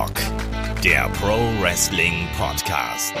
[0.00, 3.12] Headlock, der Pro Wrestling Podcast.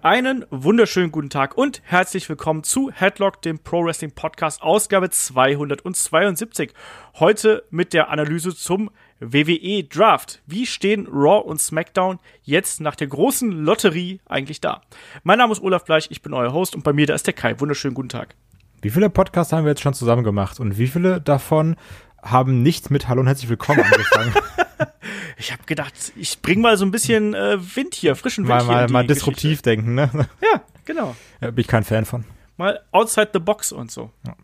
[0.00, 6.72] Einen wunderschönen guten Tag und herzlich willkommen zu Headlock, dem Pro Wrestling Podcast, Ausgabe 272.
[7.18, 10.40] Heute mit der Analyse zum WWE Draft.
[10.46, 14.80] Wie stehen Raw und SmackDown jetzt nach der großen Lotterie eigentlich da?
[15.22, 17.34] Mein Name ist Olaf Bleich, ich bin euer Host und bei mir da ist der
[17.34, 17.60] Kai.
[17.60, 18.36] Wunderschönen guten Tag.
[18.80, 21.76] Wie viele Podcasts haben wir jetzt schon zusammen gemacht und wie viele davon
[22.22, 24.32] haben nicht mit Hallo und herzlich willkommen angefangen.
[25.36, 28.64] ich habe gedacht, ich bring mal so ein bisschen äh, Wind hier, frischen Wind mal,
[28.64, 28.72] hier.
[28.72, 29.70] Mal, mal disruptiv Geschichte.
[29.70, 30.10] denken, ne?
[30.42, 31.16] Ja, genau.
[31.40, 32.24] Ja, bin ich kein Fan von.
[32.56, 34.10] Mal outside the box und so.
[34.26, 34.34] Ja.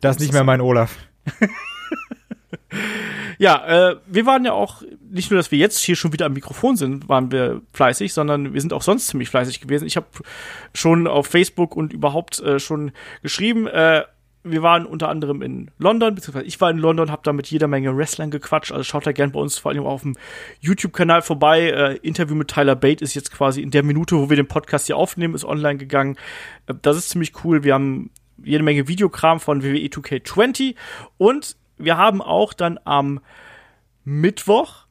[0.00, 0.96] Das ist nicht mehr mein Olaf.
[3.38, 6.32] ja, äh, wir waren ja auch, nicht nur, dass wir jetzt hier schon wieder am
[6.34, 9.86] Mikrofon sind, waren wir fleißig, sondern wir sind auch sonst ziemlich fleißig gewesen.
[9.86, 10.06] Ich habe
[10.74, 12.92] schon auf Facebook und überhaupt äh, schon
[13.22, 14.04] geschrieben, äh,
[14.44, 17.66] wir waren unter anderem in London, beziehungsweise ich war in London, habe da mit jeder
[17.66, 18.72] Menge Wrestlern gequatscht.
[18.72, 20.16] Also schaut da gerne bei uns vor allem auf dem
[20.60, 21.70] YouTube-Kanal vorbei.
[21.70, 24.86] Äh, Interview mit Tyler Bate ist jetzt quasi in der Minute, wo wir den Podcast
[24.86, 26.16] hier aufnehmen, ist online gegangen.
[26.66, 27.64] Äh, das ist ziemlich cool.
[27.64, 28.10] Wir haben
[28.42, 30.76] jede Menge Videokram von WWE 2K20
[31.16, 33.20] und wir haben auch dann am
[34.04, 34.88] Mittwoch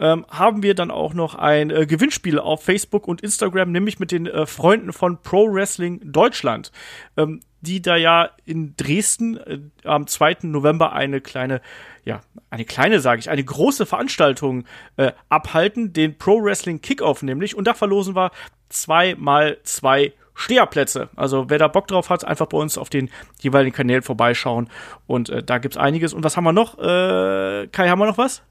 [0.00, 4.10] ähm, haben wir dann auch noch ein äh, Gewinnspiel auf Facebook und Instagram, nämlich mit
[4.12, 6.72] den äh, Freunden von Pro Wrestling Deutschland,
[7.18, 10.38] ähm, die da ja in Dresden äh, am 2.
[10.42, 11.60] November eine kleine,
[12.04, 14.64] ja, eine kleine, sage ich, eine große Veranstaltung
[14.96, 17.56] äh, abhalten, den Pro Wrestling Kickoff nämlich.
[17.56, 18.30] Und da verlosen wir
[18.68, 21.10] zwei mal zwei Steherplätze.
[21.16, 24.70] Also wer da Bock drauf hat, einfach bei uns auf den jeweiligen Kanälen vorbeischauen.
[25.06, 26.14] Und äh, da gibt's einiges.
[26.14, 26.78] Und was haben wir noch?
[26.78, 28.42] Äh, Kai, haben wir noch was?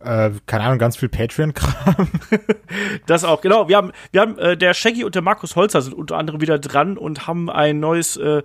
[0.00, 2.08] Äh, keine Ahnung, ganz viel Patreon-Kram.
[3.06, 3.68] das auch, genau.
[3.68, 6.58] Wir haben, wir haben, äh, der Shaggy und der Markus Holzer sind unter anderem wieder
[6.58, 8.42] dran und haben ein neues, äh,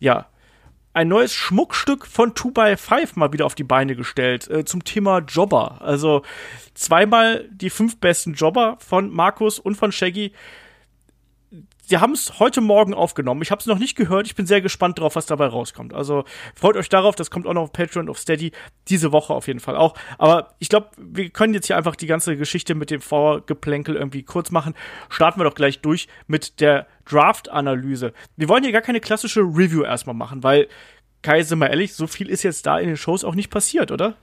[0.00, 0.26] ja,
[0.94, 5.82] ein neues Schmuckstück von 2x5 mal wieder auf die Beine gestellt äh, zum Thema Jobber.
[5.82, 6.22] Also
[6.72, 10.32] zweimal die fünf besten Jobber von Markus und von Shaggy
[11.86, 13.42] sie haben es heute Morgen aufgenommen.
[13.42, 14.26] Ich habe es noch nicht gehört.
[14.26, 15.94] Ich bin sehr gespannt drauf, was dabei rauskommt.
[15.94, 16.24] Also
[16.54, 17.14] freut euch darauf.
[17.14, 18.52] Das kommt auch noch auf Patreon, auf Steady.
[18.88, 19.94] Diese Woche auf jeden Fall auch.
[20.18, 24.24] Aber ich glaube, wir können jetzt hier einfach die ganze Geschichte mit dem Vorgeplänkel irgendwie
[24.24, 24.74] kurz machen.
[25.08, 28.12] Starten wir doch gleich durch mit der Draft-Analyse.
[28.36, 30.68] Wir wollen hier gar keine klassische Review erstmal machen, weil,
[31.22, 33.92] Kai, sind wir ehrlich, so viel ist jetzt da in den Shows auch nicht passiert,
[33.92, 34.16] oder?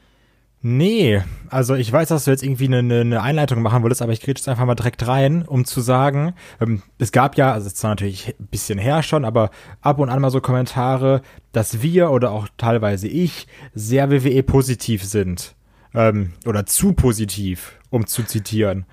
[0.65, 4.21] Nee, also ich weiß, dass du jetzt irgendwie eine, eine Einleitung machen wolltest, aber ich
[4.21, 7.73] kriege jetzt einfach mal direkt rein, um zu sagen, ähm, es gab ja, also es
[7.73, 11.21] ist natürlich ein bisschen her schon, aber ab und an mal so Kommentare,
[11.51, 15.53] dass wir oder auch teilweise ich sehr WWE-positiv sind.
[15.93, 18.85] Ähm, oder zu positiv, um zu zitieren.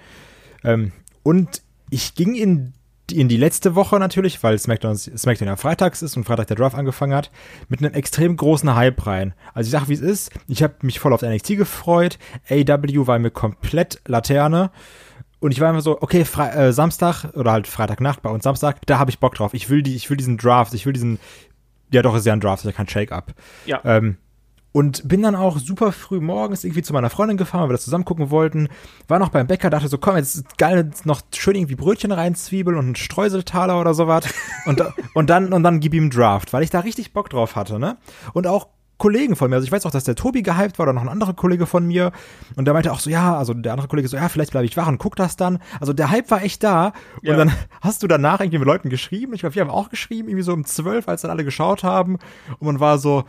[0.64, 0.90] Ähm,
[1.22, 2.72] und ich ging in
[3.12, 6.76] in die letzte Woche natürlich, weil SmackDown, SmackDown ja freitags ist und Freitag der Draft
[6.76, 7.30] angefangen hat,
[7.68, 9.34] mit einem extrem großen Hype rein.
[9.54, 13.18] Also ich sag, wie es ist, ich habe mich voll auf NXT gefreut, AW war
[13.18, 14.70] mir komplett Laterne
[15.40, 18.84] und ich war immer so, okay, Fre äh, Samstag oder halt Freitagnacht bei uns Samstag,
[18.86, 19.54] da habe ich Bock drauf.
[19.54, 21.18] Ich will die, ich will diesen Draft, ich will diesen,
[21.92, 23.34] ja doch, ist ja ein Draft, ist ja kein Shake-Up.
[23.64, 23.80] Ja.
[23.84, 24.18] Ähm,
[24.72, 27.84] und bin dann auch super früh morgens irgendwie zu meiner Freundin gefahren, weil wir das
[27.84, 28.68] zusammen gucken wollten.
[29.08, 32.76] War noch beim Bäcker, dachte so, komm, jetzt ist geil, noch schön irgendwie Brötchen reinzwiebeln
[32.78, 34.24] und ein Streuseltaler oder sowas.
[34.66, 34.82] und,
[35.14, 37.96] und dann, und dann gib ihm Draft, weil ich da richtig Bock drauf hatte, ne?
[38.32, 38.68] Und auch
[39.00, 39.56] Kollegen von mir.
[39.56, 41.86] Also ich weiß auch, dass der Tobi gehypt war oder noch ein anderer Kollege von
[41.86, 42.12] mir.
[42.54, 44.76] Und der meinte auch so, ja, also der andere Kollege so, ja, vielleicht bleibe ich
[44.76, 45.58] wach und guck das dann.
[45.80, 46.92] Also der Hype war echt da.
[47.22, 47.32] Ja.
[47.32, 49.32] Und dann hast du danach irgendwie mit Leuten geschrieben.
[49.32, 52.18] Ich glaube, wir haben auch geschrieben, irgendwie so um zwölf, als dann alle geschaut haben.
[52.58, 53.24] Und man war so,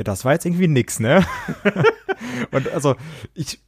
[0.00, 1.24] ja, das war jetzt irgendwie nix, ne?
[2.52, 2.96] und also,
[3.34, 3.60] ich,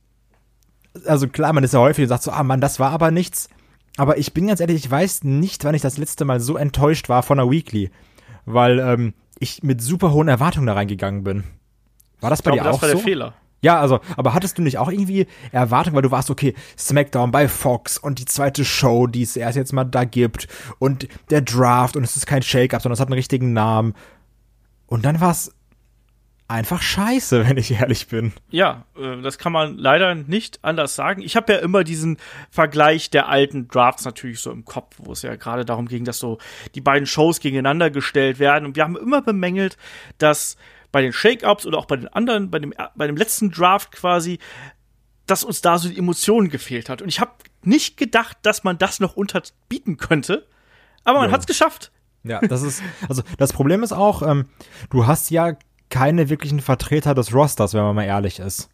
[1.07, 3.51] also klar, man ist ja häufig und sagt so, ah Mann, das war aber nichts.
[3.99, 7.11] Aber ich bin ganz ehrlich, ich weiß nicht, wann ich das letzte Mal so enttäuscht
[7.11, 7.91] war von einer Weekly.
[8.47, 11.45] Weil ähm, ich mit super hohen Erwartungen da reingegangen bin.
[12.23, 12.95] War das bei ich dir auch das war so?
[12.95, 13.35] der Fehler.
[13.61, 17.47] Ja, also, aber hattest du nicht auch irgendwie Erwartungen, weil du warst, okay, SmackDown bei
[17.47, 21.95] Fox und die zweite Show, die es erst jetzt mal da gibt und der Draft
[21.95, 23.95] und es ist kein Shake-Up, sondern es hat einen richtigen Namen.
[24.87, 25.55] Und dann war es
[26.53, 28.33] einfach scheiße, wenn ich ehrlich bin.
[28.51, 31.23] Ja, äh, das kann man leider nicht anders sagen.
[31.23, 32.19] Ich habe ja immer diesen
[32.51, 36.19] Vergleich der alten Drafts natürlich so im Kopf, wo es ja gerade darum ging, dass
[36.19, 36.39] so
[36.75, 38.67] die beiden Shows gegeneinander gestellt werden.
[38.67, 39.77] Und wir haben immer bemängelt,
[40.19, 40.57] dass
[40.93, 44.39] bei den Shake-Ups oder auch bei den anderen, bei dem, bei dem letzten Draft quasi,
[45.27, 47.01] dass uns da so die Emotionen gefehlt hat.
[47.01, 47.33] Und ich habe
[47.63, 50.47] nicht gedacht, dass man das noch unterbieten könnte.
[51.05, 51.35] Aber man ja.
[51.35, 51.91] hat es geschafft.
[52.25, 54.47] Ja, das ist, also das Problem ist auch, ähm,
[54.91, 55.57] du hast ja
[55.93, 58.71] keine wirklichen Vertreter des Rosters, wenn man mal ehrlich ist.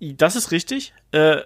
[0.00, 0.94] Das ist richtig.
[1.10, 1.38] Äh,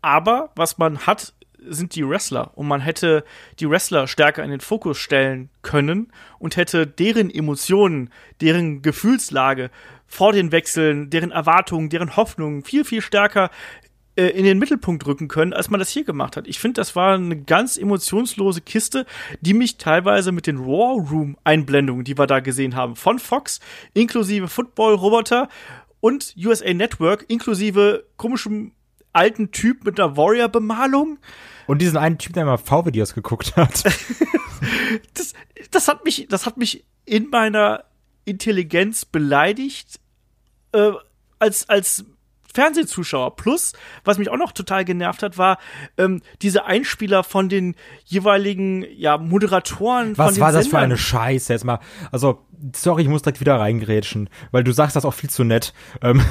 [0.00, 2.52] aber was man hat, sind die Wrestler.
[2.54, 3.24] Und man hätte
[3.58, 8.10] die Wrestler stärker in den Fokus stellen können und hätte deren Emotionen,
[8.40, 9.68] deren Gefühlslage
[10.06, 13.50] vor den Wechseln, deren Erwartungen, deren Hoffnungen viel, viel stärker
[14.16, 16.48] äh, in den Mittelpunkt rücken können, als man das hier gemacht hat.
[16.48, 19.06] Ich finde, das war eine ganz emotionslose Kiste,
[19.40, 23.60] die mich teilweise mit den Raw Room Einblendungen, die wir da gesehen haben, von Fox,
[23.94, 25.48] inklusive Football Roboter
[26.00, 28.72] und USA Network, inklusive komischem
[29.12, 31.18] alten Typ mit einer Warrior Bemalung.
[31.66, 33.84] Und diesen einen Typ, der immer V-Videos geguckt hat.
[35.14, 35.34] das,
[35.70, 37.84] das hat mich, das hat mich in meiner
[38.24, 40.00] Intelligenz beleidigt,
[40.72, 40.92] äh,
[41.38, 42.04] als, als
[42.52, 43.36] Fernsehzuschauer.
[43.36, 43.72] Plus,
[44.04, 45.58] was mich auch noch total genervt hat, war
[45.96, 47.74] ähm, diese Einspieler von den
[48.04, 50.16] jeweiligen ja, Moderatoren.
[50.18, 50.80] Was von war das Sendern.
[50.80, 51.80] für eine Scheiße jetzt mal?
[52.10, 52.40] Also,
[52.74, 55.72] sorry, ich muss direkt wieder reingrätschen, weil du sagst das auch viel zu nett.
[56.02, 56.22] Ähm,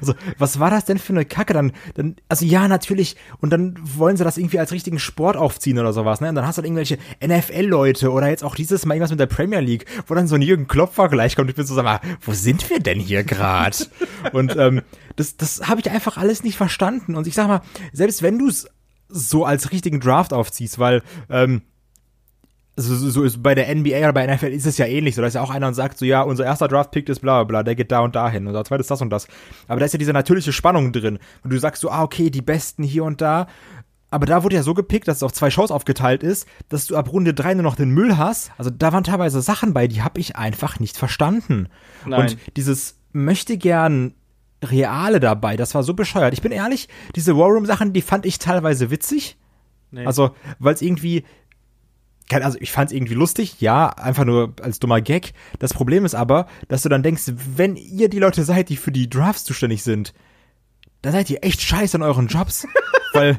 [0.00, 1.52] also, was war das denn für eine Kacke?
[1.52, 5.78] Dann, dann, also ja, natürlich, und dann wollen sie das irgendwie als richtigen Sport aufziehen
[5.78, 6.28] oder sowas, ne?
[6.28, 9.26] Und dann hast du halt irgendwelche NFL-Leute oder jetzt auch dieses Mal irgendwas mit der
[9.26, 11.50] Premier League, wo dann so ein Jürgen Klopfer-Vergleich kommt.
[11.50, 13.76] Ich bin so, sag mal, wo sind wir denn hier gerade?
[14.32, 14.82] und ähm,
[15.16, 17.16] das, das habe ich einfach alles nicht verstanden.
[17.16, 17.62] Und ich sag mal,
[17.92, 18.68] selbst wenn du es
[19.08, 21.62] so als richtigen Draft aufziehst, weil ähm,
[22.76, 25.28] so, so ist bei der NBA oder bei NFL ist es ja ähnlich, so da
[25.28, 27.62] ist ja auch einer und sagt so, ja, unser erster Draft-Pick ist bla bla bla,
[27.62, 29.26] der geht da und dahin, unser zweites das und das.
[29.66, 31.18] Aber da ist ja diese natürliche Spannung drin.
[31.42, 33.46] Und du sagst so, ah, okay, die Besten hier und da.
[34.10, 36.96] Aber da wurde ja so gepickt, dass es auf zwei Shows aufgeteilt ist, dass du
[36.96, 38.52] ab Runde drei nur noch den Müll hast.
[38.58, 41.68] Also da waren teilweise Sachen bei, die habe ich einfach nicht verstanden.
[42.04, 42.20] Nein.
[42.20, 44.14] Und dieses möchte gern
[44.62, 46.34] Reale dabei, das war so bescheuert.
[46.34, 49.38] Ich bin ehrlich, diese War Room Sachen, die fand ich teilweise witzig.
[49.90, 50.06] Nee.
[50.06, 51.24] Also, weil es irgendwie,
[52.30, 55.32] also ich fand es irgendwie lustig, ja, einfach nur als dummer Gag.
[55.58, 58.92] Das Problem ist aber, dass du dann denkst, wenn ihr die Leute seid, die für
[58.92, 60.12] die Drafts zuständig sind,
[61.02, 62.66] dann seid ihr echt scheiße in euren Jobs.
[63.12, 63.36] weil,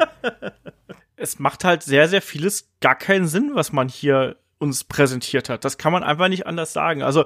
[1.16, 5.66] es macht halt sehr, sehr vieles gar keinen Sinn, was man hier uns präsentiert hat.
[5.66, 7.04] Das kann man einfach nicht anders sagen.
[7.04, 7.26] Also,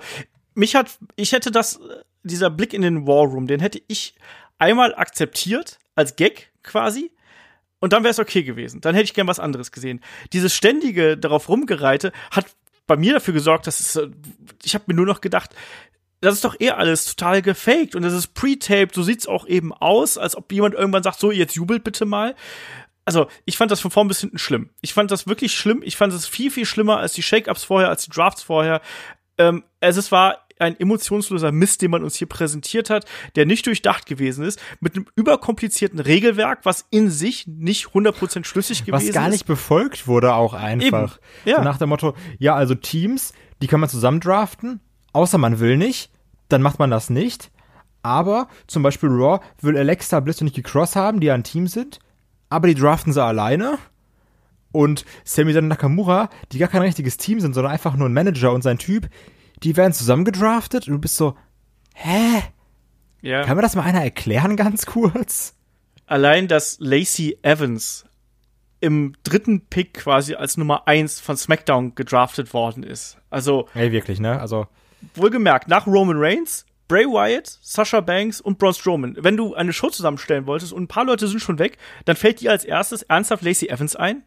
[0.54, 1.80] mich hat, ich hätte das,
[2.24, 4.16] dieser Blick in den War Room, den hätte ich
[4.58, 7.12] einmal akzeptiert, als Gag quasi.
[7.82, 8.80] Und dann wäre es okay gewesen.
[8.80, 10.00] Dann hätte ich gern was anderes gesehen.
[10.32, 12.46] Dieses ständige darauf rumgereite hat
[12.88, 14.08] bei mir dafür gesorgt, dass es, äh,
[14.64, 15.54] ich habe mir nur noch gedacht,
[16.22, 19.74] das ist doch eh alles total gefaked und das ist pre-taped, so sieht's auch eben
[19.74, 22.36] aus, als ob jemand irgendwann sagt, so, jetzt jubelt bitte mal.
[23.04, 24.70] Also, ich fand das von vorn bis hinten schlimm.
[24.82, 25.82] Ich fand das wirklich schlimm.
[25.84, 28.82] Ich fand es viel, viel schlimmer als die Shake-Ups vorher, als die Drafts vorher.
[29.40, 33.06] Ähm, es war ein emotionsloser Mist, den man uns hier präsentiert hat,
[33.36, 38.86] der nicht durchdacht gewesen ist, mit einem überkomplizierten Regelwerk, was in sich nicht 100% schlüssig
[38.86, 39.48] gewesen was gar nicht ist.
[39.48, 41.18] befolgt wurde auch einfach.
[41.46, 41.58] Eben, ja.
[41.58, 44.80] So nach dem Motto, ja, also Teams, die kann man zusammen draften,
[45.14, 46.12] außer man will nicht,
[46.50, 47.52] dann macht man das nicht.
[48.04, 51.68] Aber zum Beispiel Raw will Alexa Bliss und Nikki Cross haben, die ja ein Team
[51.68, 52.00] sind,
[52.50, 53.78] aber die draften sie alleine.
[54.74, 58.62] Und Sami Nakamura, die gar kein richtiges Team sind, sondern einfach nur ein Manager und
[58.62, 59.10] sein Typ,
[59.64, 61.36] die werden zusammen gedraftet und du bist so,
[61.94, 62.44] hä?
[63.22, 63.44] Ja.
[63.44, 65.56] Kann mir das mal einer erklären ganz kurz?
[66.08, 68.06] Allein, dass Lacey Evans
[68.80, 73.18] im dritten Pick quasi als Nummer eins von SmackDown gedraftet worden ist.
[73.30, 74.40] Also, Ey, wirklich, ne?
[74.40, 74.68] Also,
[75.14, 79.16] wohlgemerkt, nach Roman Reigns, Bray Wyatt, Sasha Banks und Braun Strowman.
[79.20, 82.42] Wenn du eine Show zusammenstellen wolltest und ein paar Leute sind schon weg, dann fällt
[82.42, 84.24] dir als erstes ernsthaft Lacey Evans ein.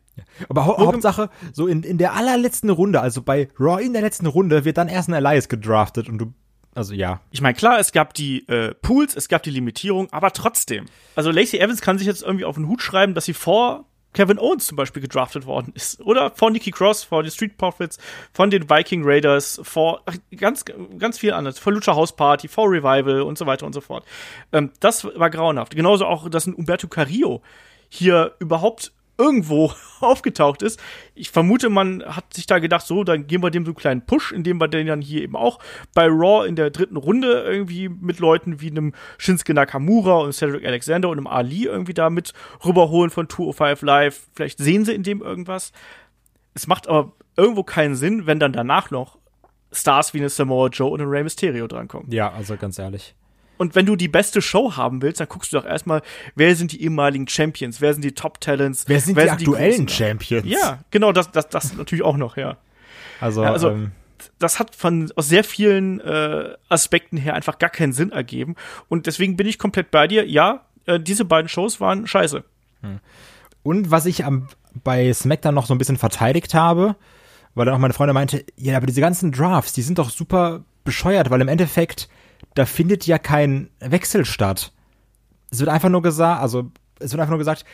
[0.48, 4.26] Aber hau Hauptsache, so in, in der allerletzten Runde, also bei Raw in der letzten
[4.26, 6.32] Runde, wird dann erst ein Elias gedraftet und du,
[6.74, 7.20] also ja.
[7.30, 10.86] Ich meine, klar, es gab die äh, Pools, es gab die Limitierung, aber trotzdem.
[11.14, 14.38] Also Lacey Evans kann sich jetzt irgendwie auf den Hut schreiben, dass sie vor Kevin
[14.38, 16.00] Owens zum Beispiel gedraftet worden ist.
[16.00, 17.98] Oder vor Nikki Cross, vor den Street Profits,
[18.32, 20.64] von den Viking Raiders, vor ach, ganz,
[20.98, 24.04] ganz viel anderes, vor Lucha House Party, vor Revival und so weiter und so fort.
[24.52, 25.76] Ähm, das war grauenhaft.
[25.76, 27.42] Genauso auch, dass ein Umberto Carrillo
[27.88, 30.80] hier überhaupt irgendwo aufgetaucht ist.
[31.14, 34.06] Ich vermute, man hat sich da gedacht, so, dann geben wir dem so einen kleinen
[34.06, 35.58] Push, indem wir den dann hier eben auch
[35.94, 40.66] bei Raw in der dritten Runde irgendwie mit Leuten wie einem Shinsuke Nakamura und Cedric
[40.66, 42.32] Alexander und einem Ali irgendwie da mit
[42.64, 44.26] rüberholen von 205 Live.
[44.34, 45.72] Vielleicht sehen sie in dem irgendwas.
[46.54, 49.18] Es macht aber irgendwo keinen Sinn, wenn dann danach noch
[49.72, 52.10] Stars wie eine Samoa Joe und ein Rey Mysterio drankommen.
[52.10, 53.14] Ja, also ganz ehrlich.
[53.64, 56.02] Und wenn du die beste Show haben willst, dann guckst du doch erstmal,
[56.34, 59.88] wer sind die ehemaligen Champions, wer sind die Top Talents, Wer sind die aktuellen Großen?
[59.88, 60.46] Champions?
[60.46, 62.58] Ja, genau, das, das, das natürlich auch noch, ja.
[63.22, 63.92] Also, Ja, also- ähm,
[64.38, 68.54] Das hat von aus sehr vielen äh, Aspekten her einfach gar keinen Sinn ergeben.
[68.90, 70.26] Und deswegen bin ich komplett bei dir.
[70.28, 72.44] Ja, äh, diese beiden Shows waren scheiße.
[73.62, 74.48] und was ich am,
[74.82, 76.96] bei SmackDown noch so ein bisschen verteidigt habe,
[77.54, 80.64] weil dann auch meine Freundin meinte, ja, aber diese ganzen Drafts, die sind doch super
[80.84, 82.08] bescheuert, weil im Endeffekt,
[82.54, 84.72] da findet ja kein Wechsel statt.
[85.50, 87.64] Es wird einfach nur gesagt, also, es wird einfach nur gesagt,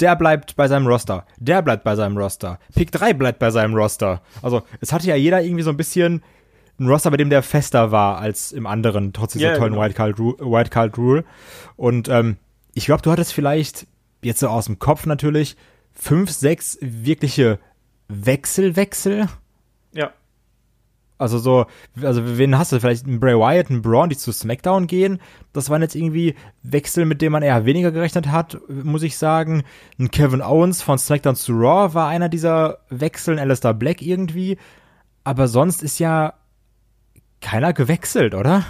[0.00, 3.74] der bleibt bei seinem Roster, der bleibt bei seinem Roster, Pick 3 bleibt bei seinem
[3.74, 4.22] Roster.
[4.40, 6.22] Also, es hatte ja jeder irgendwie so ein bisschen
[6.78, 9.84] ein Roster, bei dem der fester war als im anderen, trotz dieser Ja, tollen genau.
[9.84, 11.24] Wildcard, Ru Wildcard Rule.
[11.76, 12.36] Und ähm,
[12.74, 13.86] ich glaube, du hattest vielleicht
[14.22, 15.56] jetzt so aus dem Kopf natürlich,
[15.92, 17.58] fünf, sechs wirkliche
[18.08, 19.28] Wechselwechsel.
[19.92, 20.12] Ja.
[21.22, 21.66] Also so,
[22.02, 22.80] also wen hast du?
[22.80, 25.20] Vielleicht einen Bray Wyatt, einen Braun, die zu SmackDown gehen.
[25.52, 29.64] Das waren jetzt irgendwie Wechsel, mit denen man eher weniger gerechnet hat, muss ich sagen.
[29.98, 34.58] Ein Kevin Owens von SmackDown zu Raw war einer dieser Wechsel, ein Alistair Black irgendwie.
[35.24, 36.34] Aber sonst ist ja
[37.40, 38.64] keiner gewechselt, oder?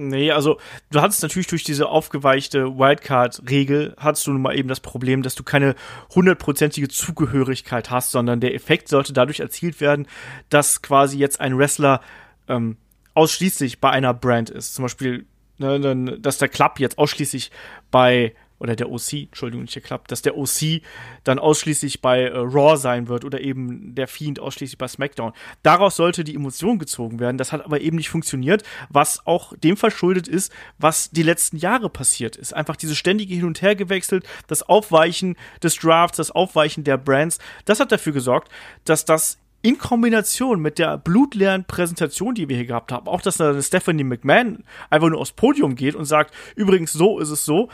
[0.00, 0.58] Nee, also
[0.92, 5.34] du hattest natürlich durch diese aufgeweichte Wildcard-Regel, hattest du nun mal eben das Problem, dass
[5.34, 5.74] du keine
[6.14, 10.06] hundertprozentige Zugehörigkeit hast, sondern der Effekt sollte dadurch erzielt werden,
[10.50, 12.00] dass quasi jetzt ein Wrestler
[12.46, 12.76] ähm,
[13.14, 14.74] ausschließlich bei einer Brand ist.
[14.74, 15.26] Zum Beispiel,
[15.58, 17.50] ne, dass der Club jetzt ausschließlich
[17.90, 20.82] bei oder der OC, Entschuldigung, nicht geklappt, dass der OC
[21.24, 25.32] dann ausschließlich bei äh, Raw sein wird oder eben der Fiend ausschließlich bei SmackDown.
[25.62, 27.38] Daraus sollte die Emotion gezogen werden.
[27.38, 31.88] Das hat aber eben nicht funktioniert, was auch dem verschuldet ist, was die letzten Jahre
[31.88, 32.54] passiert ist.
[32.54, 37.38] Einfach diese ständige Hin und Her gewechselt, das Aufweichen des Drafts, das Aufweichen der Brands,
[37.64, 38.50] das hat dafür gesorgt,
[38.84, 43.38] dass das in Kombination mit der blutleeren Präsentation, die wir hier gehabt haben, auch dass
[43.38, 47.68] da Stephanie McMahon einfach nur aufs Podium geht und sagt, übrigens, so ist es so,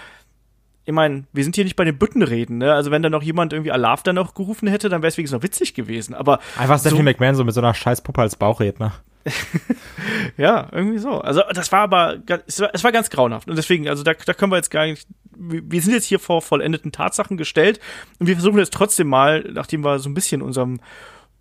[0.87, 2.75] ich meine, wir sind hier nicht bei den Büttenreden, ne?
[2.75, 5.38] Also wenn da noch jemand irgendwie Alaf dann noch gerufen hätte, dann wäre es wenigstens
[5.38, 6.14] noch witzig gewesen.
[6.14, 8.93] Aber einfach Stephanie so, McMahon so mit so einer scheiß Puppe als Bauchredner.
[10.37, 11.21] ja, irgendwie so.
[11.21, 13.49] Also das war aber, es war, es war ganz grauenhaft.
[13.49, 16.43] Und deswegen, also da, da können wir jetzt gar nicht, wir sind jetzt hier vor
[16.43, 17.81] vollendeten Tatsachen gestellt
[18.19, 20.81] und wir versuchen jetzt trotzdem mal, nachdem wir so ein bisschen unserem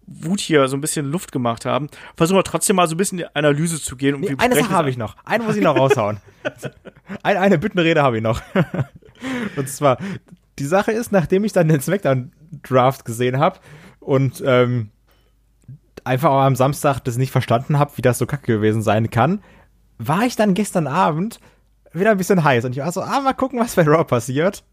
[0.07, 3.19] Wut hier so ein bisschen Luft gemacht haben, versuchen wir trotzdem mal so ein bisschen
[3.19, 4.15] in die Analyse zu gehen.
[4.15, 5.15] Und nee, eine Sache habe ich noch.
[5.25, 6.17] Eine muss ich noch raushauen.
[7.23, 8.41] eine, eine Büttenrede habe ich noch.
[9.55, 9.97] und zwar,
[10.59, 13.59] die Sache ist, nachdem ich dann den Smackdown-Draft gesehen habe
[13.99, 14.89] und ähm,
[16.03, 19.41] einfach auch am Samstag das nicht verstanden habe, wie das so kacke gewesen sein kann,
[19.97, 21.39] war ich dann gestern Abend
[21.93, 22.65] wieder ein bisschen heiß.
[22.65, 24.63] Und ich war so, ah, mal gucken, was bei Raw passiert.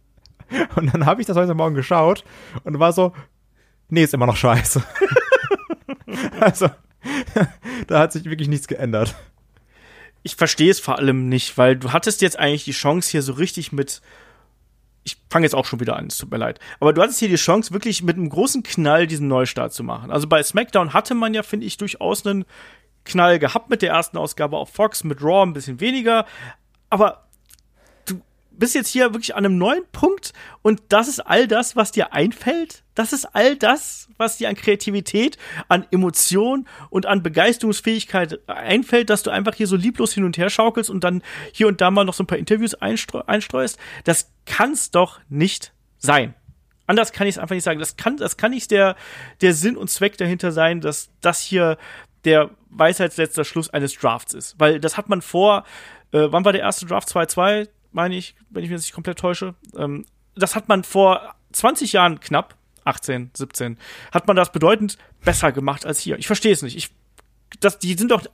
[0.74, 2.24] Und dann habe ich das heute Morgen geschaut
[2.64, 3.12] und war so,
[3.88, 4.82] nee, ist immer noch scheiße.
[6.40, 6.68] also,
[7.86, 9.14] da hat sich wirklich nichts geändert.
[10.22, 13.32] Ich verstehe es vor allem nicht, weil du hattest jetzt eigentlich die Chance hier so
[13.32, 14.02] richtig mit
[15.02, 16.60] ich fange jetzt auch schon wieder an, es tut mir leid.
[16.78, 20.10] Aber du hattest hier die Chance, wirklich mit einem großen Knall diesen Neustart zu machen.
[20.10, 22.44] Also bei SmackDown hatte man ja, finde ich, durchaus einen
[23.04, 26.26] Knall gehabt mit der ersten Ausgabe auf Fox, mit Raw ein bisschen weniger.
[26.90, 27.28] Aber
[28.60, 32.12] bist jetzt hier wirklich an einem neuen Punkt und das ist all das, was dir
[32.12, 32.84] einfällt.
[32.94, 35.38] Das ist all das, was dir an Kreativität,
[35.68, 40.50] an Emotion und an Begeisterungsfähigkeit einfällt, dass du einfach hier so lieblos hin und her
[40.50, 43.78] schaukelst und dann hier und da mal noch so ein paar Interviews einstreust.
[44.04, 46.34] Das kann's doch nicht sein.
[46.86, 47.80] Anders kann ich es einfach nicht sagen.
[47.80, 48.96] Das kann, das kann nicht der,
[49.40, 51.78] der Sinn und Zweck dahinter sein, dass das hier
[52.24, 54.56] der weisheitsletzter Schluss eines Drafts ist.
[54.58, 55.64] Weil das hat man vor,
[56.12, 57.08] äh, wann war der erste Draft?
[57.08, 57.68] 2-2?
[57.92, 59.54] Meine ich, wenn ich mich nicht komplett täusche.
[59.76, 60.04] Ähm,
[60.34, 62.54] das hat man vor 20 Jahren knapp,
[62.84, 63.78] 18, 17,
[64.12, 66.18] hat man das bedeutend besser gemacht als hier.
[66.18, 66.76] Ich verstehe es nicht.
[66.76, 66.90] Ich,
[67.60, 68.24] das, die sind doch,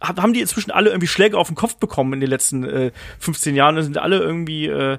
[0.00, 3.54] haben die inzwischen alle irgendwie Schläge auf den Kopf bekommen in den letzten äh, 15
[3.54, 4.98] Jahren und sind alle irgendwie, äh,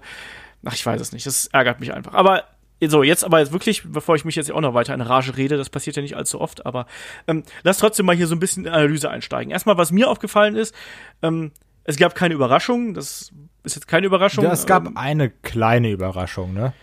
[0.65, 1.25] ach, ich weiß es nicht.
[1.25, 2.13] Das ärgert mich einfach.
[2.13, 2.45] Aber
[2.89, 5.57] so, jetzt aber jetzt wirklich, bevor ich mich jetzt auch noch weiter in Rage rede,
[5.57, 6.85] das passiert ja nicht allzu oft, aber
[7.27, 9.51] ähm, lass trotzdem mal hier so ein bisschen in Analyse einsteigen.
[9.51, 10.75] Erstmal, was mir aufgefallen ist,
[11.21, 11.51] ähm,
[11.83, 13.31] es gab keine Überraschung, das
[13.63, 14.43] ist jetzt keine Überraschung.
[14.43, 16.73] Ja, es gab ähm, eine kleine Überraschung, ne?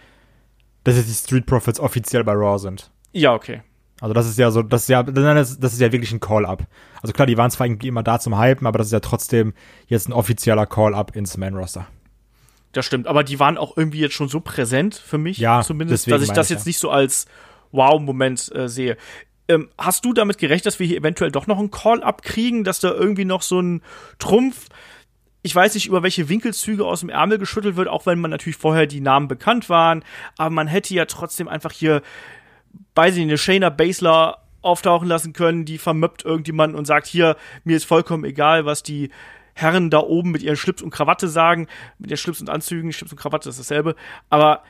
[0.85, 2.91] Dass jetzt die Street Profits offiziell bei Raw sind.
[3.13, 3.63] Ja, okay.
[4.01, 6.67] Also das ist ja so, das ist ja, das ist ja wirklich ein Call-Up.
[7.03, 9.53] Also klar, die waren zwar irgendwie immer da zum Hypen, aber das ist ja trotzdem
[9.89, 11.87] jetzt ein offizieller Call-Up ins Man-Roster.
[12.73, 16.11] Das stimmt, aber die waren auch irgendwie jetzt schon so präsent für mich, ja, zumindest,
[16.11, 16.69] dass ich das jetzt ja.
[16.69, 17.27] nicht so als
[17.73, 18.97] Wow-Moment äh, sehe.
[19.51, 22.79] Ähm, hast du damit gerechnet, dass wir hier eventuell doch noch einen Call-Up kriegen, dass
[22.79, 23.83] da irgendwie noch so ein
[24.19, 24.69] Trumpf
[25.43, 28.59] ich weiß nicht, über welche Winkelzüge aus dem Ärmel geschüttelt wird, auch wenn man natürlich
[28.59, 30.05] vorher die Namen bekannt waren,
[30.37, 32.03] aber man hätte ja trotzdem einfach hier,
[32.95, 37.37] weiß ich nicht, eine Shayna Baszler auftauchen lassen können, die vermöppt irgendjemanden und sagt, hier,
[37.65, 39.11] mir ist vollkommen egal, was die
[39.55, 43.13] Herren da oben mit ihren Schlips und Krawatte sagen, mit ihren Schlips und Anzügen, Schlips
[43.13, 43.97] und Krawatte ist dasselbe,
[44.29, 44.63] aber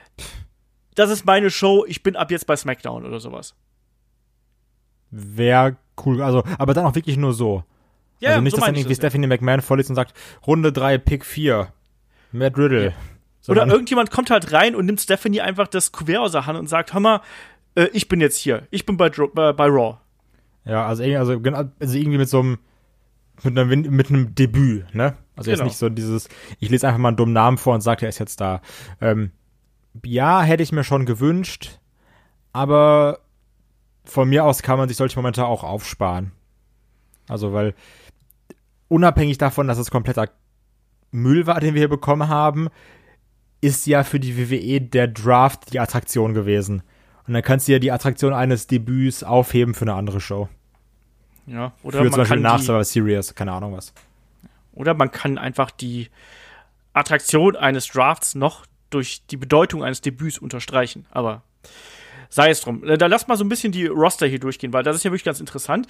[0.94, 3.56] das ist meine Show, ich bin ab jetzt bei SmackDown oder sowas.
[5.10, 7.64] Wäre cool, also, aber dann auch wirklich nur so.
[8.20, 9.28] Ja, also nicht, so dass dann irgendwie Stephanie ja.
[9.28, 10.14] McMahon vorliest und sagt,
[10.46, 11.72] Runde 3, Pick 4,
[12.32, 12.86] Matt Riddle.
[12.86, 12.92] Ja.
[13.48, 16.68] Oder irgendjemand kommt halt rein und nimmt Stephanie einfach das Kuvert aus der Hand und
[16.68, 17.20] sagt, hör mal,
[17.74, 19.98] äh, ich bin jetzt hier, ich bin bei, bei, bei Raw.
[20.64, 21.40] Ja, also, also,
[21.80, 22.58] also irgendwie mit so einem
[23.42, 25.16] mit einem, mit einem Debüt, ne?
[25.36, 25.62] Also genau.
[25.62, 28.10] jetzt nicht so dieses, ich lese einfach mal einen dummen Namen vor und sage, er
[28.10, 28.60] ist jetzt da.
[29.00, 29.30] Ähm,
[30.04, 31.78] ja, hätte ich mir schon gewünscht,
[32.52, 33.20] aber
[34.10, 36.32] von mir aus kann man sich solche Momente auch aufsparen.
[37.28, 37.74] Also, weil
[38.88, 40.28] unabhängig davon, dass es kompletter
[41.12, 42.68] Müll war, den wir hier bekommen haben,
[43.60, 46.82] ist ja für die WWE der Draft die Attraktion gewesen.
[47.26, 50.48] Und dann kannst du ja die Attraktion eines Debüts aufheben für eine andere Show.
[51.46, 53.92] Ja, oder Für man zum Beispiel kann nach Survivor Series, keine Ahnung was.
[54.72, 56.08] Oder man kann einfach die
[56.92, 61.06] Attraktion eines Drafts noch durch die Bedeutung eines Debüts unterstreichen.
[61.10, 61.42] Aber
[62.30, 62.82] sei es drum.
[62.84, 65.10] Äh, Da lass mal so ein bisschen die Roster hier durchgehen, weil das ist ja
[65.10, 65.86] wirklich ganz interessant.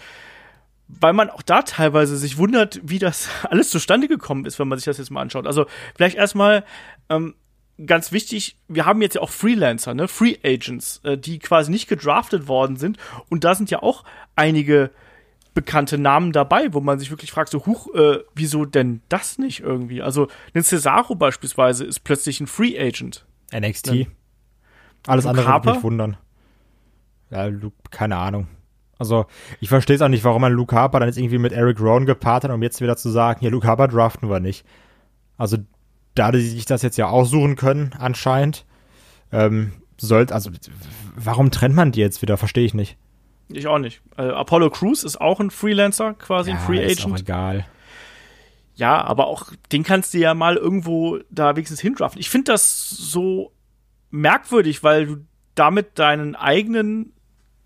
[0.89, 4.79] Weil man auch da teilweise sich wundert, wie das alles zustande gekommen ist, wenn man
[4.79, 5.47] sich das jetzt mal anschaut.
[5.47, 6.65] Also vielleicht erstmal
[7.09, 7.37] ähm,
[7.87, 11.89] ganz wichtig, wir haben jetzt ja auch Freelancer, ne, Free Agents, äh, die quasi nicht
[11.89, 12.99] gedraftet worden sind.
[13.29, 14.05] Und da sind ja auch
[14.35, 14.91] einige
[15.55, 19.61] bekannte Namen dabei, wo man sich wirklich fragt, so, huch, äh, wieso denn das nicht
[19.61, 20.01] irgendwie?
[20.01, 23.27] Also, ein Cesaro beispielsweise ist plötzlich ein Free Agent.
[23.53, 23.87] NXT.
[23.95, 24.07] Ja.
[25.07, 26.17] Alles Luke andere würde mich wundern.
[27.31, 28.49] Ja, Luke, keine Ahnung.
[28.99, 29.27] Also,
[29.61, 32.05] ich verstehe es auch nicht, warum man Luke Harper dann jetzt irgendwie mit Eric Rowan
[32.05, 34.67] gepaart hat, um jetzt wieder zu sagen, ja, Luke Harper draften wir nicht.
[35.39, 35.57] Also,
[36.15, 38.67] da die sich das jetzt ja aussuchen können, anscheinend,
[39.33, 40.51] ähm, sollte, also,
[41.17, 42.37] warum trennt man die jetzt wieder?
[42.37, 42.99] Verstehe ich nicht.
[43.49, 44.03] Ich auch nicht.
[44.17, 47.21] Äh, Apollo Crews ist auch ein Freelancer, quasi ein Free ist auch Agent.
[47.21, 47.67] egal.
[48.75, 52.21] Ja, aber auch den kannst du ja mal irgendwo da wenigstens hindraften.
[52.21, 53.53] Ich finde das so
[54.11, 55.17] merkwürdig, weil du
[55.55, 57.13] damit deinen eigenen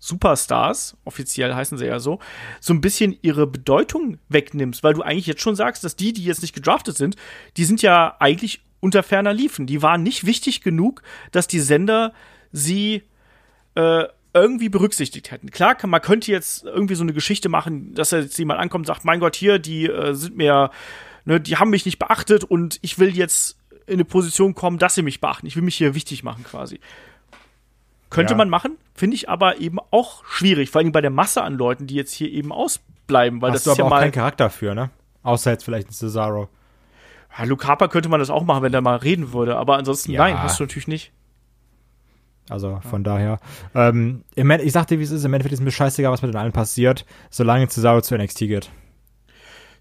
[0.05, 2.19] Superstars, offiziell heißen sie ja so,
[2.59, 6.23] so ein bisschen ihre Bedeutung wegnimmst, weil du eigentlich jetzt schon sagst, dass die, die
[6.23, 7.15] jetzt nicht gedraftet sind,
[7.57, 9.65] die sind ja eigentlich unter ferner Liefen.
[9.65, 12.13] Die waren nicht wichtig genug, dass die Sender
[12.51, 13.01] sie
[13.73, 15.49] äh, irgendwie berücksichtigt hätten.
[15.49, 19.05] Klar, man könnte jetzt irgendwie so eine Geschichte machen, dass jetzt jemand ankommt und sagt,
[19.05, 20.69] mein Gott, hier, die äh, sind mir,
[21.23, 23.57] ne, die haben mich nicht beachtet und ich will jetzt
[23.87, 25.47] in eine Position kommen, dass sie mich beachten.
[25.47, 26.79] Ich will mich hier wichtig machen quasi.
[28.15, 28.37] Könnte Ja.
[28.37, 31.85] man machen, finde ich aber eben auch schwierig, vor allem bei der Masse an Leuten,
[31.87, 33.99] die jetzt hier eben ausbleiben, weil Hast das du ist aber ja auch mal.
[34.01, 34.89] keinen Charakter für, ne?
[35.23, 36.49] Außer jetzt vielleicht ein Cesaro.
[37.37, 40.11] Ja, Luke Harper könnte man das auch machen, wenn der mal reden würde, aber ansonsten
[40.11, 40.21] Ja.
[40.21, 41.11] nein, hast du natürlich nicht.
[42.49, 43.39] Also von daher.
[43.73, 46.51] Ähm, ich sagte, wie es ist, im Endeffekt ist mir scheißegal, was mit den allen
[46.51, 48.69] passiert, solange Cesaro zu NXT geht.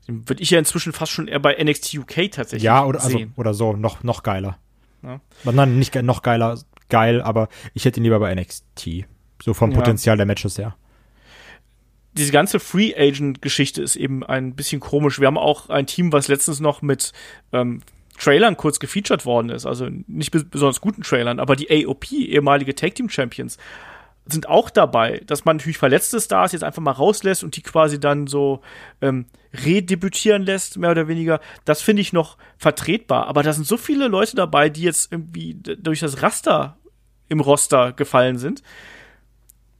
[0.08, 3.16] Den würde ich ja inzwischen fast schon eher bei NXT UK tatsächlich Ja, oder, also,
[3.18, 3.32] sehen.
[3.36, 4.58] oder so, noch, noch geiler.
[5.02, 5.20] Ja.
[5.44, 9.04] Nein, nicht noch geiler, geil, aber ich hätte ihn lieber bei NXT.
[9.42, 9.78] So vom Ja.
[9.78, 10.76] Potenzial der Matches her.
[12.16, 15.18] diese ganze Free Agent Geschichte ist eben ein bisschen komisch.
[15.20, 17.12] Wir haben auch ein Team, was letztens noch mit
[17.52, 17.80] ähm,
[18.16, 22.74] Trailern kurz gefeatured worden ist, also nicht bes- besonders guten Trailern, aber die AOP, ehemalige
[22.76, 23.58] Tag Team Champions,
[24.26, 28.00] sind auch dabei, dass man natürlich verletzte Stars jetzt einfach mal rauslässt und die quasi
[28.00, 28.62] dann so
[29.02, 29.26] ähm,
[29.64, 31.40] redebütieren lässt, mehr oder weniger.
[31.64, 33.26] Das finde ich noch vertretbar.
[33.26, 36.78] Aber da sind so viele Leute dabei, die jetzt irgendwie durch das Raster
[37.28, 38.62] im Roster gefallen sind.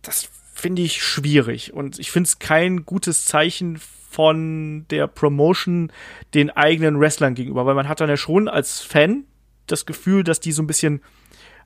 [0.03, 1.73] Das finde ich schwierig.
[1.73, 3.81] Und ich finde es kein gutes Zeichen
[4.11, 5.91] von der Promotion
[6.35, 9.25] den eigenen Wrestlern gegenüber, weil man hat dann ja schon als Fan
[9.67, 11.03] das Gefühl, dass die so ein bisschen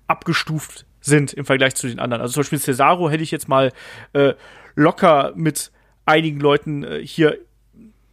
[0.07, 2.23] abgestuft sind im Vergleich zu den anderen.
[2.23, 3.73] Also zum Beispiel Cesaro hätte ich jetzt mal
[4.13, 4.35] äh,
[4.77, 5.73] locker mit
[6.07, 7.39] einigen Leuten äh, hier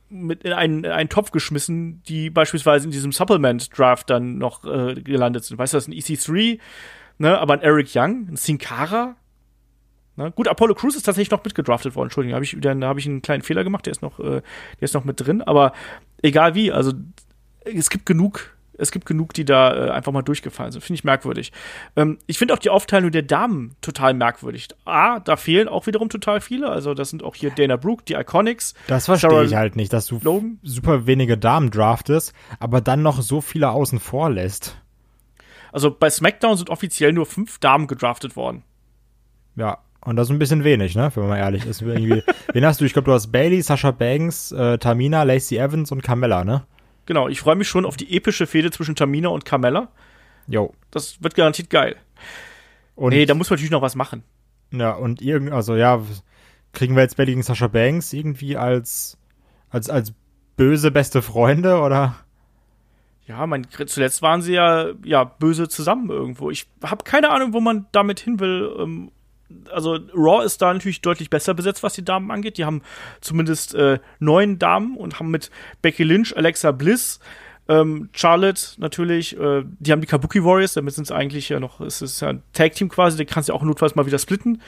[0.10, 4.96] mit in einen, in einen Topf geschmissen, die beispielsweise in diesem Supplement-Draft dann noch äh,
[5.02, 5.58] gelandet sind.
[5.58, 6.60] Weißt du, das ist ein EC3,
[7.18, 9.16] ne, aber ein Eric Young, ein Sin Cara.
[10.16, 10.32] Ne?
[10.32, 12.08] Gut, Apollo Crews ist tatsächlich noch mitgedraftet worden.
[12.08, 13.86] Entschuldigung, hab ich, dann habe ich einen kleinen Fehler gemacht.
[13.86, 14.42] Der ist noch, äh,
[14.80, 15.42] der ist noch mit drin.
[15.42, 15.74] Aber
[16.22, 16.94] egal wie, also
[17.66, 20.82] es gibt genug, es gibt genug, die da äh, einfach mal durchgefallen sind.
[20.82, 21.52] Finde ich merkwürdig.
[21.96, 24.68] Ähm, ich finde auch die Aufteilung der Damen total merkwürdig.
[24.86, 26.70] A, da fehlen auch wiederum total viele.
[26.70, 28.74] Also das sind auch hier Dana Brooke, die Iconics.
[28.88, 30.60] Das verstehe Sarah ich halt nicht, dass du Logan?
[30.64, 34.78] super wenige Damen draftest, aber dann noch so viele außen vor lässt.
[35.72, 38.64] Also bei SmackDown sind offiziell nur fünf Damen gedraftet worden.
[39.56, 41.84] Ja, und das ist ein bisschen wenig, ne, wenn man mal ehrlich ist.
[41.86, 42.86] Wen hast du?
[42.86, 46.66] Ich glaube, du hast Bailey, Sasha Banks, äh, Tamina, Lacey Evans und Carmella, ne?
[47.06, 49.90] Genau, ich freue mich schon auf die epische Fehde zwischen Tamina und Carmella.
[50.48, 50.74] Jo.
[50.92, 51.96] Das wird garantiert geil.
[52.96, 54.24] Und, nee, da muss man natürlich noch was machen.
[54.72, 56.02] ja, und irgend, also ja,
[56.74, 59.18] kriegen wir jetzt Bailey gegen Sasha Banks irgendwie als,
[59.70, 60.14] als, als
[60.56, 62.16] böse beste Freunde oder?
[63.28, 66.52] Ja, mein, zuletzt waren sie ja, ja böse zusammen irgendwo.
[66.52, 68.76] Ich habe keine Ahnung, wo man damit hin will.
[68.80, 69.12] Ähm,
[69.72, 72.58] also Raw ist da natürlich deutlich besser besetzt, was die Damen angeht.
[72.58, 72.82] Die haben
[73.22, 77.20] zumindest äh, neun Damen und haben mit Becky Lynch, Alexa Bliss,
[77.68, 81.82] ähm, Charlotte natürlich, äh, die haben die Kabuki Warriors, damit sind es eigentlich ja noch,
[81.82, 84.62] es ist ja ein Tag-Team quasi, die kannst du ja auch notfalls mal wieder splitten.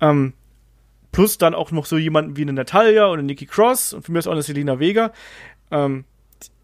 [0.00, 0.32] Ähm,
[1.12, 4.20] plus dann auch noch so jemanden wie eine Natalia oder Nikki Cross und für mich
[4.20, 5.12] ist auch eine Selena Vega.
[5.70, 6.04] Ähm,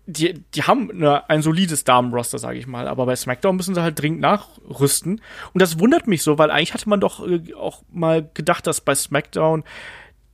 [0.07, 3.83] die, die haben eine, ein solides Damenroster, sage ich mal, aber bei SmackDown müssen sie
[3.83, 5.21] halt dringend nachrüsten.
[5.53, 8.81] Und das wundert mich so, weil eigentlich hatte man doch äh, auch mal gedacht, dass
[8.81, 9.64] bei SmackDown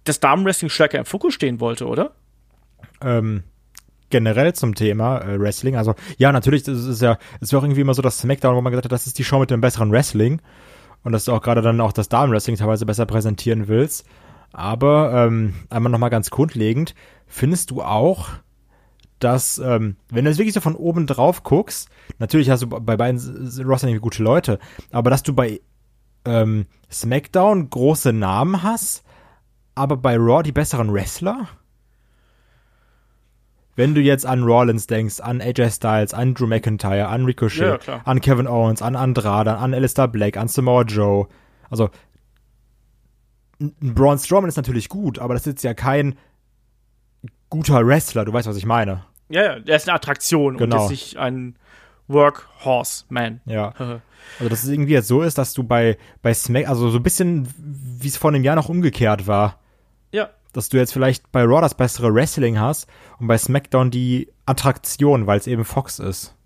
[0.05, 2.13] das Damenwrestling stärker im Fokus stehen wollte, oder?
[3.01, 3.45] Ähm,
[4.11, 5.77] generell zum Thema äh, Wrestling.
[5.77, 8.61] Also ja, natürlich, das ist ja, es war auch irgendwie immer so das SmackDown, wo
[8.61, 10.43] man gesagt hat, das ist die Show mit dem besseren Wrestling
[11.03, 14.07] und dass du auch gerade dann auch das Damenwrestling teilweise besser präsentieren willst.
[14.53, 16.95] Aber ähm, einmal nochmal ganz grundlegend,
[17.27, 18.29] findest du auch,
[19.25, 22.97] dass, ähm, wenn du jetzt wirklich so von oben drauf guckst, natürlich hast du bei
[22.97, 23.19] beiden
[23.65, 24.59] Rostern irgendwie gute Leute,
[24.91, 25.61] aber dass du bei
[26.25, 29.05] ähm, SmackDown große Namen hast,
[29.75, 31.49] aber bei Raw die besseren Wrestler?
[33.75, 38.03] Wenn du jetzt an Rollins denkst, an AJ Styles, an Drew McIntyre, an Ricochet, Ja,
[38.05, 41.27] an Kevin Owens, an Andrade, an Alistair Black, an Samoa Joe,
[41.71, 41.89] also
[43.61, 46.17] ein Braun Strowman ist natürlich gut, aber das ist ja kein
[47.49, 49.05] guter Wrestler, du weißt, was ich meine.
[49.33, 50.77] Ja, ja, der ist eine Attraktion Genau.
[50.77, 51.57] und ist nicht ein
[52.09, 53.41] Workhorse-Man.
[53.47, 53.75] Ja.
[54.39, 57.03] Also, dass es irgendwie jetzt so ist, dass du bei, bei Smack, also so ein
[57.03, 59.59] bisschen, wie es vor einem Jahr noch umgekehrt war,
[60.13, 62.87] ja, dass du jetzt vielleicht bei Raw das bessere Wrestling hast
[63.19, 66.37] und bei SmackDown die Attraktion, weil es eben Fox ist.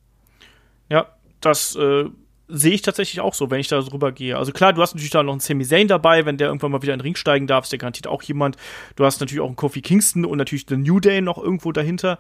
[0.89, 1.07] Ja,
[1.43, 2.07] das äh,
[2.49, 4.37] sehe ich tatsächlich auch so, wenn ich da drüber gehe.
[4.37, 6.83] Also klar, du hast natürlich da noch einen Sami Zayn dabei, wenn der irgendwann mal
[6.83, 8.57] wieder in den Ring steigen darf, ist der garantiert auch jemand.
[8.95, 12.19] Du hast natürlich auch einen Kofi Kingston und natürlich den New Day noch irgendwo dahinter.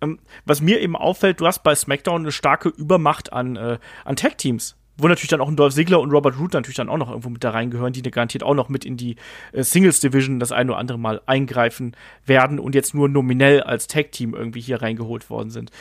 [0.00, 4.16] Ähm, was mir eben auffällt, du hast bei SmackDown eine starke Übermacht an, äh, an
[4.16, 4.76] Tag-Teams.
[4.96, 7.28] Wo natürlich dann auch ein Dolph Ziggler und Robert Root natürlich dann auch noch irgendwo
[7.28, 9.16] mit da reingehören, die garantiert auch noch mit in die
[9.52, 13.88] äh, Singles Division das ein oder andere Mal eingreifen werden und jetzt nur nominell als
[13.88, 15.72] Tag-Team irgendwie hier reingeholt worden sind.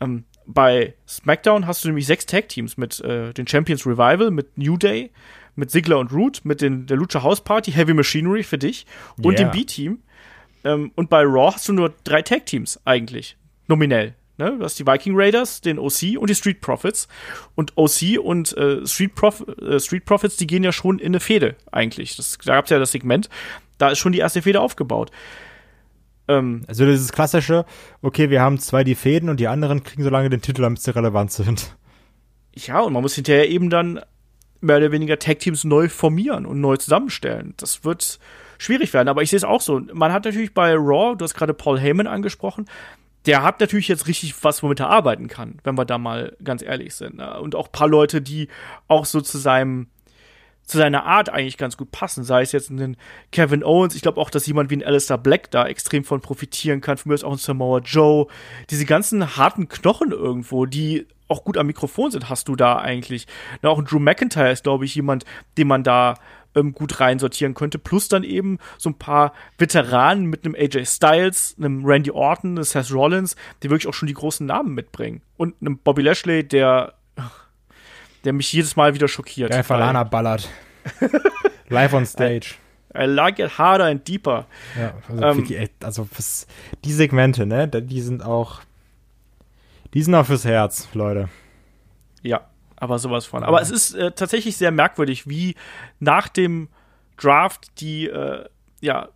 [0.00, 4.76] Ähm, bei SmackDown hast du nämlich sechs Tag-Teams mit äh, den Champions Revival, mit New
[4.76, 5.10] Day,
[5.56, 8.86] mit Ziggler und Root, mit den, der Lucha House Party, Heavy Machinery für dich
[9.22, 9.44] und Yeah.
[9.44, 9.98] dem B-Team.
[10.64, 13.36] Ähm, und bei Raw hast du nur drei Tag-Teams eigentlich,
[13.68, 14.14] nominell.
[14.36, 14.56] Ne?
[14.58, 17.06] Du hast die Viking Raiders, den OC und die Street Profits.
[17.54, 21.20] Und OC und äh, Street, Prof äh, Street Profits, die gehen ja schon in eine
[21.20, 22.16] Fehde eigentlich.
[22.16, 23.28] Das, da gab es ja das Segment,
[23.78, 25.10] da ist schon die erste Fehde aufgebaut.
[26.28, 27.64] Ähm, Also dieses klassische,
[28.02, 30.80] okay, wir haben zwei die Fäden und die anderen kriegen so lange den Titel, damit
[30.80, 31.76] sie relevant sind.
[32.54, 34.00] Ja, und man muss hinterher eben dann
[34.60, 37.54] mehr oder weniger Tag-Teams neu formieren und neu zusammenstellen.
[37.58, 38.18] Das wird
[38.58, 39.80] schwierig werden, aber ich sehe es auch so.
[39.92, 42.66] Man hat natürlich bei Raw, du hast gerade Paul Heyman angesprochen,
[43.26, 46.62] der hat natürlich jetzt richtig was, womit er arbeiten kann, wenn wir da mal ganz
[46.62, 47.16] ehrlich sind.
[47.16, 47.40] ne?
[47.40, 48.48] Und auch ein paar Leute, die
[48.86, 49.88] auch so zu seinem
[50.64, 52.24] zu seiner Art eigentlich ganz gut passen.
[52.24, 52.96] Sei es jetzt ein
[53.32, 56.80] Kevin Owens, ich glaube auch, dass jemand wie ein Alistair Black da extrem von profitieren
[56.80, 56.96] kann.
[56.96, 58.26] Für mich ist auch ein Samoa Joe.
[58.70, 63.26] Diese ganzen harten Knochen irgendwo, die auch gut am Mikrofon sind, hast du da eigentlich.
[63.62, 65.24] Na, auch ein Drew McIntyre ist, glaube ich, jemand,
[65.56, 66.14] den man da
[66.54, 67.78] ähm, gut reinsortieren könnte.
[67.78, 72.64] Plus dann eben so ein paar Veteranen mit einem AJ Styles, einem Randy Orton, einem
[72.64, 75.22] Seth Rollins, die wirklich auch schon die großen Namen mitbringen.
[75.36, 76.94] Und einem Bobby Lashley, der,
[78.24, 79.50] der mich jedes Mal wieder schockiert.
[79.50, 80.48] Geil, Falana ballert.
[81.68, 82.56] Live on stage.
[82.96, 84.46] I like it harder and deeper.
[84.78, 86.08] Ja, also, Ähm, ey, also
[86.84, 88.60] die Segmente, ne, die sind auch,
[89.94, 91.28] die sind auch fürs Herz, Leute.
[92.22, 93.42] Ja, aber sowas von.
[93.42, 95.56] Aber es ist äh, tatsächlich sehr merkwürdig, wie
[95.98, 96.68] nach dem
[97.16, 98.44] Draft die äh,
[98.80, 99.08] ja,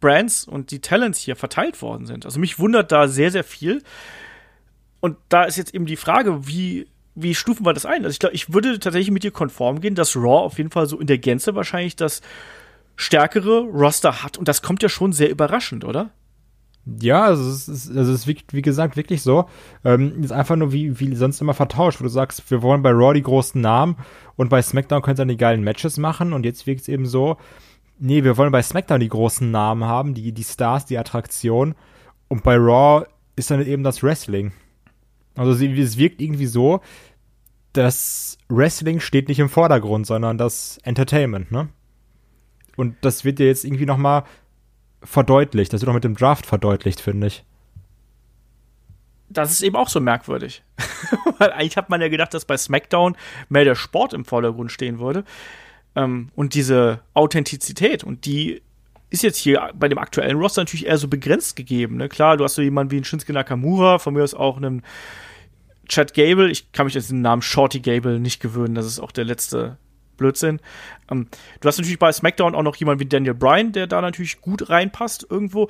[0.00, 2.24] Brands und die Talents hier verteilt worden sind.
[2.24, 3.82] Also mich wundert da sehr, sehr viel.
[5.00, 8.04] Und da ist jetzt eben die Frage, wie, wie stufen wir das ein?
[8.04, 10.86] Also ich glaube, ich würde tatsächlich mit dir konform gehen, dass Raw auf jeden Fall
[10.86, 12.20] so in der Gänze wahrscheinlich das
[12.94, 14.36] stärkere Roster hat.
[14.38, 16.10] Und das kommt ja schon sehr überraschend, oder?
[17.00, 19.46] Ja, also es ist, also es ist wie, wie gesagt wirklich so.
[19.84, 22.90] Ähm, ist einfach nur wie, wie sonst immer vertauscht, wo du sagst, wir wollen bei
[22.90, 23.96] Raw die großen Namen
[24.36, 27.06] und bei SmackDown können sie dann die geilen Matches machen und jetzt wirkt es eben
[27.06, 27.38] so,
[27.98, 31.74] nee, wir wollen bei SmackDown die großen Namen haben, die, die Stars, die Attraktion
[32.28, 34.52] und bei Raw ist dann eben das Wrestling.
[35.36, 36.80] Also sie- es wirkt irgendwie so,
[37.72, 41.68] das Wrestling steht nicht im Vordergrund, sondern das Entertainment, ne?
[42.76, 44.24] Und das wird ja jetzt irgendwie noch mal
[45.02, 45.72] verdeutlicht.
[45.72, 47.44] Das wird auch mit dem Draft verdeutlicht, finde ich.
[49.28, 50.62] das ist eben auch so merkwürdig.
[51.38, 53.16] Weil eigentlich hat man ja gedacht, dass bei SmackDown
[53.48, 55.24] mehr der Sport im Vordergrund stehen würde.
[55.94, 58.04] Ähm, und diese Authentizität.
[58.04, 58.62] Und die
[59.10, 61.96] ist jetzt hier bei dem aktuellen Roster natürlich eher so begrenzt gegeben.
[61.96, 62.08] Ne?
[62.08, 64.82] Klar, du hast so jemanden wie einen Shinsuke Nakamura, von mir aus auch einen
[65.88, 66.50] Chad Gable.
[66.50, 68.74] Ich kann mich an den Namen Shorty Gable nicht gewöhnen.
[68.74, 69.78] Das ist auch der letzte
[70.16, 70.60] Blödsinn.
[71.10, 71.28] Ähm,
[71.60, 74.68] du hast natürlich bei SmackDown auch noch jemanden wie Daniel Bryan, der da natürlich gut
[74.68, 75.68] reinpasst irgendwo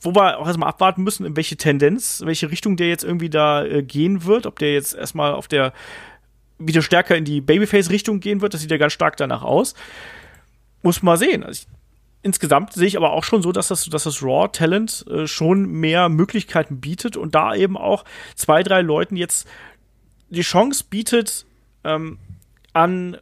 [0.00, 3.30] wo wir auch erstmal abwarten müssen, in welche Tendenz, in welche Richtung der jetzt irgendwie
[3.30, 5.72] da äh, gehen wird, ob der jetzt erstmal auf der
[6.58, 9.74] wieder stärker in die Babyface-Richtung gehen wird, das sieht ja ganz stark danach aus.
[10.82, 11.44] Muss mal sehen.
[11.44, 11.75] Also ich,
[12.26, 16.08] insgesamt sehe ich aber auch schon so, dass das, dass das Raw-Talent äh, schon mehr
[16.08, 19.48] Möglichkeiten bietet und da eben auch zwei, drei Leuten jetzt
[20.28, 21.46] die Chance bietet,
[21.84, 22.18] ähm,
[22.72, 23.18] an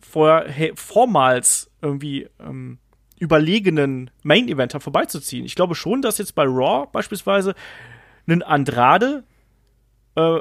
[0.00, 2.78] vorher, hey, vormals irgendwie ähm,
[3.18, 5.44] überlegenen Main-Eventer vorbeizuziehen.
[5.44, 7.54] Ich glaube schon, dass jetzt bei Raw beispielsweise
[8.26, 9.24] einen Andrade
[10.14, 10.38] äh,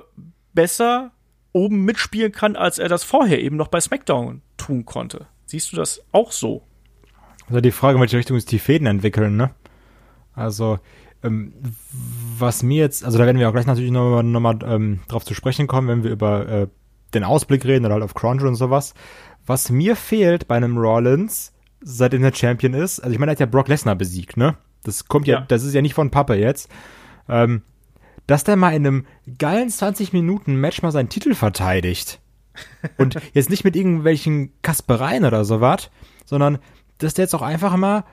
[0.54, 1.12] besser
[1.52, 5.28] oben mitspielen kann, als er das vorher eben noch bei SmackDown tun konnte.
[5.46, 6.64] Siehst du das auch so?
[7.48, 9.52] Also die Frage, in welche Richtung sich die Fäden entwickeln, ne?
[10.34, 10.80] Also,
[11.24, 11.54] ähm,
[12.38, 15.24] was mir jetzt, also da werden wir auch gleich natürlich nochmal noch mal, ähm, drauf
[15.26, 16.68] zu sprechen kommen, wenn wir über äh,
[17.14, 18.94] den Ausblick reden oder halt auf Crunchyroll und sowas.
[19.46, 23.40] Was mir fehlt bei einem Rollins, seitdem er Champion ist, also ich meine, er hat
[23.40, 24.58] ja Brock Lesnar besiegt, ne?
[24.84, 25.46] Das kommt ja, Ja.
[25.48, 26.70] das ist ja nicht von Papa jetzt.
[27.30, 27.62] Ähm,
[28.28, 29.06] dass der mal in einem
[29.38, 32.20] geilen 20 Minuten Match mal seinen Titel verteidigt.
[32.98, 35.90] Und jetzt nicht mit irgendwelchen Kaspereien oder sowas,
[36.26, 36.58] sondern
[36.98, 38.04] dass der jetzt auch einfach mal,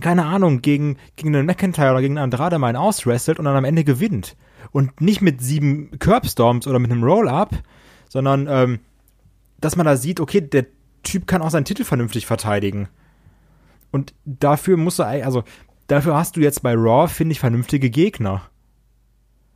[0.00, 3.56] keine Ahnung, gegen, gegen einen McIntyre oder gegen einen Andrade mal einen auswrestelt und dann
[3.56, 4.36] am Ende gewinnt.
[4.72, 7.50] Und nicht mit sieben Curbstorms oder mit einem Roll-Up,
[8.08, 8.80] sondern ähm,
[9.60, 10.66] dass man da sieht, okay, der
[11.02, 12.88] Typ kann auch seinen Titel vernünftig verteidigen.
[13.90, 15.44] Und dafür musst du, also
[15.86, 18.49] dafür hast du jetzt bei Raw, finde ich, vernünftige Gegner.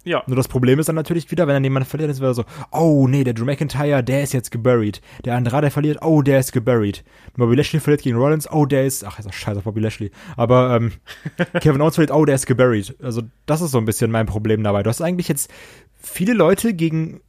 [0.05, 0.23] Ja.
[0.27, 3.09] Nur das Problem ist dann natürlich wieder, wenn dann jemand verliert, ist wieder so, oh
[3.09, 5.01] nee, der Drew McIntyre, der ist jetzt geburied.
[5.25, 7.05] Der Andrade verliert, oh, der ist geburied.
[7.37, 10.11] Bobby Lashley verliert gegen Rollins, oh, der ist, ach, ist auch scheiße Bobby Lashley.
[10.37, 10.93] Aber ähm,
[11.61, 12.97] Kevin Owens verliert, oh, der ist geburied.
[13.03, 14.83] Also das ist so ein bisschen mein Problem dabei.
[14.83, 15.51] Du hast eigentlich jetzt
[15.95, 17.21] viele Leute, gegen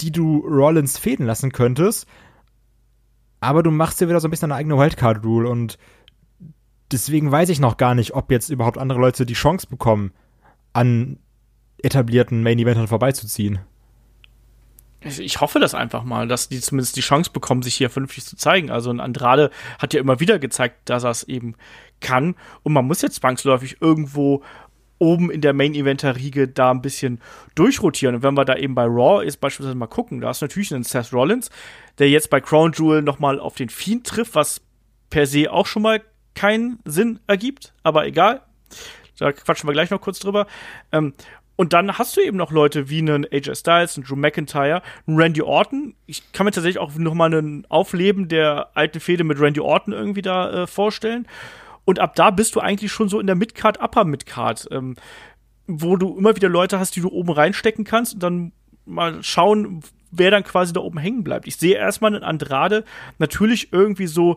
[0.00, 2.06] die du Rollins fäden lassen könntest,
[3.40, 5.78] aber du machst dir wieder so ein bisschen eine eigene Wildcard-Rule und
[6.90, 10.12] deswegen weiß ich noch gar nicht, ob jetzt überhaupt andere Leute die Chance bekommen,
[10.72, 11.18] an
[11.82, 13.60] etablierten Main-Eventern vorbeizuziehen.
[15.04, 18.36] Ich, hoffe das einfach mal, dass die zumindest die Chance bekommen, sich hier vernünftig zu
[18.36, 18.70] zeigen.
[18.70, 21.56] Also ein Andrade hat ja immer wieder gezeigt, dass er es eben
[22.00, 22.36] kann.
[22.62, 24.44] Und man muss jetzt zwangsläufig irgendwo
[24.98, 27.20] oben in der Main-Eventer-Riege da ein bisschen
[27.56, 28.14] durchrotieren.
[28.14, 30.84] Und wenn wir da eben bei Raw jetzt beispielsweise mal gucken, da ist natürlich ein
[30.84, 31.50] Seth Rollins,
[31.98, 34.60] der jetzt bei Crown Jewel nochmal auf den Fiend trifft, was
[35.10, 36.02] per se auch schon mal
[36.34, 38.42] keinen Sinn ergibt, aber egal.
[39.18, 40.46] Da quatschen wir gleich noch kurz drüber.
[40.92, 41.14] Ähm,
[41.62, 45.16] und dann hast du eben noch Leute wie einen AJ Styles, einen Drew McIntyre, einen
[45.16, 45.94] Randy Orton.
[46.06, 49.94] Ich kann mir tatsächlich auch noch mal ein Aufleben der alten Fehde mit Randy Orton
[49.94, 51.28] irgendwie da äh, vorstellen.
[51.84, 54.96] Und ab da bist du eigentlich schon so in der Midcard, Upper Midcard, ähm,
[55.68, 58.50] wo du immer wieder Leute hast, die du oben reinstecken kannst und dann
[58.84, 61.46] mal schauen, wer dann quasi da oben hängen bleibt.
[61.46, 62.82] Ich sehe erstmal einen Andrade
[63.20, 64.36] natürlich irgendwie so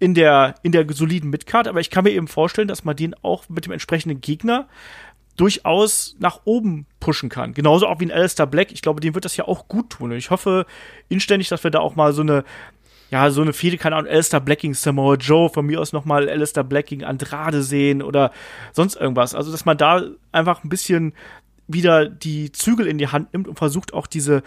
[0.00, 3.14] in der, in der soliden Midcard, aber ich kann mir eben vorstellen, dass man den
[3.22, 4.66] auch mit dem entsprechenden Gegner
[5.40, 7.54] durchaus nach oben pushen kann.
[7.54, 8.72] Genauso auch wie ein Alistair Black.
[8.72, 10.10] Ich glaube, dem wird das ja auch gut tun.
[10.10, 10.66] Und ich hoffe
[11.08, 12.44] inständig, dass wir da auch mal so eine,
[13.10, 16.28] ja, so eine Fehde, keine Ahnung, Alistair Black gegen Samoa Joe, von mir aus nochmal
[16.28, 18.32] Alistair Black gegen Andrade sehen oder
[18.72, 19.34] sonst irgendwas.
[19.34, 21.14] Also, dass man da einfach ein bisschen
[21.66, 24.42] wieder die Zügel in die Hand nimmt und versucht auch diese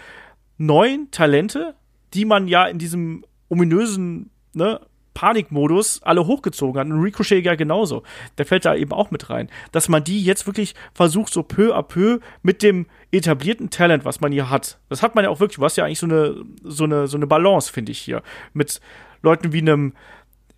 [0.58, 1.74] neuen Talente,
[2.12, 4.80] die man ja in diesem ominösen, ne,
[5.14, 6.86] Panikmodus alle hochgezogen hat.
[6.88, 8.02] Und Ricochet ja genauso.
[8.36, 9.48] Der fällt da eben auch mit rein.
[9.72, 14.20] Dass man die jetzt wirklich versucht, so peu à peu mit dem etablierten Talent, was
[14.20, 14.78] man hier hat.
[14.88, 15.56] Das hat man ja auch wirklich.
[15.56, 18.22] Du hast ja eigentlich so eine, so eine, so eine Balance, finde ich hier.
[18.52, 18.80] Mit
[19.22, 19.94] Leuten wie einem,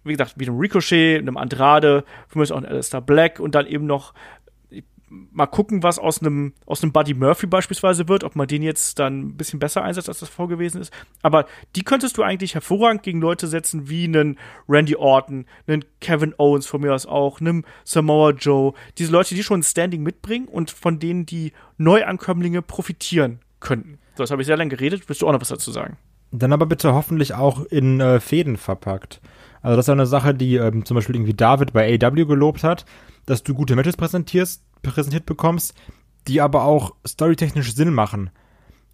[0.05, 3.66] wie gesagt, wie einem Ricochet, einem Andrade, für mich auch ein Alistair Black und dann
[3.66, 4.14] eben noch
[5.09, 8.99] mal gucken, was aus einem aus einem Buddy Murphy beispielsweise wird, ob man den jetzt
[8.99, 10.92] dann ein bisschen besser einsetzt, als das vor gewesen ist.
[11.23, 14.38] Aber die könntest du eigentlich hervorragend gegen Leute setzen wie einen
[14.69, 18.73] Randy Orton, einen Kevin Owens von mir aus auch, einen Samoa Joe.
[18.99, 23.99] Diese Leute, die schon ein Standing mitbringen und von denen die Neuankömmlinge profitieren könnten.
[24.16, 25.09] So, das habe ich sehr lange geredet.
[25.09, 25.97] Willst du auch noch was dazu sagen?
[26.33, 29.21] Dann aber bitte hoffentlich auch in äh, Fäden verpackt.
[29.66, 32.62] Also das ist ja eine Sache, die ähm, zum Beispiel irgendwie David bei AW gelobt
[32.62, 32.85] hat,
[33.26, 35.74] dass du gute Matches präsentierst, präsentiert bekommst,
[36.29, 38.31] die aber auch storytechnisch Sinn machen.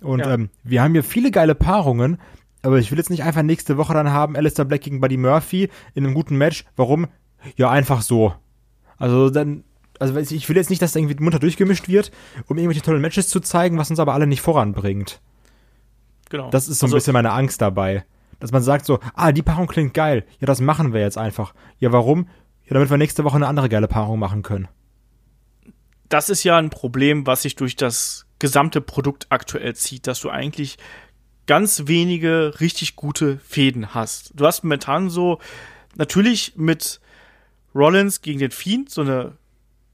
[0.01, 0.33] Und Ja.
[0.35, 2.17] ähm, wir haben hier viele geile Paarungen,
[2.63, 5.69] aber ich will jetzt nicht einfach nächste Woche dann haben Alistair Black gegen Buddy Murphy
[5.95, 6.65] in einem guten Match.
[6.77, 7.07] Warum?
[7.57, 8.35] Ja, einfach so.
[8.97, 9.65] Also dann,
[9.99, 12.13] also ich will jetzt nicht, dass da irgendwie munter durchgemischt wird,
[12.47, 15.21] um irgendwelche tollen Matches zu zeigen, was uns aber alle nicht voranbringt.
[16.31, 16.49] Genau.
[16.51, 18.05] Das ist so ein Also- bisschen meine Angst dabei.
[18.43, 20.27] Dass man sagt so, ah, die Paarung klingt geil.
[20.41, 21.55] Ja, das machen wir jetzt einfach.
[21.79, 22.27] Ja, warum?
[22.65, 24.67] Ja, damit wir nächste Woche eine andere geile Paarung machen können.
[26.09, 30.29] das ist ja ein Problem, was sich durch das gesamte Produkt aktuell zieht, dass du
[30.29, 30.77] eigentlich
[31.47, 34.33] ganz wenige richtig gute Fäden hast.
[34.35, 35.39] Du hast momentan so
[35.97, 37.01] natürlich mit
[37.75, 39.39] Rollins gegen den Fiend so eine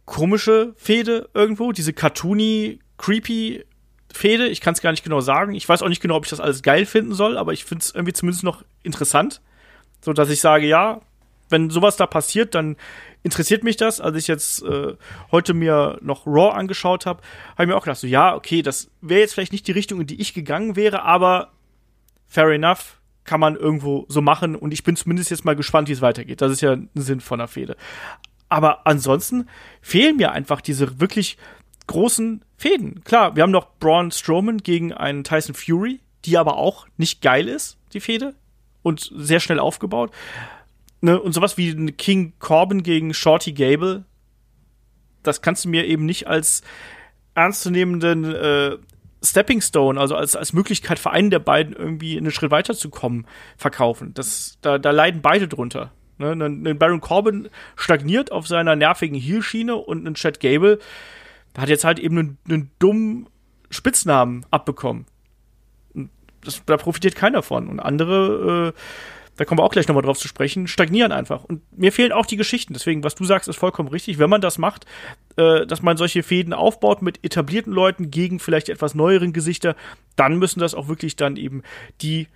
[0.06, 3.64] komische Fäde irgendwo, diese cartoony, creepy
[4.12, 4.48] Fäde.
[4.48, 5.54] Ich kann es gar nicht genau sagen.
[5.54, 7.82] Ich weiß auch nicht genau, ob ich das alles geil finden soll, aber ich finde
[7.82, 9.40] es irgendwie zumindest noch interessant,
[10.00, 11.00] so dass ich sage, ja,
[11.50, 12.76] wenn sowas da passiert, dann
[13.22, 14.00] interessiert mich das.
[14.00, 14.94] Als ich jetzt äh,
[15.32, 18.90] heute mir noch Raw angeschaut habe, habe ich mir auch gedacht, so ja, okay, das
[19.00, 21.52] wäre jetzt vielleicht nicht die Richtung, in die ich gegangen wäre, aber
[22.26, 25.92] fair enough, kann man irgendwo so machen und ich bin zumindest jetzt mal gespannt, wie
[25.92, 26.40] es weitergeht.
[26.40, 27.76] Das ist ja ein Sinn von der Fehde.
[28.48, 29.48] Aber ansonsten
[29.82, 31.36] fehlen mir einfach diese wirklich
[31.86, 33.04] großen Fäden.
[33.04, 37.48] Klar, wir haben noch Braun Strowman gegen einen Tyson Fury, die aber auch nicht geil
[37.48, 38.34] ist, die Fäde.
[38.82, 40.10] Und sehr schnell aufgebaut.
[41.00, 44.04] Ne, und sowas wie King Corbin gegen Shorty Gable,
[45.22, 46.62] das kannst du mir eben nicht als
[47.34, 48.76] ernstzunehmenden äh,
[49.22, 54.14] Stepping Stone, also als, als Möglichkeit für einen der beiden irgendwie einen Schritt weiterzukommen, verkaufen.
[54.14, 55.92] Das, da, da leiden beide drunter.
[56.18, 60.80] Ne, ein Baron Corbin stagniert auf seiner nervigen Heel-Schiene und ein Chad Gable
[61.56, 63.28] hat jetzt halt eben einen, einen dummen
[63.70, 65.06] Spitznamen abbekommen.
[66.44, 67.68] Das, da profitiert keiner von.
[67.68, 68.80] Und andere äh,
[69.38, 71.44] da kommen wir auch gleich nochmal drauf zu sprechen, stagnieren einfach.
[71.44, 72.72] Und mir fehlen auch die Geschichten.
[72.72, 74.18] Deswegen, was du sagst, ist vollkommen richtig.
[74.18, 74.84] Wenn man das macht,
[75.37, 79.76] äh, dass man solche Fäden aufbaut mit etablierten Leuten gegen vielleicht etwas neueren Gesichter,
[80.16, 81.62] dann müssen das auch wirklich dann eben
[82.02, 82.26] die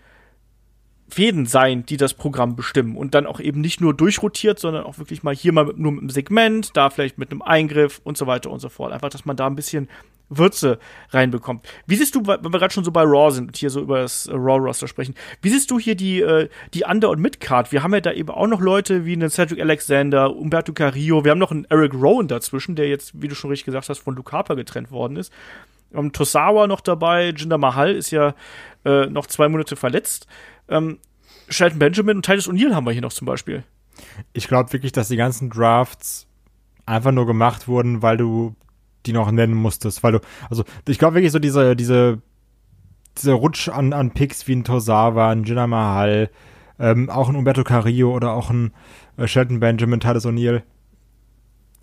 [1.12, 4.98] Fäden sein, die das Programm bestimmen und dann auch eben nicht nur durchrotiert, sondern auch
[4.98, 8.16] wirklich mal hier mal mit, nur mit einem Segment, da vielleicht mit einem Eingriff und
[8.16, 8.92] so weiter und so fort.
[8.92, 9.88] Einfach, dass man da ein bisschen
[10.30, 10.78] Würze
[11.10, 11.66] reinbekommt.
[11.86, 14.00] Wie siehst du, wenn wir gerade schon so bei Raw sind und hier so über
[14.00, 17.72] das Raw-Roster sprechen, wie siehst du hier die, äh, die Under- und Mid-Card?
[17.72, 21.32] Wir haben ja da eben auch noch Leute wie einen Cedric Alexander, Umberto Carrillo, wir
[21.32, 24.16] haben noch einen Eric Rowan dazwischen, der jetzt, wie du schon richtig gesagt hast, von
[24.16, 25.30] Luke Harper getrennt worden ist.
[25.94, 28.34] Ähm, Tosawa noch dabei, Jinder Mahal ist ja
[28.84, 30.26] äh, noch zwei Monate verletzt.
[30.68, 30.98] Ähm,
[31.48, 33.64] Shelton Benjamin und Titus O'Neill haben wir hier noch zum Beispiel.
[34.32, 36.26] Ich glaube wirklich, dass die ganzen Drafts
[36.86, 38.54] einfach nur gemacht wurden, weil du
[39.06, 42.22] die noch nennen musstest, weil du, also ich glaube wirklich so diese, diese,
[43.18, 46.30] dieser Rutsch an, an Picks wie ein Tosawa, ein Jinder Mahal,
[46.78, 48.72] ähm, auch ein Umberto Carrillo oder auch ein
[49.16, 50.62] äh, Shelton Benjamin, Titus O'Neill.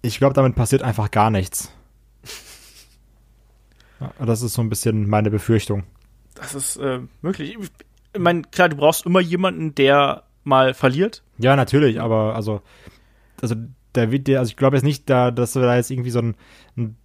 [0.01, 1.73] Ich glaube, damit passiert einfach gar nichts.
[4.19, 5.83] Das ist so ein bisschen meine Befürchtung.
[6.35, 7.57] Das ist äh, möglich.
[8.13, 11.23] Ich meine, klar, du brauchst immer jemanden, der mal verliert.
[11.37, 12.61] Ja, natürlich, aber also,
[13.41, 13.55] also
[13.93, 16.19] da wird dir, also ich glaube jetzt nicht, da, dass wir da jetzt irgendwie so
[16.19, 16.35] ein,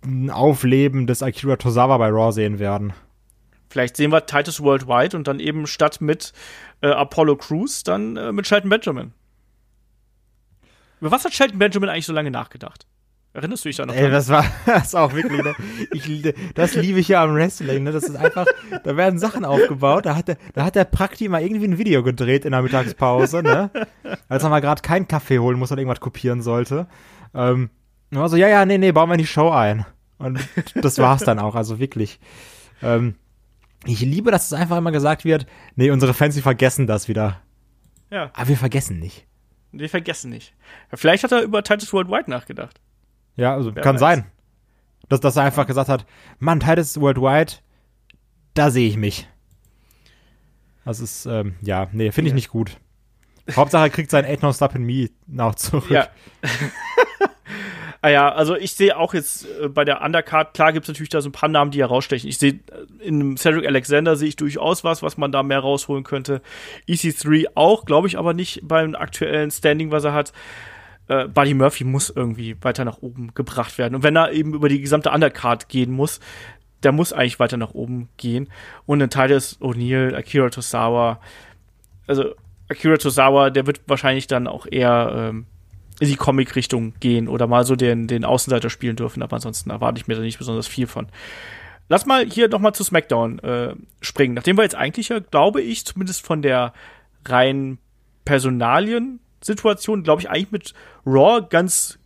[0.05, 2.93] ein Aufleben des Akira Tozawa bei Raw sehen werden.
[3.69, 6.33] Vielleicht sehen wir Titus Worldwide und dann eben statt mit
[6.81, 9.13] äh, Apollo Crews dann äh, mit Shelton Benjamin.
[11.01, 12.87] Über was hat Shelton Benjamin eigentlich so lange nachgedacht?
[13.35, 13.95] Erinnerst du dich da noch?
[13.95, 15.55] Ey, das war das auch wirklich, ne?
[15.93, 17.91] ich, das liebe ich ja am Wrestling, ne?
[17.91, 18.47] Das ist einfach,
[18.85, 22.05] da werden Sachen aufgebaut, da hat der, da hat der Prakti mal irgendwie ein Video
[22.05, 23.71] gedreht in der Mittagspause, ne?
[24.29, 26.87] Als er mal gerade keinen Kaffee holen muss oder irgendwas kopieren sollte.
[27.35, 27.71] Ähm,
[28.13, 29.85] und war so, ja, ja, nee, nee, bauen wir in die Show ein.
[30.19, 30.39] Und
[30.77, 32.21] das war's dann auch, also wirklich.
[32.83, 33.17] Ähm,
[33.85, 37.41] ich liebe, dass es einfach immer gesagt wird, nee, unsere Fans, die vergessen das wieder.
[38.11, 38.31] Ja.
[38.35, 39.27] Aber wir vergessen nicht.
[39.73, 40.55] Wir vergessen nicht.
[40.93, 42.81] Vielleicht hat er über Titus Worldwide nachgedacht.
[43.37, 44.01] Ja, also Wer kann weiß.
[44.01, 44.27] sein.
[45.09, 46.07] Dass, dass er einfach gesagt hat,
[46.39, 47.53] Mann, Titus Worldwide,
[48.55, 49.29] da sehe ich mich.
[50.85, 52.37] Das ist, ähm, ja, nee, finde ich ja.
[52.37, 52.79] nicht gut.
[53.55, 55.91] Hauptsache er kriegt sein Ain't No Stop in Me noch zurück.
[55.91, 56.09] Ja.
[58.01, 61.11] ah ja, also ich sehe auch jetzt äh, bei der Undercard, klar gibt es natürlich
[61.11, 62.29] da so ein paar Namen, die herausstechen.
[62.29, 66.05] Ich sehe äh, in Cedric Alexander sehe ich durchaus was, was man da mehr rausholen
[66.05, 66.41] könnte.
[66.89, 70.33] EC3 auch, glaube ich aber nicht beim aktuellen Standing, was er hat
[71.09, 73.95] äh, Buddy Murphy muss irgendwie weiter nach oben gebracht werden.
[73.95, 76.21] Und wenn er eben über die gesamte Undercard gehen muss,
[76.83, 78.49] der muss eigentlich weiter nach oben gehen.
[78.87, 81.21] Und dann Titus O'Neill, Akira Tosawa,
[82.07, 82.35] also
[82.69, 85.47] Akira Tosawa, der wird wahrscheinlich dann auch eher ähm,
[86.01, 90.01] in die Comic-Richtung gehen oder mal so den, den Außenseiter spielen dürfen, aber ansonsten erwarte
[90.01, 91.07] ich mir da nicht besonders viel von.
[91.89, 94.35] Lass mal hier nochmal zu SmackDown äh, springen.
[94.35, 96.73] Nachdem wir jetzt eigentlich ja, glaube ich, zumindest von der
[97.27, 97.79] rein
[98.25, 100.75] Personalien Situation, glaube ich, eigentlich mit
[101.07, 101.99] Raw ganz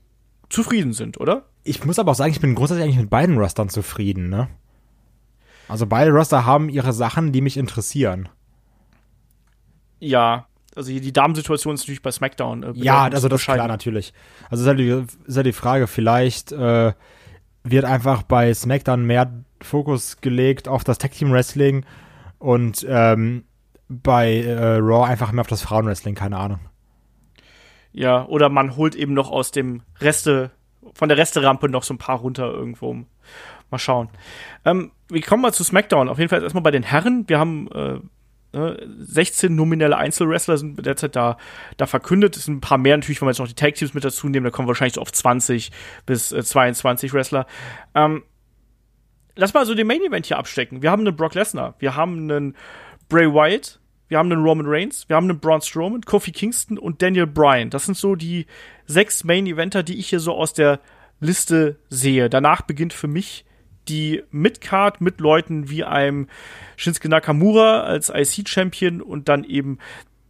[0.49, 1.45] zufrieden sind, oder?
[1.65, 4.49] Ich muss aber auch sagen, ich bin grundsätzlich eigentlich mit beiden Rostern zufrieden, ne?
[5.69, 8.29] Also beide Roster haben ihre Sachen, die mich interessieren.
[10.01, 12.63] Ja, also die Damensituation ist natürlich bei SmackDown.
[12.63, 14.15] Äh, ja, also das ist klar natürlich.
[14.49, 16.93] Also ist ja die, ist ja die Frage, vielleicht äh,
[17.65, 21.85] wird einfach bei SmackDown mehr Fokus gelegt auf das Tag Team Wrestling
[22.39, 23.45] und ähm,
[23.89, 26.61] bei äh, Raw einfach mehr auf das Frauenwrestling, keine Ahnung.
[27.99, 30.53] Ja, oder man holt eben noch aus dem Reste,
[30.95, 32.95] von der Resterampe noch so ein paar runter irgendwo.
[33.71, 34.09] Mal schauen.
[34.65, 36.09] Ähm, wir kommen mal zu SmackDown.
[36.09, 37.29] Auf jeden Fall erstmal bei den Herren.
[37.29, 37.99] Wir haben äh,
[38.53, 41.39] 16 ne, nominelle Einzelwrestler sind derzeit da,
[41.77, 42.37] da verkündet.
[42.37, 44.29] Es sind ein paar mehr natürlich, wenn wir jetzt noch die Tag Teams mit dazu
[44.29, 45.73] nehmen, da kommen wir wahrscheinlich so auf 20
[46.07, 47.47] bis äh, 22 Wrestler.
[47.97, 48.23] Ähm,
[49.35, 50.83] lass mal so den Main Event hier abstecken.
[50.83, 52.57] Wir haben einen Brock Lesnar, wir haben einen
[53.09, 57.03] Bray Wyatt, wir haben einen Roman Reigns, wir haben einen Braun Strowman, Kofi Kingston und
[57.03, 57.71] Daniel Bryan.
[57.71, 58.47] Das sind so die
[58.87, 60.81] sechs Main-Eventer, die ich hier so aus der
[61.21, 62.31] Liste sehe.
[62.31, 63.45] Danach beginnt für mich
[63.89, 66.29] die Midcard mit Leuten wie einem
[66.77, 69.79] Shinsuke Nakamura als IC-Champion und dann eben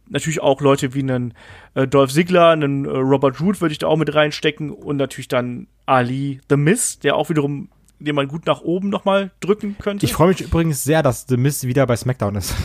[0.07, 1.33] natürlich auch Leute wie einen
[1.75, 5.27] äh, Dolph Ziggler, einen äh, Robert Root würde ich da auch mit reinstecken und natürlich
[5.27, 7.69] dann Ali The Miz, der auch wiederum
[7.99, 10.05] den man gut nach oben nochmal drücken könnte.
[10.05, 12.55] Ich freue mich übrigens sehr, dass The Miz wieder bei SmackDown ist.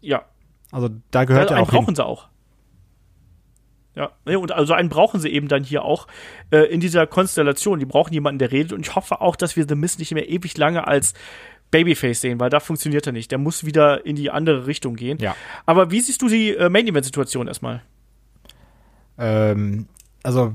[0.00, 0.24] Ja.
[0.70, 1.94] Also da gehört ja, er einen auch brauchen hin.
[1.96, 2.28] sie auch.
[3.94, 6.06] Ja, und also einen brauchen sie eben dann hier auch
[6.50, 7.80] äh, in dieser Konstellation.
[7.80, 8.72] Die brauchen jemanden, der redet.
[8.72, 11.14] Und ich hoffe auch, dass wir The Miz nicht mehr ewig lange als
[11.72, 13.32] Babyface sehen, weil da funktioniert er nicht.
[13.32, 15.18] Der muss wieder in die andere Richtung gehen.
[15.18, 15.34] Ja.
[15.66, 17.82] Aber wie siehst du die äh, Main-Event-Situation erstmal?
[19.18, 19.88] Ähm,
[20.22, 20.54] also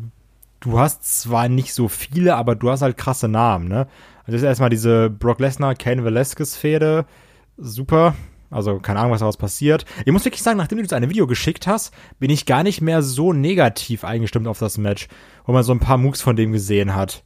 [0.62, 3.88] du hast zwar nicht so viele, aber du hast halt krasse Namen, ne?
[4.20, 7.06] Also das ist erstmal diese Brock Lesnar, Kane Velasquez Fehde.
[7.58, 8.16] Super.
[8.54, 9.86] Also keine Ahnung, was daraus passiert.
[10.06, 12.82] Ich muss wirklich sagen, nachdem du uns ein Video geschickt hast, bin ich gar nicht
[12.82, 15.08] mehr so negativ eingestimmt auf das Match,
[15.46, 17.24] wo man so ein paar Moves von dem gesehen hat.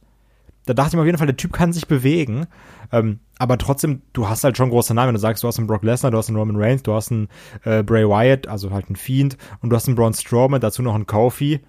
[0.68, 2.46] Da dachte ich mir auf jeden Fall, der Typ kann sich bewegen.
[2.92, 5.08] Ähm, aber trotzdem, du hast halt schon große Namen.
[5.08, 7.10] Wenn du sagst, du hast einen Brock Lesnar, du hast einen Roman Reigns, du hast
[7.10, 7.28] einen
[7.64, 10.94] äh, Bray Wyatt, also halt einen Fiend, und du hast einen Braun Strowman, dazu noch
[10.94, 11.60] einen Kofi,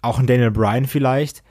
[0.00, 1.42] auch einen Daniel Bryan vielleicht.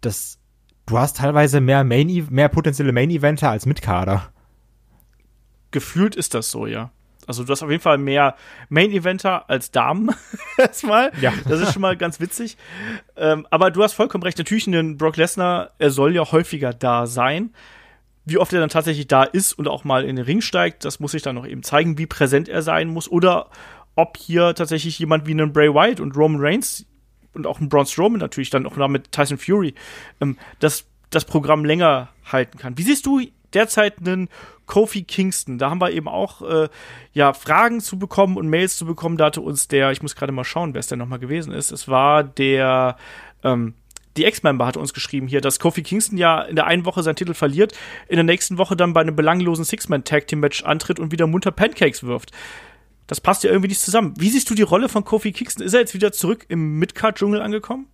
[0.00, 0.38] Das,
[0.86, 4.32] du hast teilweise mehr Main, mehr potenzielle Main-Eventer als Mitkader.
[5.70, 6.92] Gefühlt ist das so, ja.
[7.28, 8.34] Also du hast auf jeden Fall mehr
[8.70, 10.10] Main-Eventer als Damen
[10.58, 11.12] erstmal.
[11.20, 11.32] Ja.
[11.46, 12.56] Das ist schon mal ganz witzig.
[13.16, 14.38] Ähm, aber du hast vollkommen recht.
[14.38, 17.52] Natürlich ein Brock Lesnar, er soll ja häufiger da sein.
[18.24, 21.00] Wie oft er dann tatsächlich da ist und auch mal in den Ring steigt, das
[21.00, 23.10] muss ich dann noch eben zeigen, wie präsent er sein muss.
[23.10, 23.50] Oder
[23.94, 26.86] ob hier tatsächlich jemand wie einen Bray Wyatt und Roman Reigns
[27.34, 29.74] und auch ein Braun Strowman natürlich dann auch noch mit Tyson Fury
[30.20, 32.78] ähm, das, das Programm länger halten kann.
[32.78, 33.20] Wie siehst du
[33.54, 34.28] derzeit einen
[34.66, 35.58] Kofi Kingston?
[35.58, 36.68] Da haben wir eben auch äh,
[37.12, 39.16] ja Fragen zu bekommen und Mails zu bekommen.
[39.16, 41.70] Da hatte uns der, ich muss gerade mal schauen, wer es denn nochmal gewesen ist.
[41.70, 42.96] Es war der
[43.42, 43.74] ähm,
[44.18, 47.16] die Ex-Member hatte uns geschrieben hier, dass Kofi Kingston ja in der einen Woche seinen
[47.16, 47.72] Titel verliert,
[48.08, 52.32] in der nächsten Woche dann bei einem belanglosen Six-Man-Tag-Team-Match antritt und wieder munter Pancakes wirft.
[53.06, 54.14] Das passt ja irgendwie nicht zusammen.
[54.18, 55.64] Wie siehst du die Rolle von Kofi Kingston?
[55.64, 57.86] Ist er jetzt wieder zurück im Midcard-Dschungel angekommen?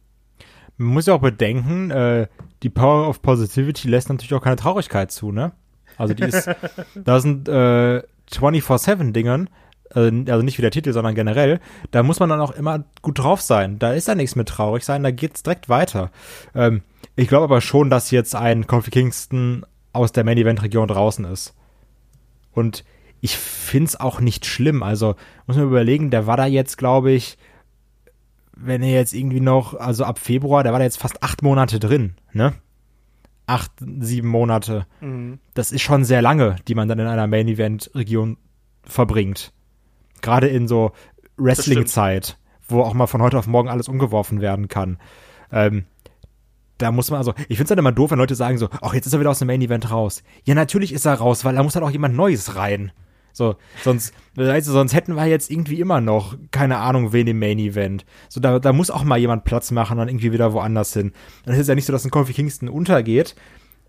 [0.77, 2.27] Man muss ja auch bedenken, äh,
[2.63, 5.53] die Power of Positivity lässt natürlich auch keine Traurigkeit zu, ne?
[5.97, 6.51] Also die ist,
[6.95, 8.03] da sind äh,
[8.33, 9.51] 24-7-Dingern,
[9.95, 11.61] äh, also nicht wie der Titel, sondern generell,
[11.91, 13.79] da muss man dann auch immer gut drauf sein.
[13.79, 16.11] Da ist da nichts mit traurig sein, da geht's direkt weiter.
[16.55, 16.83] Ähm,
[17.17, 21.55] ich glaube aber schon, dass jetzt ein Kofi Kingston aus der Main-Event-Region draußen ist.
[22.53, 22.85] Und
[23.21, 24.83] ich find's auch nicht schlimm.
[24.83, 25.15] Also
[25.47, 27.39] muss man überlegen, der war da jetzt, glaube ich,
[28.57, 31.79] wenn er jetzt irgendwie noch, also ab Februar, der war da jetzt fast acht Monate
[31.79, 32.55] drin, ne?
[33.47, 34.87] Acht, sieben Monate.
[35.55, 38.39] Das ist schon sehr lange, die man dann in einer Main-Event-Region
[38.85, 39.53] verbringt.
[40.23, 40.93] Gerade in so
[41.37, 42.39] Wrestling-Zeit,
[42.69, 44.99] wo auch mal von heute auf morgen alles umgeworfen werden kann.
[45.53, 45.85] Ähm,
[46.79, 48.95] da muss man also, ich finde es dann immer doof, wenn Leute sagen so, ach,
[48.95, 50.23] jetzt ist er wieder aus dem Main Event raus.
[50.45, 52.93] Ja, natürlich ist er raus, weil da muss halt auch jemand Neues rein.
[53.35, 57.41] So, sonst, weißt du, sonst hätten wir jetzt irgendwie immer noch, keine Ahnung, wen im
[57.41, 58.07] Main Event.
[58.29, 61.13] So, da, da muss auch mal jemand Platz machen und dann irgendwie wieder woanders hin.
[61.45, 63.35] Dann ist es ja nicht so, dass ein Kofi Kingston untergeht,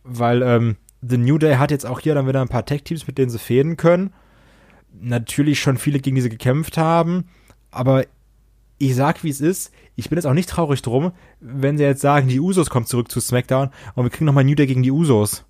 [0.03, 0.77] weil ähm,
[1.07, 3.37] The New Day hat jetzt auch hier dann wieder ein paar Tech-Teams, mit denen sie
[3.37, 4.13] fäden können.
[4.99, 7.25] Natürlich schon viele gegen diese gekämpft haben,
[7.69, 8.05] aber
[8.79, 9.71] ich sag, wie es ist.
[9.95, 13.11] Ich bin jetzt auch nicht traurig drum, wenn sie jetzt sagen, die Usos kommt zurück
[13.11, 15.45] zu SmackDown und wir kriegen nochmal New Day gegen die Usos.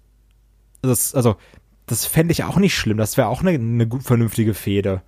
[0.81, 1.37] Das, also,
[1.85, 2.97] das fände ich auch nicht schlimm.
[2.97, 5.01] Das wäre auch eine, eine gut vernünftige Fehde.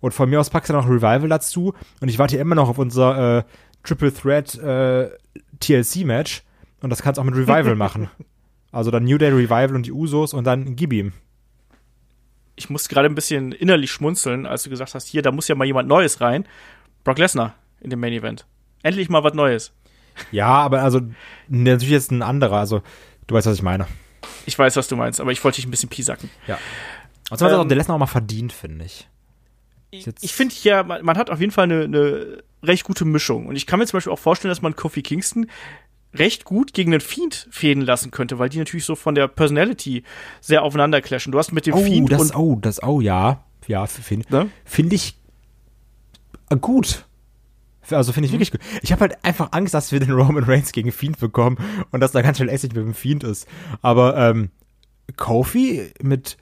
[0.00, 1.74] Und von mir aus packst du noch Revival dazu.
[2.00, 3.42] Und ich warte immer noch auf unser äh,
[3.84, 5.10] Triple Threat äh,
[5.60, 6.42] TLC-Match.
[6.80, 8.10] Und das kannst du auch mit Revival machen.
[8.72, 11.12] Also dann New Day Revival und die Usos und dann gib ihm.
[12.56, 15.54] Ich muss gerade ein bisschen innerlich schmunzeln, als du gesagt hast, hier, da muss ja
[15.54, 16.46] mal jemand Neues rein.
[17.04, 18.46] Brock Lesnar in dem Main Event.
[18.82, 19.72] Endlich mal was Neues.
[20.30, 21.00] Ja, aber also
[21.48, 22.58] natürlich jetzt ein anderer.
[22.58, 22.82] Also
[23.26, 23.86] du weißt, was ich meine.
[24.46, 26.30] Ich weiß, was du meinst, aber ich wollte dich ein bisschen piesacken.
[26.46, 26.58] Ja.
[27.30, 29.08] Und zwar hat Ähm, auch der Lesnar auch mal verdient, finde ich.
[29.90, 33.04] Ich, jetzt- ich finde ja, man, man hat auf jeden Fall eine, eine recht gute
[33.04, 33.46] Mischung.
[33.46, 35.46] Und ich kann mir zum Beispiel auch vorstellen, dass man Kofi Kingston
[36.14, 40.02] recht gut gegen den Fiend fäden lassen könnte, weil die natürlich so von der Personality
[40.40, 41.32] sehr aufeinander clashen.
[41.32, 43.44] Du hast mit dem Oh, Fiend das, und oh, das, oh, ja.
[43.66, 44.50] Ja, finde Ne?
[44.64, 45.16] find ich
[46.50, 47.06] äh, gut.
[47.90, 48.60] Also finde ich wirklich gut.
[48.82, 51.58] Ich habe halt einfach Angst, dass wir den Roman Reigns gegen Fiend bekommen
[51.90, 53.46] und dass da ganz schnell Essig mit dem Fiend ist.
[53.80, 54.50] Aber ähm,
[55.16, 56.36] Kofi mit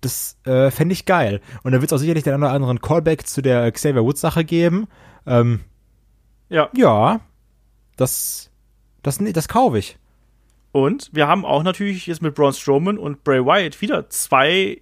[0.00, 1.40] das äh, fände ich geil.
[1.62, 4.20] Und da wird es auch sicherlich den einen oder anderen Callback zu der Xavier Woods
[4.20, 4.86] Sache geben.
[5.26, 5.60] Ähm,
[6.48, 6.70] ja.
[6.74, 7.20] ja,
[7.96, 8.50] das,
[9.02, 9.98] das, nee, das kaufe ich.
[10.72, 14.80] Und wir haben auch natürlich jetzt mit Braun Strowman und Bray Wyatt wieder zwei,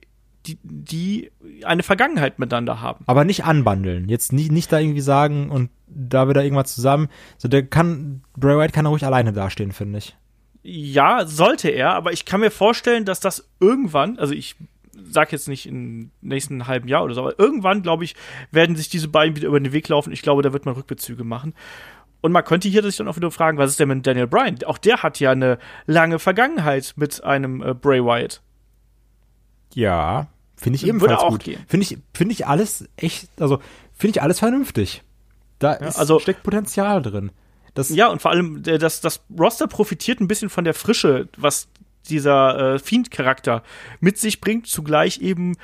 [0.49, 1.31] die, die
[1.65, 3.05] eine Vergangenheit miteinander haben.
[3.07, 4.09] Aber nicht anbandeln.
[4.09, 7.09] Jetzt nicht, nicht da irgendwie sagen und da wieder irgendwas zusammen.
[7.37, 10.17] So, der kann, Bray Wyatt kann ruhig alleine dastehen, finde ich.
[10.63, 14.57] Ja, sollte er, aber ich kann mir vorstellen, dass das irgendwann, also ich
[15.11, 18.17] sag jetzt nicht im nächsten halben Jahr oder so, aber irgendwann, glaube ich,
[18.51, 20.13] werden sich diese beiden wieder über den Weg laufen.
[20.13, 21.55] Ich glaube, da wird man Rückbezüge machen.
[22.21, 24.57] Und man könnte hier sich dann auch wieder fragen, was ist denn mit Daniel Bryan?
[24.67, 28.43] Auch der hat ja eine lange Vergangenheit mit einem äh, Bray Wyatt.
[29.75, 30.27] Ja,
[30.59, 31.45] finde ich ebenfalls auch gut.
[31.45, 33.61] Finde ich, finde ich alles echt, also
[33.95, 35.03] finde ich alles vernünftig.
[35.59, 37.31] Da ist, also- steckt Potenzial drin.
[37.75, 41.29] Das, Ja, und vor allem, äh, das, das Roster profitiert ein bisschen von der Frische,
[41.37, 41.69] was
[42.09, 43.63] dieser äh, Fiend-Charakter
[44.01, 44.67] mit sich bringt.
[44.67, 45.57] Zugleich eben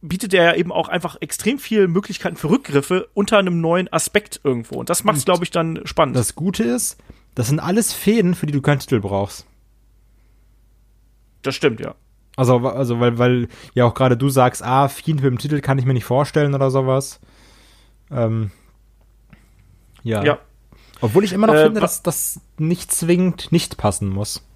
[0.00, 4.76] bietet er eben auch einfach extrem viele Möglichkeiten für Rückgriffe unter einem neuen Aspekt irgendwo.
[4.76, 6.16] Und das macht es, glaube ich, dann spannend.
[6.16, 6.98] das Gute ist,
[7.34, 9.46] das sind alles Fäden, für die du keinen Titel brauchst.
[11.42, 11.94] das stimmt, ja.
[12.36, 15.78] Also, also weil, weil ja auch gerade du sagst, ah, Fiend mit dem Titel kann
[15.78, 17.20] ich mir nicht vorstellen oder sowas.
[18.10, 18.50] Ähm,
[20.02, 20.24] ja.
[20.24, 20.38] Ja.
[21.00, 24.46] Obwohl ich immer noch Äh, finde, dass das nicht zwingend nicht passen muss.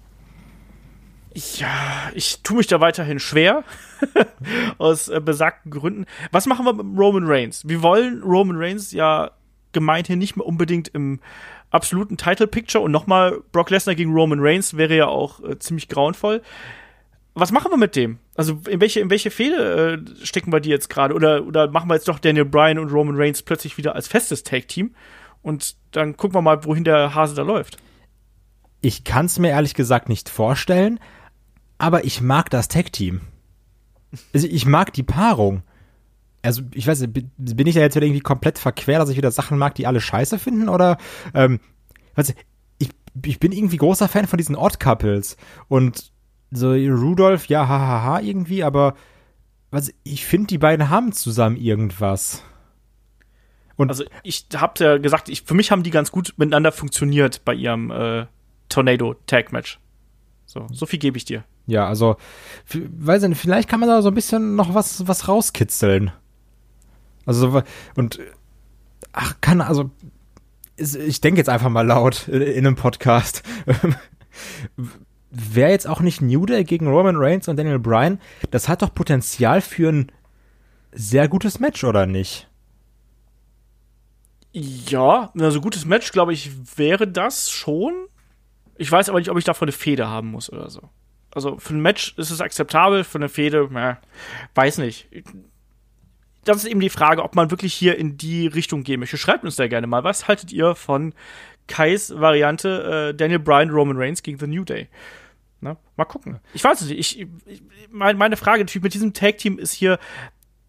[1.33, 3.63] Ja, ich tue mich da weiterhin schwer.
[4.77, 6.05] aus äh, besagten Gründen.
[6.31, 7.67] Was machen wir mit Roman Reigns?
[7.67, 9.31] Wir wollen Roman Reigns ja
[9.71, 11.19] gemeinhin nicht mehr unbedingt im
[11.69, 15.87] absoluten Title Picture und nochmal Brock Lesnar gegen Roman Reigns wäre ja auch äh, ziemlich
[15.87, 16.41] grauenvoll.
[17.39, 18.19] Was machen wir mit dem?
[18.35, 21.89] Also in welche in welche Fehde äh, stecken wir die jetzt gerade oder oder machen
[21.89, 24.93] wir jetzt doch Daniel Bryan und Roman Reigns plötzlich wieder als festes Tag Team
[25.41, 27.77] und dann gucken wir mal, wohin der Hase da läuft.
[28.81, 30.99] Ich kann es mir ehrlich gesagt nicht vorstellen,
[31.77, 33.21] aber ich mag das Tag-Team.
[34.33, 35.63] Also ich mag die Paarung.
[36.41, 39.31] Also ich weiß nicht, bin ich ja jetzt wieder irgendwie komplett verquer, dass ich wieder
[39.31, 40.69] Sachen mag, die alle scheiße finden?
[40.69, 40.97] Oder,
[41.33, 41.59] ähm,
[42.15, 42.39] weiß nicht,
[42.77, 42.89] ich,
[43.25, 45.35] ich bin irgendwie großer Fan von diesen Odd-Couples.
[45.67, 46.11] Und
[46.51, 48.95] so Rudolph, ja, hahaha, irgendwie, aber
[49.71, 52.43] was, ich finde, die beiden haben zusammen irgendwas.
[53.75, 57.45] Und Also ich hab ja gesagt, ich, für mich haben die ganz gut miteinander funktioniert
[57.45, 58.25] bei ihrem äh,
[58.67, 59.79] Tornado Tag Match.
[60.45, 61.43] So, so viel gebe ich dir.
[61.67, 62.17] Ja, also,
[62.73, 66.11] weiß ich nicht, vielleicht kann man da so ein bisschen noch was, was rauskitzeln.
[67.25, 67.63] Also, so-
[67.95, 68.19] und,
[69.13, 69.91] ach, kann, also,
[70.75, 73.43] ich denke jetzt einfach mal laut in, in einem Podcast.
[75.31, 78.19] Wäre jetzt auch nicht New Day gegen Roman Reigns und Daniel Bryan,
[78.49, 80.11] das hat doch Potenzial für ein
[80.91, 82.49] sehr gutes Match, oder nicht?
[84.51, 87.93] Ja, also gutes Match, glaube ich, wäre das schon.
[88.77, 90.89] Ich weiß aber nicht, ob ich davon eine Fehde haben muss oder so.
[91.31, 93.99] Also für ein Match ist es akzeptabel, für eine Fehde, na,
[94.55, 95.07] weiß nicht.
[96.43, 99.17] Das ist eben die Frage, ob man wirklich hier in die Richtung gehen möchte.
[99.17, 100.03] Schreibt uns da gerne mal.
[100.03, 101.13] Was haltet ihr von
[101.69, 104.89] Kais Variante äh, Daniel Bryan, Roman Reigns gegen The New Day?
[105.61, 106.39] Na, mal gucken.
[106.53, 106.99] Ich weiß es nicht.
[106.99, 109.99] Ich, ich, mein, meine Frage natürlich mit diesem Tag-Team ist hier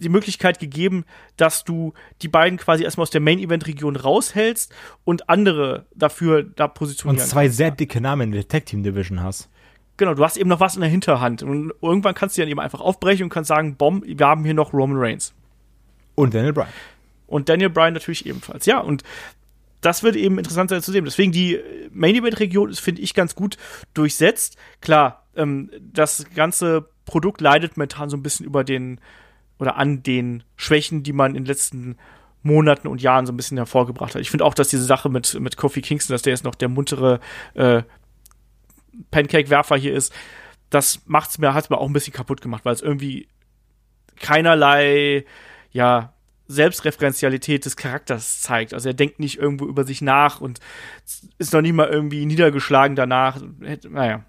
[0.00, 1.04] die Möglichkeit gegeben,
[1.36, 1.92] dass du
[2.22, 4.72] die beiden quasi erstmal aus der Main-Event-Region raushältst
[5.04, 7.26] und andere dafür da Und positionieren.
[7.26, 7.56] zwei kannst.
[7.58, 9.48] sehr dicke Namen in der Tag Team Division hast.
[9.96, 11.42] Genau, du hast eben noch was in der Hinterhand.
[11.42, 14.54] Und irgendwann kannst du dann eben einfach aufbrechen und kannst sagen, Bomb, wir haben hier
[14.54, 15.34] noch Roman Reigns.
[16.14, 16.68] Und Daniel Bryan.
[17.26, 18.66] Und Daniel Bryan natürlich ebenfalls.
[18.66, 19.02] Ja, und
[19.80, 21.04] das wird eben interessant sein zu sehen.
[21.04, 21.58] Deswegen die
[21.90, 23.56] Main Event Region ist, finde ich, ganz gut
[23.94, 24.56] durchsetzt.
[24.80, 29.00] Klar, ähm, das ganze Produkt leidet momentan so ein bisschen über den
[29.58, 31.96] oder an den Schwächen, die man in den letzten
[32.42, 34.22] Monaten und Jahren so ein bisschen hervorgebracht hat.
[34.22, 36.68] Ich finde auch, dass diese Sache mit, mit Kofi Kingston, dass der jetzt noch der
[36.68, 37.20] muntere
[37.54, 37.82] äh,
[39.10, 40.12] Pancake-Werfer hier ist,
[40.70, 43.28] das macht's mir, hat's mir auch ein bisschen kaputt gemacht, weil es irgendwie
[44.16, 45.24] keinerlei,
[45.72, 46.14] ja,
[46.50, 48.74] Selbstreferenzialität des Charakters zeigt.
[48.74, 50.58] Also er denkt nicht irgendwo über sich nach und
[51.38, 53.40] ist noch nicht mal irgendwie niedergeschlagen danach.
[53.88, 54.24] Naja.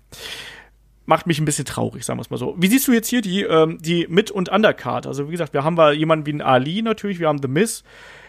[1.06, 2.56] Macht mich ein bisschen traurig, sagen wir es mal so.
[2.58, 5.08] Wie siehst du jetzt hier die, ähm, die Mit- und Undercard?
[5.08, 7.84] Also, wie gesagt, wir haben wir jemanden wie einen Ali natürlich, wir haben The Miz,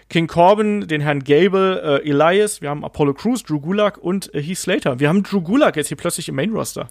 [0.09, 4.43] King Corbin, den Herrn Gable, äh, Elias, wir haben Apollo Crews, Drew Gulak und äh,
[4.43, 4.99] Heath Slater.
[5.01, 6.89] Wir haben Drew Gulak jetzt hier plötzlich im Main-Roster.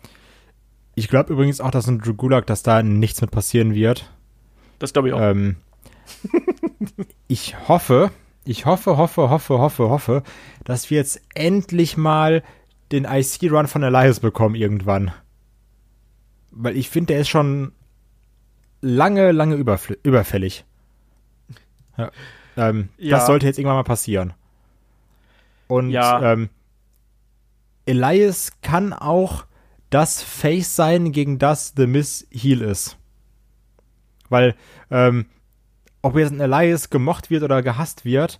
[0.95, 4.11] Ich glaube übrigens auch, dass ein Drew Gulak, dass da nichts mit passieren wird.
[4.79, 5.21] Das glaube ich auch.
[5.21, 5.57] Ähm,
[7.27, 8.11] ich hoffe,
[8.45, 10.23] ich hoffe, hoffe, hoffe, hoffe, hoffe,
[10.63, 12.43] dass wir jetzt endlich mal
[12.91, 15.11] den IC-Run von Elias bekommen irgendwann.
[16.51, 17.71] Weil ich finde, der ist schon
[18.81, 20.65] lange, lange überfällig.
[21.97, 22.11] Ja.
[22.57, 23.17] Ähm, Ja.
[23.17, 24.33] Das sollte jetzt irgendwann mal passieren.
[25.67, 26.33] Und Ja.
[26.33, 26.49] ähm,
[27.85, 29.45] Elias kann auch
[29.89, 32.97] das Face sein, gegen das The Miss Heal ist.
[34.29, 34.55] Weil,
[34.89, 35.25] ähm,
[36.01, 38.39] ob jetzt ein Elias gemocht wird oder gehasst wird,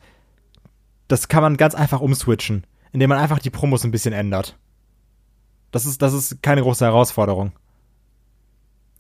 [1.08, 4.58] das kann man ganz einfach umswitchen, indem man einfach die Promos ein bisschen ändert.
[5.72, 7.52] Das ist, das ist keine große Herausforderung.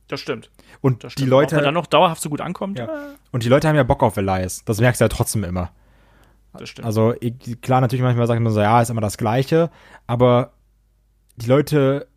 [0.07, 0.49] das stimmt.
[0.82, 1.30] Und Das die stimmt.
[1.30, 2.86] Leute, Ob er dann noch dauerhaft so gut ankommt, Ja.
[2.86, 4.64] äh, und die Leute haben ja Bock auf Elias.
[4.66, 5.72] Das merkst du ja trotzdem immer.
[6.53, 6.86] das stimmt.
[6.86, 7.14] Also
[7.62, 9.70] klar, natürlich manchmal sagt man so, ja, ist immer das Gleiche,
[10.07, 10.51] aber
[11.38, 12.07] die Leute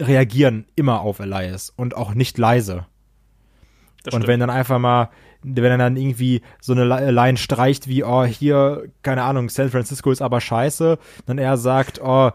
[0.00, 2.86] reagieren immer auf Elias und auch nicht leise.
[4.04, 4.26] das und stimmt.
[4.28, 5.10] wenn dann einfach mal
[5.42, 10.10] wenn er dann irgendwie so eine Line streicht wie, oh, hier, keine Ahnung, San Francisco
[10.10, 12.30] ist aber scheiße, dann er sagt, oh,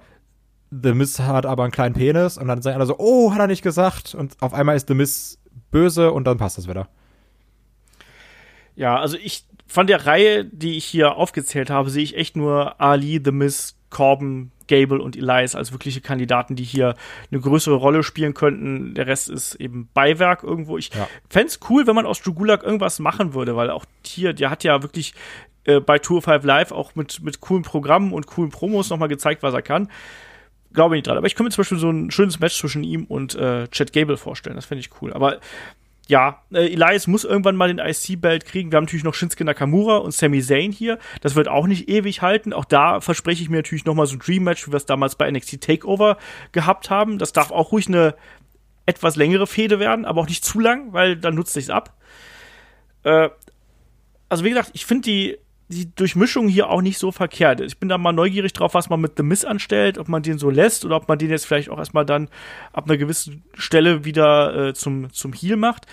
[0.71, 3.47] The Miz hat aber einen kleinen Penis und dann sagt einer so, oh, hat er
[3.47, 5.37] nicht gesagt und auf einmal ist The Miz
[5.71, 6.87] böse und dann passt das wieder.
[8.75, 12.79] Ja, also ich von der Reihe, die ich hier aufgezählt habe, sehe ich echt nur
[12.79, 16.95] Ali, The Miz, Corbin, Gable und Elias als wirkliche Kandidaten, die hier
[17.31, 18.93] eine größere Rolle spielen könnten.
[18.95, 20.77] Der Rest ist eben Beiwerk irgendwo.
[20.77, 21.07] Ich ja.
[21.29, 24.49] fände es cool, wenn man aus Drew Gulak irgendwas machen würde, weil auch hier, der
[24.49, 25.13] hat ja wirklich
[25.65, 29.43] äh, bei Tour 5 Live auch mit, mit coolen Programmen und coolen Promos nochmal gezeigt,
[29.43, 29.89] was er kann.
[30.73, 31.17] Glaube ich nicht dran.
[31.17, 33.93] Aber ich könnte mir zum Beispiel so ein schönes Match zwischen ihm und äh, Chad
[33.93, 34.55] Gable vorstellen.
[34.55, 35.13] Das fände ich cool.
[35.13, 35.39] Aber
[36.07, 38.71] ja, äh, Elias muss irgendwann mal den IC-Belt kriegen.
[38.71, 40.99] Wir haben natürlich noch Shinsuke Nakamura und Sami Zayn hier.
[41.21, 42.51] Das wird auch nicht ewig halten.
[42.51, 45.15] Auch da verspreche ich mir natürlich noch mal so ein Dream-Match, wie wir es damals
[45.15, 46.17] bei NXT Takeover
[46.51, 47.19] gehabt haben.
[47.19, 48.15] Das darf auch ruhig eine
[48.85, 51.97] etwas längere Fehde werden, aber auch nicht zu lang, weil dann nutzt sich's ab.
[53.03, 53.29] Äh,
[54.27, 55.37] also wie gesagt, ich finde die
[55.73, 57.61] die Durchmischung hier auch nicht so verkehrt.
[57.61, 60.37] Ich bin da mal neugierig drauf, was man mit The Miss anstellt, ob man den
[60.37, 62.29] so lässt oder ob man den jetzt vielleicht auch erstmal dann
[62.71, 65.85] ab einer gewissen Stelle wieder äh, zum, zum Heal macht.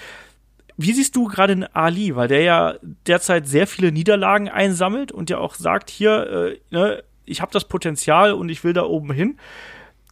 [0.76, 2.74] Wie siehst du gerade in Ali, weil der ja
[3.07, 7.66] derzeit sehr viele Niederlagen einsammelt und ja auch sagt, hier, äh, ne, ich habe das
[7.66, 9.39] Potenzial und ich will da oben hin.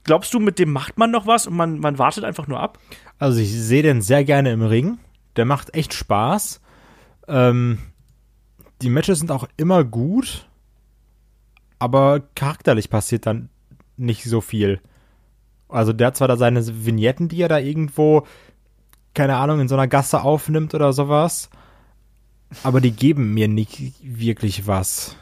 [0.04, 2.78] Glaubst du, mit dem macht man noch was und man, man wartet einfach nur ab?
[3.18, 4.98] Also ich sehe den sehr gerne im Ring.
[5.36, 6.60] Der macht echt Spaß.
[7.28, 7.78] Ähm,
[8.82, 10.48] die Matches sind auch immer gut,
[11.78, 13.48] aber charakterlich passiert dann
[13.96, 14.80] nicht so viel.
[15.68, 18.26] Also der hat zwar da seine Vignetten, die er da irgendwo,
[19.14, 21.50] keine Ahnung, in so einer Gasse aufnimmt oder sowas,
[22.62, 25.16] aber die geben mir nicht wirklich was.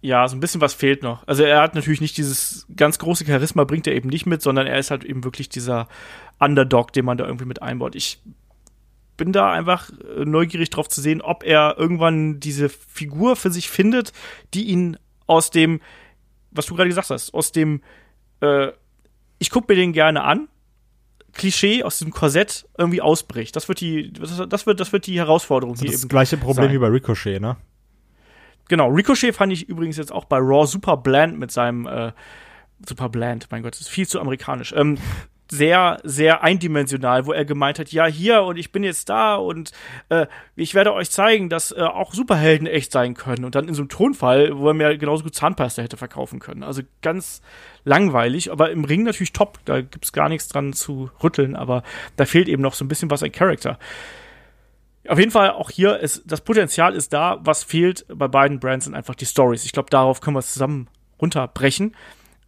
[0.00, 1.26] Ja, so ein bisschen was fehlt noch.
[1.28, 4.66] Also er hat natürlich nicht dieses ganz große Charisma, bringt er eben nicht mit, sondern
[4.66, 5.88] er ist halt eben wirklich dieser
[6.40, 7.94] Underdog, den man da irgendwie mit einbaut.
[7.94, 8.20] Ich
[9.22, 13.70] bin da einfach äh, neugierig drauf zu sehen, ob er irgendwann diese Figur für sich
[13.70, 14.12] findet,
[14.52, 14.96] die ihn
[15.28, 15.80] aus dem,
[16.50, 17.82] was du gerade gesagt hast, aus dem,
[18.40, 18.72] äh,
[19.38, 20.48] ich gucke mir den gerne an,
[21.34, 23.54] Klischee aus diesem Korsett irgendwie ausbricht.
[23.54, 26.74] Das wird die, das wird, das wird die Herausforderung also hier das gleiche Problem sein.
[26.74, 27.56] wie bei Ricochet, ne?
[28.66, 32.10] Genau, Ricochet fand ich übrigens jetzt auch bei Raw super bland mit seinem äh,
[32.84, 34.74] super bland, mein Gott, das ist viel zu amerikanisch.
[34.76, 34.98] Ähm,
[35.52, 39.70] sehr, sehr eindimensional, wo er gemeint hat, ja, hier und ich bin jetzt da und
[40.08, 40.26] äh,
[40.56, 43.44] ich werde euch zeigen, dass äh, auch Superhelden echt sein können.
[43.44, 46.62] Und dann in so einem Tonfall, wo er mir genauso gut Zahnpasta hätte verkaufen können.
[46.62, 47.42] Also ganz
[47.84, 49.58] langweilig, aber im Ring natürlich top.
[49.66, 51.82] Da gibt's gar nichts dran zu rütteln, aber
[52.16, 53.78] da fehlt eben noch so ein bisschen was an Charakter.
[55.06, 57.40] Auf jeden Fall auch hier ist das Potenzial ist da.
[57.42, 59.66] Was fehlt bei beiden Brands sind einfach die Stories.
[59.66, 60.88] Ich glaube, darauf können wir es zusammen
[61.20, 61.94] runterbrechen.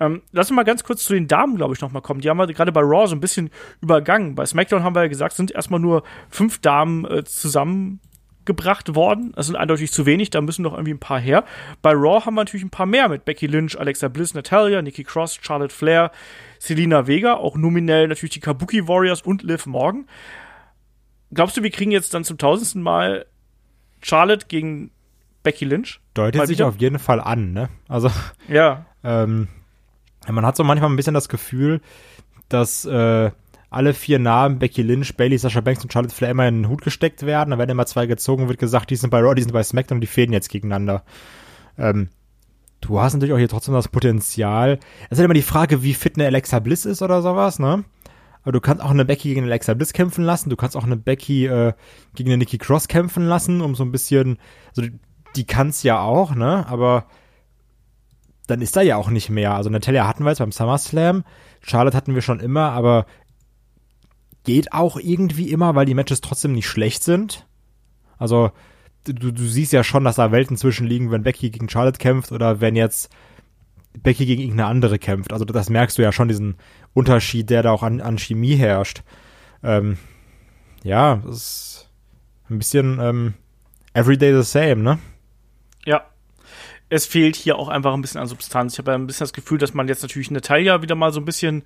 [0.01, 2.21] Ähm, lass uns mal ganz kurz zu den Damen, glaube ich, noch mal kommen.
[2.21, 4.35] Die haben wir gerade bei Raw so ein bisschen übergangen.
[4.35, 9.33] Bei SmackDown haben wir ja gesagt, sind erstmal nur fünf Damen äh, zusammengebracht worden.
[9.37, 11.45] Das sind eindeutig zu wenig, da müssen noch irgendwie ein paar her.
[11.81, 15.05] Bei Raw haben wir natürlich ein paar mehr mit Becky Lynch, Alexa Bliss, Natalia, Nikki
[15.05, 16.11] Cross, Charlotte Flair,
[16.59, 20.07] Selina Vega, auch nominell natürlich die Kabuki Warriors und Liv Morgan.
[21.33, 23.27] Glaubst du, wir kriegen jetzt dann zum tausendsten Mal
[24.03, 24.91] Charlotte gegen
[25.43, 26.01] Becky Lynch?
[26.15, 27.69] Deutet sich auf jeden Fall an, ne?
[27.89, 28.11] Also.
[28.49, 28.87] Ja.
[29.03, 29.49] Ähm,
[30.33, 31.81] man hat so manchmal ein bisschen das Gefühl,
[32.49, 33.31] dass äh,
[33.71, 36.83] alle vier Namen, Becky Lynch, Bailey, Sasha Banks und Charlotte Flair immer in den Hut
[36.83, 37.51] gesteckt werden.
[37.51, 39.97] Da werden immer zwei gezogen, wird gesagt, die sind bei Raw, die sind bei SmackDown
[39.97, 41.03] und die fehlen jetzt gegeneinander.
[41.77, 42.09] Ähm,
[42.81, 44.79] du hast natürlich auch hier trotzdem das Potenzial.
[45.07, 47.85] Es ist halt immer die Frage, wie fit eine Alexa Bliss ist oder sowas, ne?
[48.43, 50.51] Aber du kannst auch eine Becky gegen Alexa Bliss kämpfen lassen.
[50.51, 51.73] Du kannst auch eine Becky äh,
[52.15, 54.93] gegen eine Nikki Cross kämpfen lassen, um so ein bisschen, also die,
[55.35, 56.65] die kann's ja auch, ne?
[56.69, 57.07] Aber
[58.47, 59.55] dann ist da ja auch nicht mehr.
[59.55, 61.25] Also Natalia hatten wir jetzt beim SummerSlam,
[61.63, 63.07] Charlotte hatten wir schon immer, aber
[64.45, 67.47] geht auch irgendwie immer, weil die Matches trotzdem nicht schlecht sind.
[68.19, 68.51] Also
[69.05, 72.33] du, du siehst ja schon, dass da Welten zwischen liegen, wenn Becky gegen Charlotte kämpft
[72.33, 73.11] oder wenn jetzt
[74.03, 75.33] Becky gegen irgendeine andere kämpft.
[75.33, 76.57] Also das merkst du ja schon, diesen
[76.93, 79.03] Unterschied, der da auch an, an Chemie herrscht.
[79.63, 79.99] Ähm,
[80.83, 81.91] ja, das ist
[82.51, 83.35] ein bisschen ähm,
[83.95, 84.99] everyday the same, ne?
[85.87, 86.05] Ja,
[86.95, 88.75] es fehlt hier auch einfach ein bisschen an Substanz.
[88.75, 91.21] Ich habe ja ein bisschen das Gefühl, dass man jetzt natürlich Natalia wieder mal so
[91.21, 91.65] ein bisschen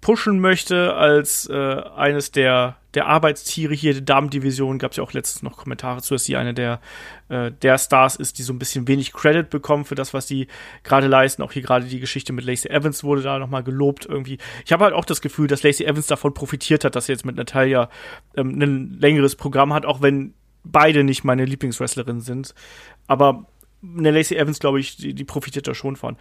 [0.00, 4.78] pushen möchte als äh, eines der, der Arbeitstiere hier der Damendivision.
[4.78, 6.80] Gab es ja auch letztens noch Kommentare zu, dass sie eine der,
[7.28, 10.46] äh, der Stars ist, die so ein bisschen wenig Credit bekommen für das, was sie
[10.84, 11.42] gerade leisten.
[11.42, 14.38] Auch hier gerade die Geschichte mit Lacey Evans wurde da nochmal gelobt irgendwie.
[14.64, 17.26] Ich habe halt auch das Gefühl, dass Lacey Evans davon profitiert hat, dass sie jetzt
[17.26, 17.90] mit Natalia
[18.38, 20.32] ähm, ein längeres Programm hat, auch wenn
[20.64, 22.54] beide nicht meine Lieblingswrestlerinnen sind.
[23.06, 23.46] Aber
[23.96, 26.16] eine Lacey Evans, glaube ich, die, die profitiert da schon von.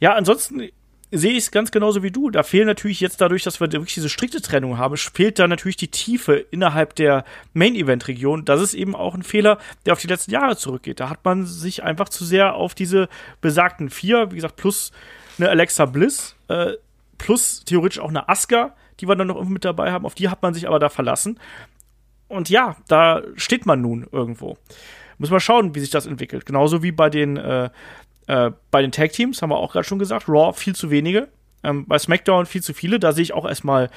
[0.00, 0.70] Ja, ansonsten
[1.12, 2.30] sehe ich es ganz genauso wie du.
[2.30, 5.76] Da fehlen natürlich jetzt dadurch, dass wir wirklich diese strikte Trennung haben, fehlt da natürlich
[5.76, 8.44] die Tiefe innerhalb der Main-Event-Region.
[8.44, 11.00] Das ist eben auch ein Fehler, der auf die letzten Jahre zurückgeht.
[11.00, 13.08] Da hat man sich einfach zu sehr auf diese
[13.40, 14.92] besagten vier, wie gesagt, plus
[15.38, 16.74] eine Alexa Bliss, äh,
[17.18, 20.06] plus theoretisch auch eine Asuka, die wir dann noch mit dabei haben.
[20.06, 21.40] Auf die hat man sich aber da verlassen.
[22.28, 24.56] Und ja, da steht man nun irgendwo.
[25.20, 26.46] Muss man schauen, wie sich das entwickelt.
[26.46, 27.68] Genauso wie bei den äh,
[28.26, 31.28] äh, bei den Tag Teams haben wir auch gerade schon gesagt, Raw viel zu wenige,
[31.62, 33.00] ähm, bei SmackDown viel zu viele.
[33.00, 33.90] Da sehe ich auch erstmal,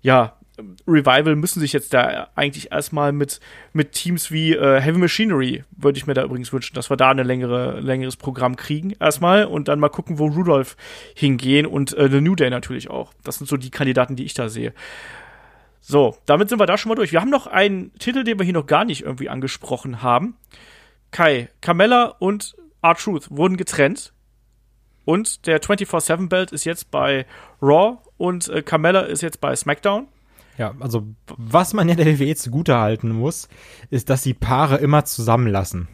[0.00, 0.36] ja,
[0.86, 3.40] Revival müssen sich jetzt da eigentlich erstmal mit,
[3.72, 7.10] mit Teams wie äh, Heavy Machinery, würde ich mir da übrigens wünschen, dass wir da
[7.10, 10.76] ein längere, längeres Programm kriegen, erstmal und dann mal gucken, wo Rudolph
[11.14, 13.12] hingehen und äh, The New Day natürlich auch.
[13.22, 14.72] Das sind so die Kandidaten, die ich da sehe.
[15.86, 17.12] So, damit sind wir da schon mal durch.
[17.12, 20.38] Wir haben noch einen Titel, den wir hier noch gar nicht irgendwie angesprochen haben.
[21.10, 24.14] Kai, Carmella und R-Truth wurden getrennt.
[25.04, 27.26] Und der 24-7-Belt ist jetzt bei
[27.60, 30.08] Raw und äh, Carmella ist jetzt bei SmackDown.
[30.56, 31.06] Ja, also
[31.36, 33.50] was man ja der WWE zugute halten muss,
[33.90, 35.88] ist, dass die Paare immer zusammenlassen.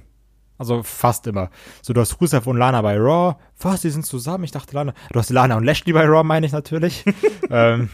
[0.57, 1.51] Also fast immer.
[1.83, 3.35] So, du hast Rusev und Lana bei Raw.
[3.59, 4.45] Was, die sind zusammen?
[4.45, 4.95] Ich dachte Lana.
[5.11, 7.05] Du hast Lana und Lashley bei Raw, meine ich natürlich.
[7.51, 7.91] ähm,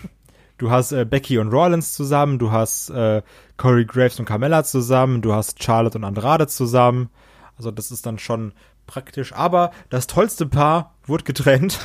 [0.59, 2.39] du hast äh, Becky und Rollins zusammen.
[2.39, 3.23] Du hast äh,
[3.57, 5.23] Corey Graves und Carmella zusammen.
[5.23, 7.11] Du hast Charlotte und Andrade zusammen.
[7.57, 8.53] Also das ist dann schon
[8.87, 9.33] praktisch.
[9.33, 11.81] Aber das tollste Paar wurde getrennt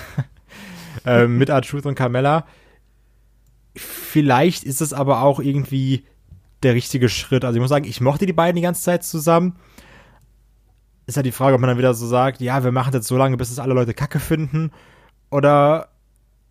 [1.05, 2.45] äh, mit R-Truth und Carmella.
[3.75, 6.05] Vielleicht ist es aber auch irgendwie
[6.63, 7.45] der richtige Schritt.
[7.45, 9.55] Also ich muss sagen, ich mochte die beiden die ganze Zeit zusammen.
[11.07, 13.17] Ist ja die Frage, ob man dann wieder so sagt, ja, wir machen das so
[13.17, 14.71] lange, bis es alle Leute Kacke finden.
[15.29, 15.90] Oder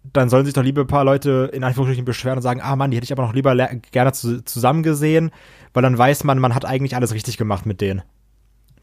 [0.02, 2.90] dann sollen sich doch lieber ein paar Leute in Anführungsstrichen beschweren und sagen, ah Mann,
[2.90, 5.30] die hätte ich aber noch lieber gerne zu zusammen gesehen,
[5.72, 8.02] weil dann weiß man, man hat eigentlich alles richtig gemacht mit denen.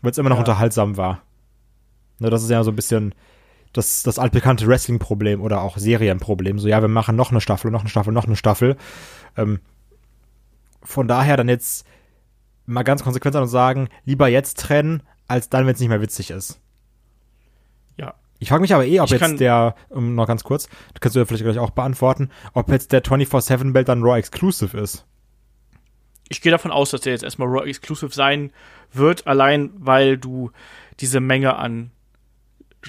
[0.01, 0.41] Weil es immer noch ja.
[0.41, 1.24] unterhaltsam war.
[2.20, 3.13] Ne, das ist ja so ein bisschen
[3.74, 6.59] das, das altbekannte Wrestling-Problem oder auch Serienproblem.
[6.59, 8.78] So, ja, wir machen noch eine Staffel, noch eine Staffel, noch eine Staffel.
[9.36, 9.59] Ähm,
[10.82, 11.86] von daher dann jetzt
[12.65, 16.01] mal ganz konsequent sein und sagen, lieber jetzt trennen, als dann, wenn es nicht mehr
[16.01, 16.59] witzig ist.
[17.97, 18.13] Ja.
[18.40, 20.70] Ich frage mich aber eh, ob ich jetzt der, um, noch ganz kurz,
[21.00, 25.06] kannst du ja vielleicht gleich auch beantworten, ob jetzt der 24-7-Belt dann Raw Exclusive ist.
[26.30, 28.52] Ich gehe davon aus, dass der jetzt erstmal Raw Exclusive sein
[28.94, 30.52] wird, allein weil du
[31.00, 31.92] diese Menge an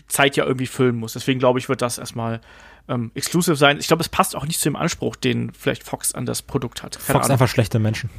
[0.07, 1.15] Zeit ja irgendwie füllen muss.
[1.15, 2.41] Deswegen glaube ich, wird das erstmal
[2.89, 3.79] ähm, exclusive sein.
[3.79, 6.83] Ich glaube, es passt auch nicht zu dem Anspruch, den vielleicht Fox an das Produkt
[6.83, 6.95] hat.
[6.95, 7.33] Keine Fox Ahnung.
[7.33, 8.11] einfach schlechte Menschen.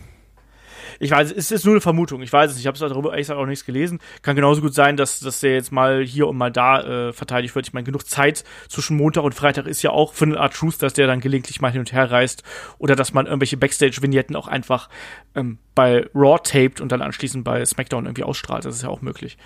[1.00, 2.22] Ich weiß, es ist nur eine Vermutung.
[2.22, 2.64] Ich weiß es nicht.
[2.64, 4.00] Ich habe darüber ehrlich gesagt auch nichts gelesen.
[4.22, 7.56] Kann genauso gut sein, dass, dass der jetzt mal hier und mal da äh, verteidigt
[7.56, 7.68] wird.
[7.68, 10.82] Ich meine, genug Zeit zwischen Montag und Freitag ist ja auch für eine Art Truth,
[10.82, 12.44] dass der dann gelegentlich mal hin und her reist.
[12.78, 14.90] Oder dass man irgendwelche Backstage-Vignetten auch einfach
[15.36, 18.66] ähm, bei Raw taped und dann anschließend bei SmackDown irgendwie ausstrahlt.
[18.66, 19.38] Das ist ja auch möglich.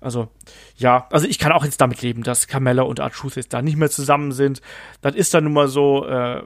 [0.00, 0.28] Also,
[0.76, 3.76] ja, also ich kann auch jetzt damit leben, dass Carmella und R-Truth jetzt da nicht
[3.76, 4.62] mehr zusammen sind.
[5.02, 6.42] Das ist dann nun mal so, äh,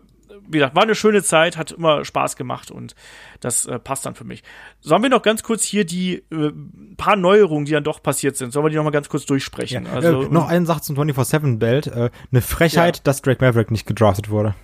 [0.47, 2.95] wie gesagt, war eine schöne Zeit, hat immer Spaß gemacht und
[3.41, 4.43] das äh, passt dann für mich.
[4.80, 6.53] Sollen wir noch ganz kurz hier die äh,
[6.97, 9.87] paar Neuerungen, die dann doch passiert sind, sollen wir die noch mal ganz kurz durchsprechen?
[9.87, 11.87] Ja, also, äh, noch eine Sache zum 24-7-Belt.
[11.89, 13.03] Äh, eine Frechheit, ja.
[13.05, 14.55] dass Drake Maverick nicht gedraftet wurde.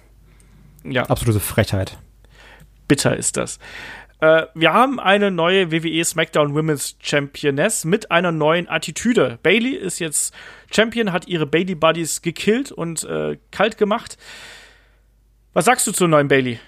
[0.84, 1.04] Ja.
[1.04, 1.98] Absolute Frechheit.
[2.88, 3.58] Bitter ist das.
[4.20, 9.38] Äh, wir haben eine neue WWE SmackDown Women's Championess mit einer neuen Attitüde.
[9.42, 10.34] Bailey ist jetzt
[10.70, 14.18] Champion, hat ihre Bailey Buddies gekillt und äh, kalt gemacht.
[15.52, 16.60] Was sagst du zur neuen Bailey?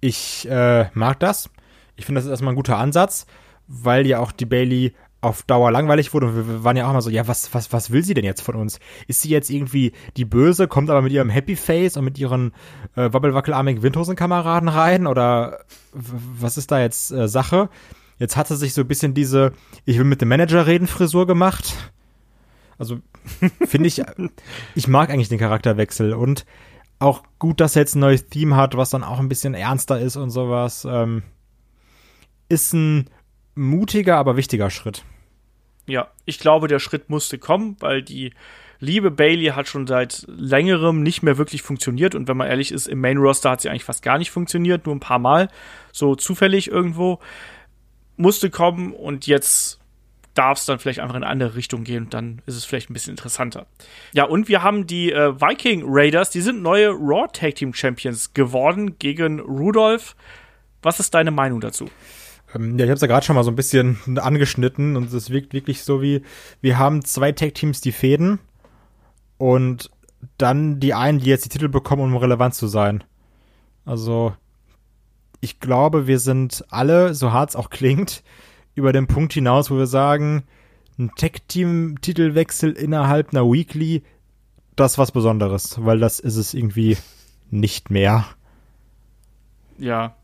[0.00, 1.50] Ich äh, mag das.
[1.96, 3.26] Ich finde, das ist erstmal ein guter Ansatz,
[3.66, 7.00] weil ja auch die Bailey auf Dauer langweilig wurde und wir waren ja auch mal
[7.00, 8.78] so, ja, was, was, was will sie denn jetzt von uns?
[9.06, 12.52] Ist sie jetzt irgendwie die Böse, kommt aber mit ihrem Happy Face und mit ihren
[12.94, 15.60] äh, wabbelwackelarmigen Windhosenkameraden rein oder
[15.92, 17.70] was ist da jetzt äh, Sache?
[18.18, 19.52] Jetzt hat sie sich so ein bisschen diese
[19.86, 21.74] Ich will mit dem Manager reden Frisur gemacht.
[22.78, 22.98] Also
[23.66, 24.02] finde ich,
[24.74, 26.44] ich mag eigentlich den Charakterwechsel und
[26.98, 30.00] auch gut, dass er jetzt ein neues Theme hat, was dann auch ein bisschen ernster
[30.00, 30.86] ist und sowas.
[30.88, 31.22] Ähm,
[32.48, 33.10] ist ein
[33.54, 35.04] mutiger, aber wichtiger Schritt.
[35.86, 38.32] Ja, ich glaube, der Schritt musste kommen, weil die
[38.80, 42.86] liebe Bailey hat schon seit längerem nicht mehr wirklich funktioniert und wenn man ehrlich ist,
[42.86, 45.48] im Main Roster hat sie eigentlich fast gar nicht funktioniert, nur ein paar Mal,
[45.92, 47.18] so zufällig irgendwo
[48.16, 49.80] musste kommen und jetzt
[50.34, 52.90] darf es dann vielleicht einfach in eine andere Richtung gehen und dann ist es vielleicht
[52.90, 53.66] ein bisschen interessanter.
[54.12, 58.34] Ja, und wir haben die äh, Viking Raiders, die sind neue Raw Tag Team Champions
[58.34, 60.16] geworden gegen Rudolph.
[60.82, 61.88] Was ist deine Meinung dazu?
[62.54, 65.30] Ähm, ja, ich habe es ja gerade schon mal so ein bisschen angeschnitten und es
[65.30, 66.22] wirkt wirklich so wie,
[66.60, 68.38] wir haben zwei Tag-Teams, die fäden
[69.38, 69.90] und
[70.38, 73.04] dann die einen, die jetzt die Titel bekommen, um relevant zu sein.
[73.84, 74.34] Also,
[75.40, 78.22] ich glaube, wir sind alle, so hart es auch klingt,
[78.74, 80.44] über den Punkt hinaus, wo wir sagen,
[80.98, 84.02] ein Tag-Team-Titelwechsel innerhalb einer Weekly
[84.76, 86.96] das ist was Besonderes, weil das ist es irgendwie
[87.50, 88.26] nicht mehr.
[89.78, 90.16] Ja.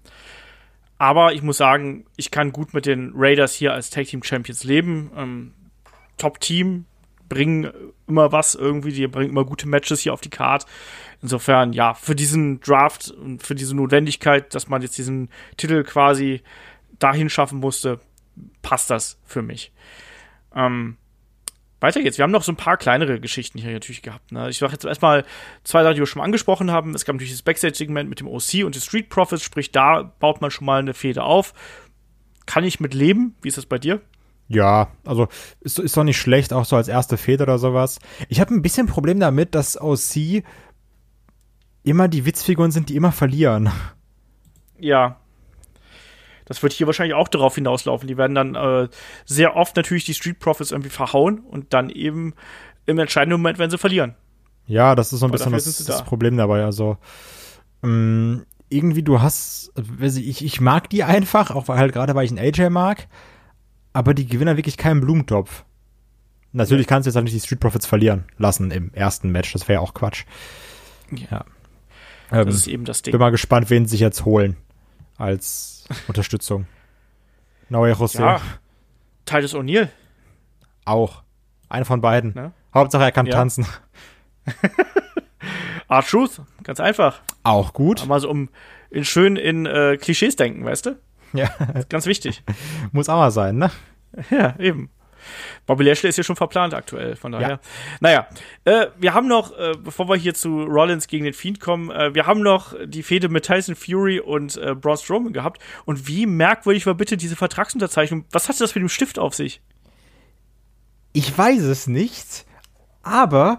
[0.98, 4.64] Aber ich muss sagen, ich kann gut mit den Raiders hier als Tag Team Champions
[4.64, 5.10] leben.
[5.16, 5.54] Ähm,
[6.18, 6.84] Top-Team,
[7.28, 7.70] bringen
[8.08, 10.66] immer was irgendwie, die bringen immer gute Matches hier auf die Card.
[11.22, 16.42] Insofern, ja, für diesen Draft und für diese Notwendigkeit, dass man jetzt diesen Titel quasi
[16.98, 18.00] dahin schaffen musste,
[18.62, 19.72] passt das für mich.
[20.54, 20.96] Ähm,
[21.80, 22.18] weiter geht's.
[22.18, 24.32] Wir haben noch so ein paar kleinere Geschichten hier natürlich gehabt.
[24.32, 24.50] Ne?
[24.50, 25.24] Ich sage jetzt erstmal
[25.64, 26.94] zwei Sachen, die wir schon mal angesprochen haben.
[26.94, 30.42] Es gab natürlich das Backstage-Segment mit dem OC und den Street Profits, sprich, da baut
[30.42, 31.54] man schon mal eine Fehde auf.
[32.44, 33.34] Kann ich mit leben?
[33.40, 34.00] Wie ist das bei dir?
[34.48, 35.28] Ja, also
[35.60, 38.00] ist, ist doch nicht schlecht, auch so als erste Fehde oder sowas.
[38.28, 40.42] Ich habe ein bisschen Problem damit, dass OC
[41.84, 43.70] immer die Witzfiguren sind, die immer verlieren.
[44.78, 45.19] Ja,
[46.50, 48.08] das wird hier wahrscheinlich auch darauf hinauslaufen.
[48.08, 48.88] Die werden dann äh,
[49.24, 52.34] sehr oft natürlich die Street Profits irgendwie verhauen und dann eben
[52.86, 54.16] im entscheidenden Moment, wenn sie verlieren.
[54.66, 55.92] Ja, das ist so ein bisschen das, da.
[55.92, 56.64] das, Problem dabei.
[56.64, 56.96] Also
[57.84, 59.70] ähm, irgendwie du hast,
[60.00, 63.06] ich, ich mag die einfach, auch weil halt gerade weil ich einen AJ mag,
[63.92, 65.64] aber die gewinnen wirklich keinen Blumentopf.
[66.50, 69.68] Natürlich kannst du jetzt auch nicht die Street Profits verlieren lassen im ersten Match, das
[69.68, 70.24] wäre ja auch Quatsch.
[71.12, 71.44] Ja.
[72.32, 73.12] Ähm, das ist eben das Ding.
[73.12, 74.56] Bin mal gespannt, wen sie sich jetzt holen
[75.16, 76.66] als Unterstützung.
[77.68, 78.20] Naoya José.
[78.20, 78.40] Ja,
[79.24, 79.88] Titus O'Neill.
[80.84, 81.22] Auch.
[81.68, 82.34] Einer von beiden.
[82.34, 82.52] Ne?
[82.74, 83.32] Hauptsache er kann ja.
[83.32, 83.66] tanzen.
[85.88, 87.20] R-Truth, ganz einfach.
[87.42, 88.06] Auch gut.
[88.06, 88.48] Mal so um
[88.90, 90.98] in schön in äh, Klischees denken, weißt du?
[91.32, 91.50] Ja.
[91.88, 92.42] Ganz wichtig.
[92.92, 93.70] Muss auch mal sein, ne?
[94.30, 94.90] Ja, eben.
[95.66, 97.48] Bobby Lashley ist hier schon verplant aktuell, von daher.
[97.48, 97.60] Ja.
[98.00, 98.28] Naja,
[98.64, 102.14] äh, wir haben noch, äh, bevor wir hier zu Rollins gegen den Fiend kommen, äh,
[102.14, 105.62] wir haben noch die Fehde mit Tyson Fury und äh, Braun Strowman gehabt.
[105.84, 108.24] Und wie merkwürdig war bitte diese Vertragsunterzeichnung?
[108.30, 109.60] Was hat das mit dem Stift auf sich?
[111.12, 112.46] Ich weiß es nicht,
[113.02, 113.58] aber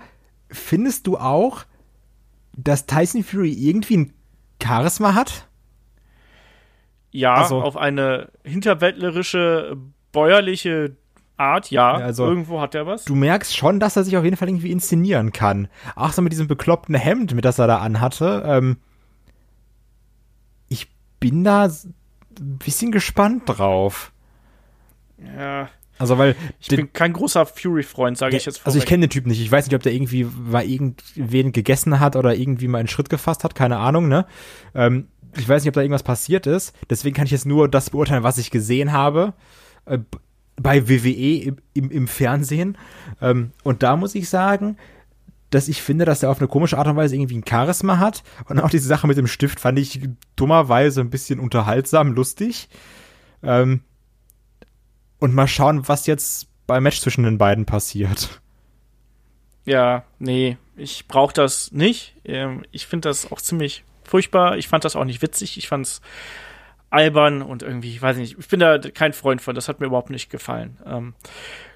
[0.50, 1.66] findest du auch,
[2.54, 4.14] dass Tyson Fury irgendwie ein
[4.62, 5.48] Charisma hat?
[7.12, 9.78] Ja, also, auf eine hinterwäldlerische,
[10.12, 10.96] bäuerliche
[11.42, 11.94] Art, ja.
[11.94, 13.06] Also, irgendwo hat er was.
[13.06, 15.68] Du merkst schon, dass er sich auf jeden Fall irgendwie inszenieren kann.
[15.96, 18.44] Ach, so mit diesem bekloppten Hemd, mit das er da anhatte.
[18.46, 18.78] Ähm,
[20.70, 20.90] ich
[21.20, 24.12] bin da ein bisschen gespannt drauf.
[25.38, 25.70] Ja.
[25.98, 26.36] Also, weil.
[26.60, 28.68] Ich den, bin kein großer Fury-Freund, sage ich jetzt vorweg.
[28.68, 29.42] Also, ich kenne den Typ nicht.
[29.42, 33.10] Ich weiß nicht, ob der irgendwie mal irgendwen gegessen hat oder irgendwie mal einen Schritt
[33.10, 33.56] gefasst hat.
[33.56, 34.26] Keine Ahnung, ne?
[34.74, 36.76] Ähm, ich weiß nicht, ob da irgendwas passiert ist.
[36.90, 39.34] Deswegen kann ich jetzt nur das beurteilen, was ich gesehen habe.
[40.58, 42.78] Bei WWE im, im, im Fernsehen.
[43.22, 44.78] Ähm, und da muss ich sagen,
[45.50, 48.24] dass ich finde, dass er auf eine komische Art und Weise irgendwie ein Charisma hat.
[48.48, 50.02] Und auch diese Sache mit dem Stift fand ich
[50.36, 52.70] dummerweise ein bisschen unterhaltsam, lustig.
[53.44, 53.82] Ähm,
[55.20, 58.42] und mal schauen, was jetzt beim Match zwischen den beiden passiert.
[59.66, 62.16] Ja, nee, ich brauche das nicht.
[62.24, 64.58] Ähm, ich finde das auch ziemlich furchtbar.
[64.58, 65.58] Ich fand das auch nicht witzig.
[65.58, 66.02] Ich fand es
[66.92, 69.88] albern und irgendwie, ich weiß nicht, ich bin da kein Freund von, das hat mir
[69.88, 70.78] überhaupt nicht gefallen.
[70.86, 71.14] Ähm,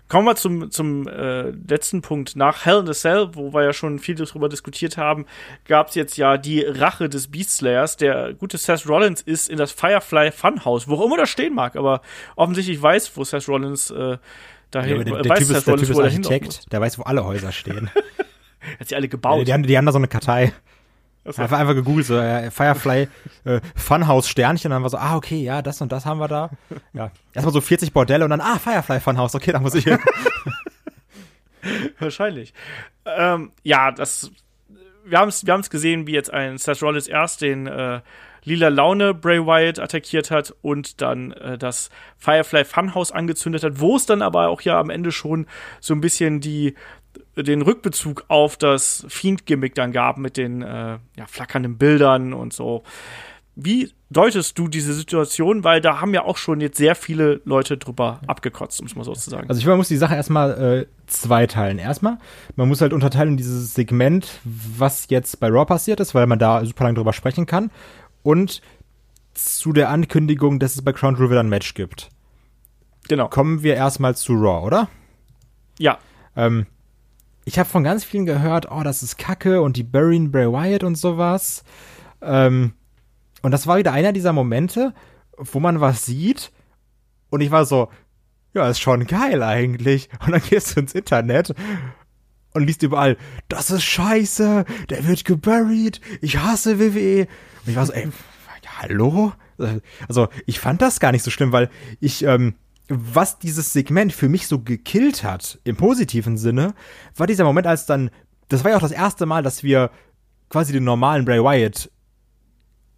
[0.10, 2.36] kommen wir zum, zum äh, letzten Punkt.
[2.36, 5.26] Nach Hell in a Cell, wo wir ja schon viel darüber diskutiert haben,
[5.66, 7.98] gab es jetzt ja die Rache des Beast Slayers.
[7.98, 11.76] Der gute Seth Rollins ist in das Firefly Funhouse, wo auch immer das stehen mag,
[11.76, 12.02] aber
[12.36, 14.18] offensichtlich weiß, wo Seth Rollins äh,
[14.70, 17.00] dahin, ja, der, der weiß typ Seth ist, Rollins, der typ ist Architekt, der weiß,
[17.00, 17.90] wo alle Häuser stehen.
[18.80, 19.42] Hat sie alle gebaut.
[19.42, 20.52] Die, die, haben, die haben da so eine Kartei.
[21.26, 21.42] Also.
[21.42, 23.08] Einfach, einfach gegoogelt, so äh, Firefly
[23.46, 26.52] äh, Funhouse Sternchen, dann war so, ah, okay, ja, das und das haben wir da.
[26.94, 27.12] Ja.
[27.34, 29.98] Erstmal so 40 Bordelle und dann, ah, Firefly Funhouse, okay, da muss ich hin.
[32.00, 32.54] Wahrscheinlich.
[33.06, 34.32] Ähm, ja, das,
[35.04, 38.02] wir haben es wir haben's gesehen, wie jetzt ein Seth Rollins erst den äh,
[38.44, 43.96] lila Laune Bray Wyatt attackiert hat und dann äh, das Firefly Funhouse angezündet hat, wo
[43.96, 45.48] es dann aber auch ja am Ende schon
[45.80, 46.76] so ein bisschen die
[47.36, 52.84] den Rückbezug auf das Fiend-Gimmick dann gab mit den äh, ja, flackernden Bildern und so.
[53.56, 55.64] Wie deutest du diese Situation?
[55.64, 59.04] Weil da haben ja auch schon jetzt sehr viele Leute drüber abgekotzt, um es mal
[59.04, 59.48] so zu sagen.
[59.48, 61.80] Also ich finde, man muss die Sache erstmal äh, zweiteilen.
[61.80, 62.18] Erstmal,
[62.56, 66.40] man muss halt unterteilen in dieses Segment, was jetzt bei Raw passiert ist, weil man
[66.40, 67.72] da super lange drüber sprechen kann.
[68.24, 68.62] Und
[69.34, 72.10] zu der Ankündigung, dass es bei Crown Jewel ein Match gibt.
[73.08, 73.30] Genau.
[73.30, 74.90] Kommen wir erstmal zu Raw, oder?
[75.78, 76.00] Ja.
[76.36, 76.66] Ähm,
[77.46, 80.84] ich habe von ganz vielen gehört, oh, das ist Kacke und die burying Bray Wyatt
[80.84, 81.64] und sowas.
[82.22, 82.74] Ähm,
[83.42, 84.94] und das war wieder einer dieser Momente,
[85.38, 86.52] wo man was sieht
[87.30, 87.90] und ich war so,
[88.54, 90.10] ja, ist schon geil eigentlich.
[90.26, 91.54] Und dann gehst du ins Internet
[92.54, 93.18] und liest überall,
[93.50, 97.28] das ist scheiße, der wird geburied, ich hasse WWE.
[97.66, 98.08] Und ich war so, ey,
[98.80, 99.34] hallo?
[100.08, 101.70] Also, ich fand das gar nicht so schlimm, weil
[102.00, 102.56] ich, ähm,
[102.88, 106.74] was dieses Segment für mich so gekillt hat, im positiven Sinne,
[107.16, 108.10] war dieser Moment, als dann
[108.48, 109.90] das war ja auch das erste Mal, dass wir
[110.50, 111.90] quasi den normalen Bray Wyatt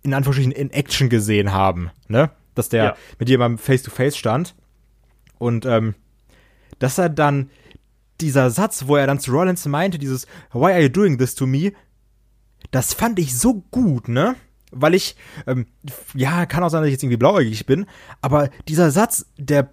[0.03, 2.31] in Anführungsstrichen in Action gesehen haben, ne?
[2.55, 2.95] Dass der Ja.
[3.19, 4.55] mit jemandem face to face stand
[5.37, 5.95] und ähm,
[6.79, 7.49] dass er dann
[8.19, 11.45] dieser Satz, wo er dann zu Rollins meinte, dieses Why are you doing this to
[11.47, 11.71] me?
[12.71, 14.35] Das fand ich so gut, ne?
[14.71, 15.15] Weil ich,
[15.45, 15.65] ähm,
[16.13, 17.85] ja, kann auch sein, dass ich jetzt irgendwie blauäugig bin,
[18.21, 19.69] aber dieser Satz, der,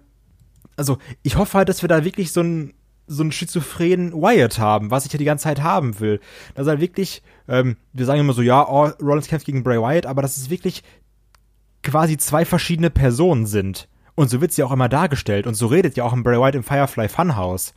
[0.75, 2.73] also ich hoffe halt, dass wir da wirklich so einen
[3.07, 6.19] so einen schizophrenen Wyatt haben, was ich ja die ganze Zeit haben will.
[6.55, 10.07] Dass er wirklich, ähm, wir sagen immer so, ja, oh, Rollins kämpft gegen Bray Wyatt,
[10.07, 10.81] aber dass es wirklich
[11.83, 13.87] quasi zwei verschiedene Personen sind.
[14.15, 15.45] Und so wird sie auch immer dargestellt.
[15.45, 17.75] Und so redet ja auch ein Bray Wyatt im Firefly Funhouse.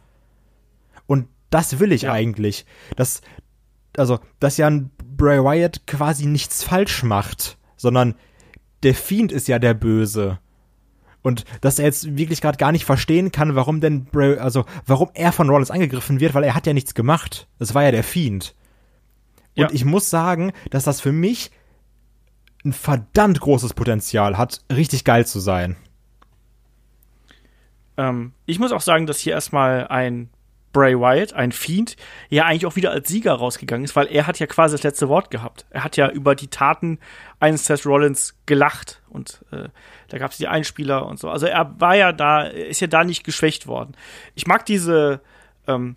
[1.07, 2.13] Und das will ich Ja.
[2.13, 2.65] eigentlich.
[2.97, 3.21] Dass,
[3.99, 8.15] also, dass ja ein Bray Wyatt quasi nichts falsch macht, sondern
[8.83, 10.39] der Fiend ist ja der Böse.
[11.23, 15.11] Und dass er jetzt wirklich gerade gar nicht verstehen kann, warum denn Bray, also warum
[15.15, 17.49] er von Rollins angegriffen wird, weil er hat ja nichts gemacht.
[17.59, 18.55] Es war ja der Fiend.
[19.57, 19.69] Und Ja.
[19.73, 21.51] ich muss sagen, dass das für mich
[22.65, 25.77] ein verdammt großes Potenzial hat, richtig geil zu sein.
[27.97, 30.31] Ähm, ich muss auch sagen, dass hier erstmal ein
[30.73, 31.97] Bray Wyatt, ein Fiend,
[32.29, 35.09] ja eigentlich auch wieder als Sieger rausgegangen ist, weil er hat ja quasi das letzte
[35.09, 35.67] Wort gehabt.
[35.71, 36.99] Er hat ja über die Taten
[37.41, 39.69] eines Seth Rollins gelacht und äh,
[40.09, 41.31] da gab es die Einspieler und so.
[41.31, 43.95] Also er war ja da, ist ja da nicht geschwächt worden.
[44.35, 45.21] Ich mag diese,
[45.67, 45.97] ähm,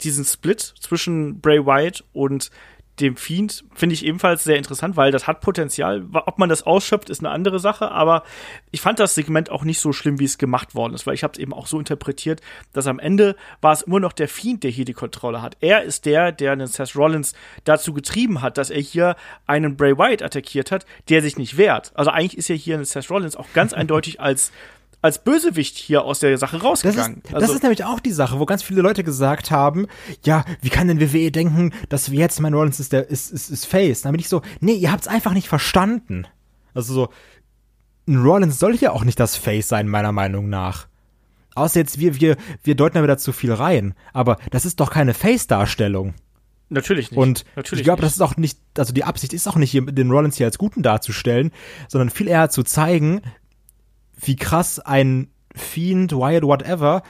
[0.00, 2.50] diesen Split zwischen Bray Wyatt und
[2.98, 6.04] dem Fiend finde ich ebenfalls sehr interessant, weil das hat Potenzial.
[6.12, 8.24] Ob man das ausschöpft, ist eine andere Sache, aber
[8.72, 11.22] ich fand das Segment auch nicht so schlimm, wie es gemacht worden ist, weil ich
[11.22, 12.40] habe es eben auch so interpretiert,
[12.72, 15.56] dass am Ende war es immer noch der Fiend, der hier die Kontrolle hat.
[15.60, 17.34] Er ist der, der den Seth Rollins
[17.64, 19.16] dazu getrieben hat, dass er hier
[19.46, 21.92] einen Bray Wyatt attackiert hat, der sich nicht wehrt.
[21.94, 24.52] Also eigentlich ist ja hier ein Seth Rollins auch ganz eindeutig als
[25.02, 27.22] als Bösewicht hier aus der Sache Das rausgegangen.
[27.24, 29.86] ist, das ist nämlich auch die Sache, wo ganz viele Leute gesagt haben,
[30.24, 33.50] ja, wie kann denn WWE denken, dass wir jetzt mein Rollins ist der ist, ist,
[33.50, 34.02] ist Face?
[34.02, 36.26] Dann bin ich so, nee, ihr habt's einfach nicht verstanden.
[36.74, 37.08] Also so,
[38.06, 40.86] ein Rollins soll hier auch nicht das Face sein, meiner Meinung nach.
[41.54, 43.94] Außer jetzt, wir, wir, wir deuten da wieder zu viel rein.
[44.12, 46.14] Aber das ist doch keine Face-Darstellung.
[46.68, 47.18] Natürlich nicht.
[47.18, 50.10] Und Natürlich ich glaube, das ist auch nicht, also die Absicht ist auch nicht, den
[50.10, 51.50] Rollins hier als Guten darzustellen,
[51.88, 53.22] sondern viel eher zu zeigen,
[54.20, 57.02] wie krass ein Fiend, Wyatt, whatever,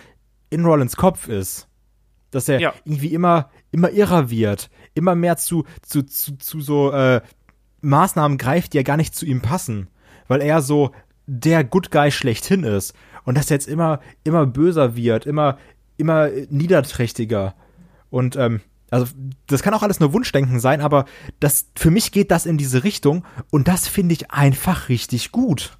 [0.50, 1.68] in Rollins Kopf ist.
[2.30, 2.74] Dass er Ja.
[2.84, 7.20] irgendwie immer, immer irrer wird, immer mehr zu, zu, zu, zu so äh,
[7.82, 9.88] Maßnahmen greift, die ja gar nicht zu ihm passen.
[10.28, 10.92] Weil er so
[11.26, 12.94] der Good Guy schlechthin ist.
[13.24, 15.58] Und dass er jetzt immer, immer böser wird, immer,
[15.96, 17.54] immer niederträchtiger.
[18.10, 19.06] Und ähm, also
[19.46, 21.04] das kann auch alles nur Wunschdenken sein, aber
[21.38, 25.78] das für mich geht das in diese Richtung und das finde ich einfach richtig gut.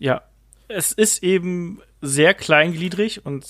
[0.00, 0.22] Ja,
[0.68, 3.44] es ist eben sehr kleingliedrig und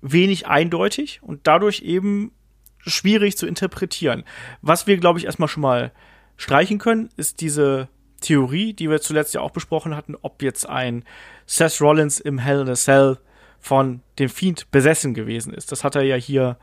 [0.00, 2.32] wenig eindeutig und dadurch eben
[2.78, 4.24] schwierig zu interpretieren.
[4.60, 5.90] Was wir, glaube ich, erstmal schon mal
[6.36, 7.88] streichen können, ist diese
[8.20, 11.04] Theorie, die wir zuletzt ja auch besprochen hatten, ob jetzt ein
[11.46, 13.18] Seth Rollins im Hell in a Cell
[13.58, 15.72] von dem Fiend besessen gewesen ist.
[15.72, 16.58] Das hat er ja hier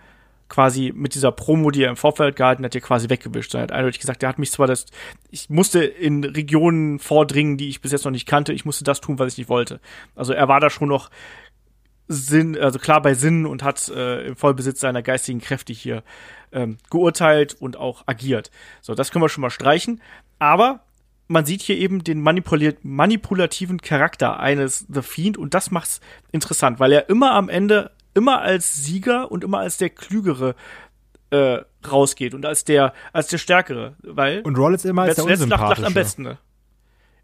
[0.51, 3.55] quasi mit dieser Promo, die er im Vorfeld gehalten hat, ja quasi weggewischt.
[3.55, 4.85] Er hat eindeutig gesagt, er hat mich zwar das,
[5.29, 8.99] ich musste in Regionen vordringen, die ich bis jetzt noch nicht kannte, ich musste das
[8.99, 9.79] tun, was ich nicht wollte.
[10.13, 11.09] Also er war da schon noch
[12.09, 16.03] Sinn, also klar bei Sinn und hat äh, im Vollbesitz seiner geistigen Kräfte hier
[16.51, 18.51] ähm, geurteilt und auch agiert.
[18.81, 20.01] So, das können wir schon mal streichen.
[20.37, 20.81] Aber
[21.29, 26.01] man sieht hier eben den manipulativen Charakter eines The Fiend und das macht's
[26.33, 30.55] interessant, weil er immer am Ende, immer als Sieger und immer als der Klügere
[31.31, 31.59] äh,
[31.89, 35.49] rausgeht und als der, als der Stärkere, weil Und Rollins immer als der zuletzt lacht,
[35.49, 35.87] lacht Unsympathische.
[35.87, 36.37] am besten, ne?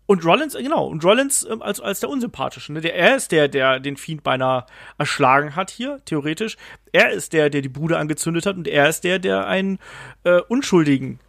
[0.06, 2.80] Und Rollins, äh, genau, und Rollins ähm, als, als der Unsympathische, ne?
[2.82, 4.66] Der, er ist der, der den Fiend beinahe
[4.98, 6.56] erschlagen hat hier, theoretisch.
[6.94, 9.80] Er ist der, der die Bude angezündet hat und er ist der, der einen
[10.24, 11.20] äh, Unschuldigen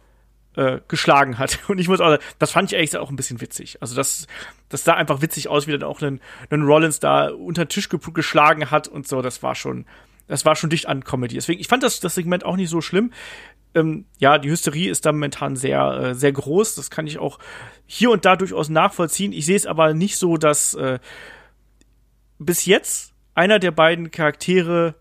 [0.55, 1.59] äh, geschlagen hat.
[1.67, 3.77] Und ich muss auch, das fand ich ehrlich gesagt auch ein bisschen witzig.
[3.81, 4.27] Also das,
[4.69, 7.89] das sah einfach witzig aus, wie dann auch ein, ein Rollins da unter den Tisch
[7.89, 9.21] ge geschlagen hat und so.
[9.21, 9.85] Das war schon,
[10.27, 11.35] das war schon dicht an Comedy.
[11.35, 13.11] Deswegen, ich fand das, das Segment auch nicht so schlimm.
[13.75, 16.75] Ähm, ja, die Hysterie ist da momentan sehr, äh, sehr groß.
[16.75, 17.39] Das kann ich auch
[17.85, 19.31] hier und da durchaus nachvollziehen.
[19.31, 20.99] Ich sehe es aber nicht so, dass äh,
[22.39, 24.95] bis jetzt einer der beiden Charaktere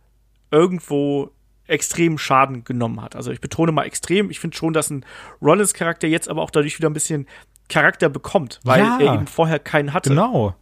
[0.51, 1.31] irgendwo
[1.69, 3.15] extrem Schaden genommen hat.
[3.15, 4.31] Also ich betone mal extrem.
[4.31, 5.05] Ich finde schon, dass ein
[5.41, 7.27] Rollins-Charakter jetzt aber auch dadurch wieder ein bisschen
[7.69, 8.99] Charakter bekommt, weil Ja.
[9.01, 10.11] er eben vorher keinen hatte.
[10.11, 10.55] Genau.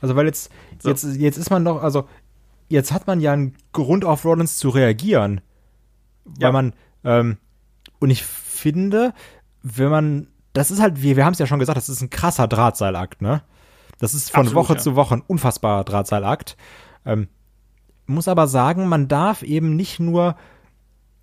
[0.00, 0.88] Also weil jetzt, So.
[0.88, 2.08] jetzt, jetzt ist man doch, also
[2.68, 5.40] jetzt hat man ja einen Grund auf Rollins zu reagieren.
[6.24, 6.52] Weil Ja.
[6.52, 6.72] man,
[7.04, 7.36] ähm,
[7.98, 9.12] und ich finde,
[9.62, 12.10] wenn man, das ist halt, wir, wir haben es ja schon gesagt, das ist ein
[12.10, 13.42] krasser Drahtseilakt, ne?
[13.98, 14.78] Das ist von Absolut, Woche ja.
[14.80, 16.56] zu Woche ein unfassbarer Drahtseilakt.
[17.04, 17.28] Ähm,
[18.06, 20.36] muss aber sagen, man darf eben nicht nur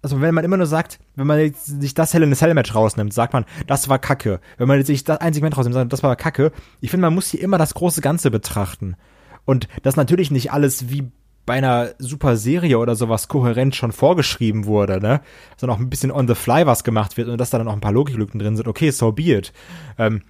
[0.04, 2.76] also wenn man immer nur sagt, wenn man sich das Hell in a Cell Match
[2.76, 4.42] rausnimmt, sagt man, das war Kacke.
[4.58, 6.52] Wenn man sich das ein Segment rausnimmt, sagt, das war Kacke.
[6.82, 8.98] Ich finde, man muss hier immer das große Ganze betrachten.
[9.46, 11.10] Und das natürlich nicht alles wie
[11.46, 15.22] bei einer super Serie oder sowas kohärent schon vorgeschrieben wurde, ne?
[15.58, 17.74] Sondern auch ein bisschen on the fly was gemacht wird und dass da dann auch
[17.74, 18.68] ein paar Logiklücken drin sind.
[18.68, 19.54] Okay, so be it.
[19.98, 20.22] Ähm,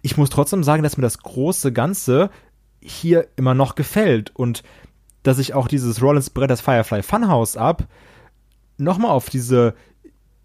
[0.00, 2.30] ich muss trotzdem sagen, dass mir das große Ganze
[2.80, 4.62] hier immer noch gefällt und
[5.22, 7.86] dass ich auch dieses Rollins Brett das Firefly Funhouse ab
[8.78, 9.74] nochmal auf diese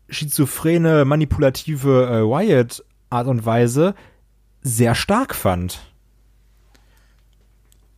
[0.09, 3.95] schizophrene, manipulative äh, Wyatt Art und Weise
[4.61, 5.79] sehr stark fand.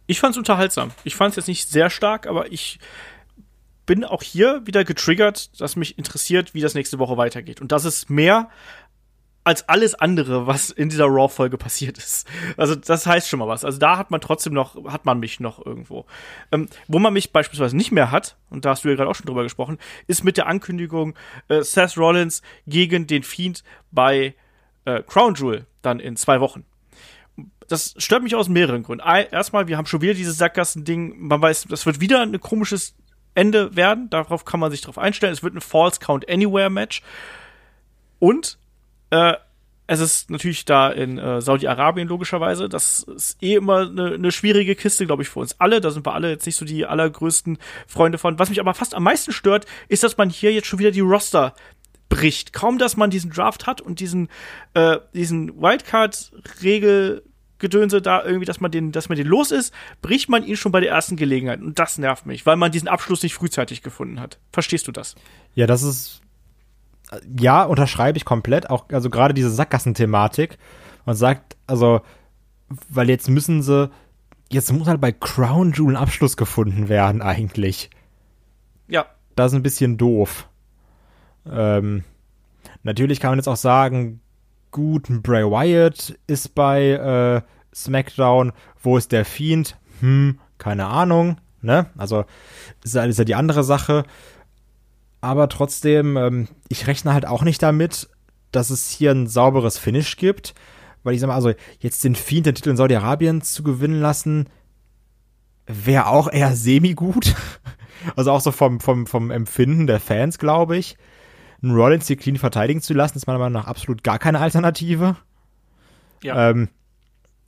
[0.07, 0.91] Ich fand's unterhaltsam.
[1.03, 2.79] Ich fand's jetzt nicht sehr stark, aber ich
[3.85, 7.61] bin auch hier wieder getriggert, dass mich interessiert, wie das nächste Woche weitergeht.
[7.61, 8.49] Und das ist mehr
[9.45, 12.27] als alles andere, was in dieser Raw-Folge passiert ist.
[12.57, 13.63] Also das heißt schon mal was.
[13.63, 16.05] Also da hat man trotzdem noch, hat man mich noch irgendwo.
[16.51, 19.15] Ähm, wo man mich beispielsweise nicht mehr hat, und da hast du ja gerade auch
[19.15, 19.77] schon drüber gesprochen,
[20.07, 21.13] ist mit der Ankündigung
[21.47, 24.33] äh, Seth Rollins gegen den Fiend bei
[24.85, 26.65] äh, Crown Jewel dann in zwei Wochen
[27.67, 29.03] das stört mich aus mehreren Gründen.
[29.31, 31.15] Erstmal, wir haben schon wieder dieses Sackgassen-Ding.
[31.17, 32.93] Man weiß, das wird wieder ein komisches
[33.33, 34.07] Ende werden.
[34.11, 35.33] Darauf kann man sich drauf einstellen.
[35.33, 37.01] Es wird ein False Count Anywhere Match.
[38.19, 38.59] Und
[39.15, 39.37] äh,
[39.87, 42.67] es ist natürlich da in äh, Saudi-Arabien logischerweise.
[42.69, 45.79] Das ist eh immer eine, eine schwierige Kiste, glaube ich, für uns alle.
[45.79, 48.39] Da sind wir alle jetzt nicht so die allergrößten Freunde von.
[48.39, 51.01] Was mich aber fast am meisten stört, ist, dass man hier jetzt schon wieder die
[51.01, 51.53] Roster
[52.09, 52.51] bricht.
[52.51, 54.29] Kaum, dass man diesen Draft hat und diesen,
[54.73, 57.23] äh, diesen Wildcard-Regel
[57.57, 60.71] Gedönse da irgendwie, dass man den, dass man den los ist, bricht man ihn schon
[60.71, 61.61] bei der ersten Gelegenheit.
[61.61, 64.39] Und das nervt mich, weil man diesen Abschluss nicht frühzeitig gefunden hat.
[64.51, 65.15] Verstehst du das?
[65.53, 66.21] Ja, das ist,
[67.39, 68.69] ja, unterschreibe ich komplett.
[68.69, 70.57] Auch, also gerade diese Sackgassen-Thematik.
[71.05, 72.01] Man sagt, also,
[72.89, 73.89] weil jetzt müssen sie,
[74.51, 77.89] jetzt muss halt bei Crown Jewel ein Abschluss gefunden werden, eigentlich.
[78.87, 79.05] Ja.
[79.35, 80.47] Das ist ein bisschen doof.
[81.49, 82.03] Ähm,
[82.83, 84.21] natürlich kann man jetzt auch sagen,
[84.71, 87.41] gut, Bray Wyatt ist bei äh,
[87.75, 88.51] SmackDown.
[88.81, 89.77] Wo ist der Fiend?
[89.99, 91.37] Hm, keine Ahnung.
[91.61, 91.87] Ne?
[91.97, 92.25] Also
[92.83, 94.05] ist ja, ist ja die andere Sache.
[95.25, 98.09] Aber trotzdem, ähm, ich rechne halt auch nicht damit,
[98.51, 100.53] dass es hier ein sauberes Finish gibt.
[101.03, 104.49] Weil ich sag mal, also jetzt den Fiend, den Titel in Saudi-Arabien zu gewinnen lassen,
[105.67, 107.35] wäre auch eher semi-gut.
[108.15, 110.95] Also auch so vom, vom, vom Empfinden der Fans, glaube ich
[111.65, 115.17] einen Rollins hier clean verteidigen zu lassen, ist meiner Meinung nach absolut gar keine Alternative.
[116.23, 116.51] Ja.
[116.51, 116.69] Ähm,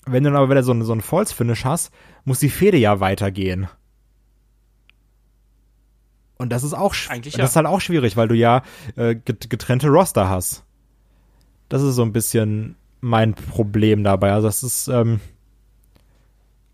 [0.05, 1.91] wenn du dann aber wieder so, so einen False-Finish hast,
[2.25, 3.67] muss die Fehde ja weitergehen.
[6.38, 7.45] Und das ist auch Eigentlich das ja.
[7.45, 8.63] ist halt auch schwierig, weil du ja
[8.95, 10.63] äh, getrennte Roster hast.
[11.69, 14.31] Das ist so ein bisschen mein Problem dabei.
[14.31, 15.19] Also das ist ähm,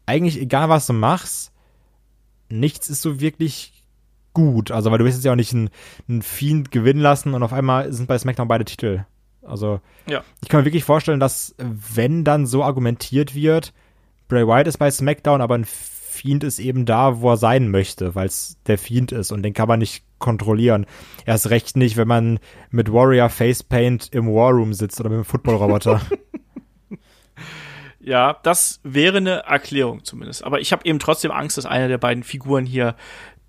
[0.06, 1.52] eigentlich egal, was du machst,
[2.50, 3.84] nichts ist so wirklich
[4.34, 4.72] gut.
[4.72, 5.70] Also, weil du willst jetzt ja auch nicht einen,
[6.08, 9.06] einen Fiend gewinnen lassen und auf einmal sind bei SmackDown beide Titel.
[9.42, 10.24] Also, ja.
[10.42, 13.74] ich kann mir wirklich vorstellen, dass, wenn dann so argumentiert wird,
[14.28, 15.66] Bray Wyatt ist bei SmackDown, aber ein
[16.24, 19.54] Fiend ist eben da, wo er sein möchte, weil es der Fiend ist und den
[19.54, 20.86] kann man nicht kontrollieren.
[21.26, 25.26] Erst recht nicht, wenn man mit Warrior Facepaint im War Room sitzt oder mit einem
[25.26, 26.02] Footballroboter.
[28.06, 30.44] Ja, das wäre eine Erklärung zumindest.
[30.44, 32.98] Aber ich habe eben trotzdem Angst, dass einer der beiden Figuren hier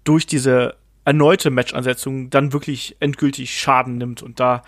[0.04, 4.22] durch diese erneute Match-Ansetzung dann wirklich endgültig Schaden nimmt.
[4.22, 4.62] Und da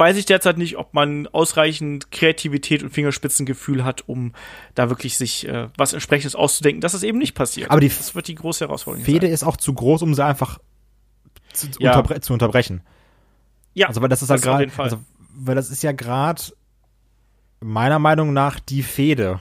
[0.00, 4.32] weiß ich derzeit nicht, ob man ausreichend Kreativität und Fingerspitzengefühl hat, um
[4.74, 7.70] da wirklich sich äh, was entsprechendes auszudenken, dass es eben nicht passiert.
[7.70, 9.04] Aber die das wird die große Herausforderung.
[9.04, 9.34] Fede sein.
[9.34, 10.58] ist auch zu groß, um sie einfach
[11.52, 11.90] zu, ja.
[11.90, 12.80] unterbre zu unterbrechen.
[13.74, 14.98] Ja, also weil das ist halt gerade, also,
[15.34, 16.42] weil das ist ja gerade
[17.60, 19.38] meiner Meinung nach die Fede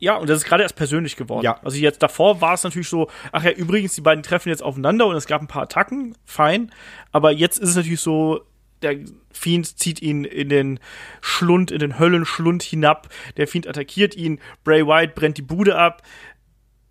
[0.00, 1.44] ja, und das ist gerade erst persönlich geworden.
[1.44, 1.60] Ja.
[1.62, 5.06] Also jetzt davor war es natürlich so, ach ja, übrigens, die beiden treffen jetzt aufeinander
[5.06, 6.72] und es gab ein paar Attacken, fein.
[7.12, 8.40] Aber jetzt ist es natürlich so,
[8.82, 8.96] der
[9.32, 10.80] Fiend zieht ihn in den
[11.20, 13.08] Schlund, in den Höllenschlund hinab.
[13.36, 14.40] Der Fiend attackiert ihn.
[14.64, 16.02] Bray Wyatt brennt die Bude ab.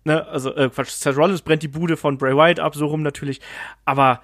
[0.04, 3.02] Ne, also, äh, Quatsch, Seth Rollins brennt die Bude von Bray Wyatt ab, so rum
[3.02, 3.40] natürlich.
[3.84, 4.22] Aber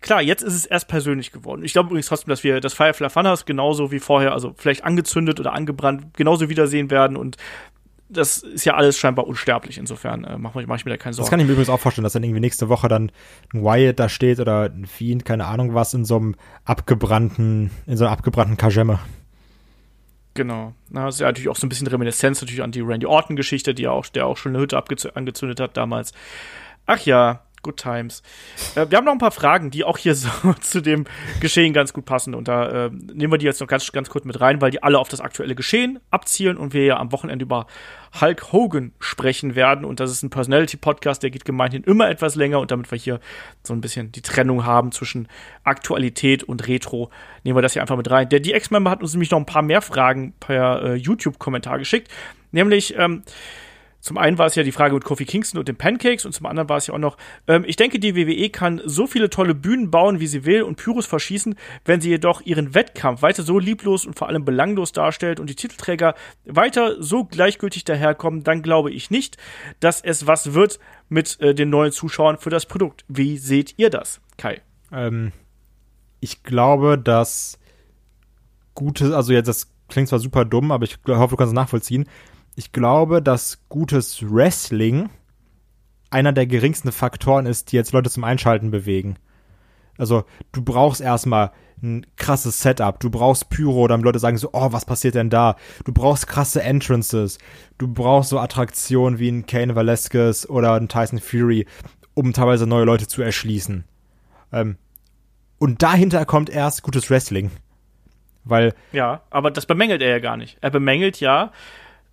[0.00, 1.62] klar, jetzt ist es erst persönlich geworden.
[1.62, 5.40] Ich glaube übrigens trotzdem, dass wir das Firefly Funhouse genauso wie vorher, also vielleicht angezündet
[5.40, 7.36] oder angebrannt, genauso wiedersehen werden und
[8.10, 9.78] das ist ja alles scheinbar unsterblich.
[9.78, 11.24] Insofern äh, mache mach ich mir da keine Sorgen.
[11.26, 13.12] Das kann ich mir übrigens auch vorstellen, dass dann irgendwie nächste Woche dann
[13.54, 16.34] ein Wyatt da steht oder ein Fiend, keine Ahnung was, in so einem
[16.64, 18.98] abgebrannten, in so einer abgebrannten Kajemme.
[20.34, 20.74] Genau.
[20.88, 23.74] Na, das ist ja natürlich auch so ein bisschen Reminiszenz natürlich an die Randy Orton-Geschichte,
[23.74, 24.82] die ja auch, der auch schon eine Hütte
[25.14, 26.12] angezündet hat damals.
[26.86, 28.22] Ach ja, Good Times.
[28.74, 30.28] Äh, wir haben noch ein paar Fragen, die auch hier so
[30.60, 31.04] zu dem
[31.40, 32.34] Geschehen ganz gut passen.
[32.34, 34.82] Und da äh, nehmen wir die jetzt noch ganz, ganz kurz mit rein, weil die
[34.82, 37.66] alle auf das aktuelle Geschehen abzielen und wir ja am Wochenende über
[38.20, 39.84] Hulk Hogan sprechen werden.
[39.84, 42.60] Und das ist ein Personality-Podcast, der geht gemeinhin immer etwas länger.
[42.60, 43.20] Und damit wir hier
[43.62, 45.28] so ein bisschen die Trennung haben zwischen
[45.64, 47.10] Aktualität und Retro,
[47.44, 48.28] nehmen wir das hier einfach mit rein.
[48.28, 52.08] Der DX-Member hat uns nämlich noch ein paar mehr Fragen per äh, YouTube-Kommentar geschickt.
[52.52, 53.22] Nämlich, ähm,
[54.00, 56.46] zum einen war es ja die Frage mit Kofi Kingston und den Pancakes und zum
[56.46, 57.16] anderen war es ja auch noch,
[57.46, 60.76] ähm, ich denke, die WWE kann so viele tolle Bühnen bauen, wie sie will und
[60.76, 61.54] Pyros verschießen,
[61.84, 65.54] wenn sie jedoch ihren Wettkampf weiter so lieblos und vor allem belanglos darstellt und die
[65.54, 66.14] Titelträger
[66.46, 69.36] weiter so gleichgültig daherkommen, dann glaube ich nicht,
[69.80, 73.04] dass es was wird mit äh, den neuen Zuschauern für das Produkt.
[73.08, 74.62] Wie seht ihr das, Kai?
[74.92, 75.32] Ähm,
[76.20, 77.58] ich glaube, dass
[78.74, 82.06] gute, also jetzt das klingt zwar super dumm, aber ich hoffe, du kannst es nachvollziehen
[82.60, 85.08] ich glaube, dass gutes Wrestling
[86.10, 89.16] einer der geringsten Faktoren ist, die jetzt Leute zum Einschalten bewegen.
[89.96, 93.00] Also, du brauchst erstmal ein krasses Setup.
[93.00, 95.56] Du brauchst Pyro, damit Leute sagen so, oh, was passiert denn da?
[95.86, 97.38] Du brauchst krasse Entrances.
[97.78, 101.64] Du brauchst so Attraktionen wie ein Kane Velasquez oder ein Tyson Fury,
[102.12, 103.84] um teilweise neue Leute zu erschließen.
[104.52, 104.76] Ähm,
[105.58, 107.52] und dahinter kommt erst gutes Wrestling.
[108.44, 108.74] Weil.
[108.92, 110.58] Ja, aber das bemängelt er ja gar nicht.
[110.60, 111.52] Er bemängelt ja,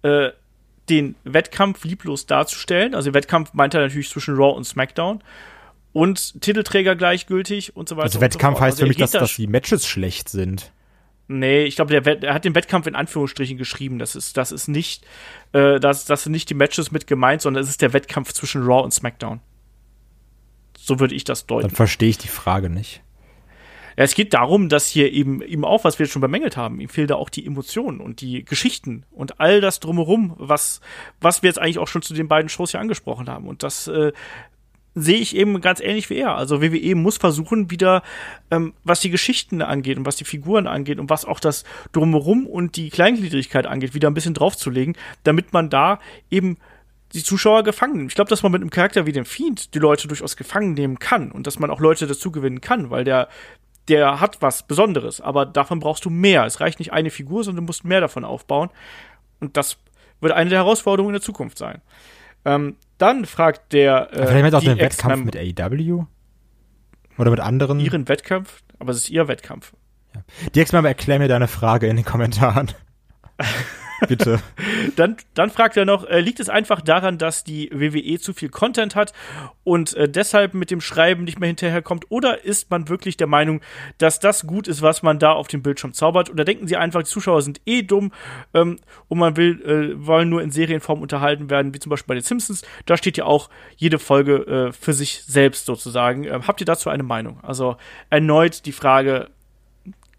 [0.08, 0.32] äh,
[0.90, 2.96] den Wettkampf lieblos darzustellen.
[2.96, 5.22] Also Wettkampf meint er natürlich zwischen Raw und SmackDown.
[5.94, 8.06] Und Titelträger gleichgültig und so weiter.
[8.06, 10.72] Also Wettkampf so heißt also für mich, dass, da dass die Matches schlecht sind.
[11.30, 14.00] Nee, ich glaube, er hat den Wettkampf in Anführungsstrichen geschrieben.
[14.00, 15.06] Das ist, das ist nicht,
[15.52, 18.64] äh, das, das sind nicht die Matches mit gemeint, sondern es ist der Wettkampf zwischen
[18.64, 19.42] Raw und SmackDown.
[20.78, 21.68] So würde ich das deuten.
[21.68, 23.02] Dann verstehe ich die Frage nicht.
[23.98, 26.88] Ja, es geht darum, dass hier eben, eben auch, was wir schon bemängelt haben, ihm
[26.88, 30.82] fehlt da auch die Emotionen und die Geschichten und all das drumherum, was,
[31.20, 33.48] was wir jetzt eigentlich auch schon zu den beiden Shows hier angesprochen haben.
[33.48, 34.12] Und das äh,
[34.94, 36.36] sehe ich eben ganz ähnlich wie er.
[36.36, 38.04] Also WWE muss versuchen, wieder,
[38.52, 42.46] ähm, was die Geschichten angeht und was die Figuren angeht und was auch das Drumherum
[42.46, 46.00] und die Kleingliedrigkeit angeht, wieder ein bisschen draufzulegen, damit man da
[46.30, 46.58] eben
[47.14, 48.08] die Zuschauer gefangen.
[48.08, 51.00] Ich glaube, dass man mit einem Charakter wie dem Fiend die Leute durchaus gefangen nehmen
[51.00, 53.30] kann und dass man auch Leute dazu gewinnen kann, weil der
[53.88, 56.46] der hat was Besonderes, aber davon brauchst du mehr.
[56.46, 58.70] Es reicht nicht eine Figur, sondern du musst mehr davon aufbauen.
[59.40, 59.78] Und das
[60.20, 61.82] wird eine der Herausforderungen in der Zukunft sein.
[62.46, 64.14] Ähm, dann fragt der.
[64.14, 66.06] Äh, Vielleicht auch den Wettkampf mit AEW?
[67.18, 67.80] Oder mit anderen?
[67.80, 69.74] Ihren Wettkampf, aber es ist ihr Wettkampf.
[70.14, 70.22] Ja.
[70.54, 72.72] Die Ex-Member, erklär mir deine Frage in den Kommentaren.
[74.08, 74.40] Bitte.
[74.96, 78.50] dann, dann fragt er noch, äh, liegt es einfach daran, dass die WWE zu viel
[78.50, 79.14] Content hat
[79.64, 82.06] und äh, deshalb mit dem Schreiben nicht mehr hinterherkommt?
[82.10, 83.62] Oder ist man wirklich der Meinung,
[83.98, 86.30] dass das gut ist, was man da auf dem Bildschirm zaubert?
[86.30, 88.12] Oder denken sie einfach, die Zuschauer sind eh dumm
[88.54, 92.16] ähm, und man will, äh, wollen nur in Serienform unterhalten werden, wie zum Beispiel bei
[92.16, 92.64] den Simpsons?
[92.86, 96.26] Da steht ja auch jede Folge äh, für sich selbst sozusagen.
[96.26, 97.40] Ähm, habt ihr dazu eine Meinung?
[97.44, 97.78] Also
[98.10, 99.30] erneut die Frage,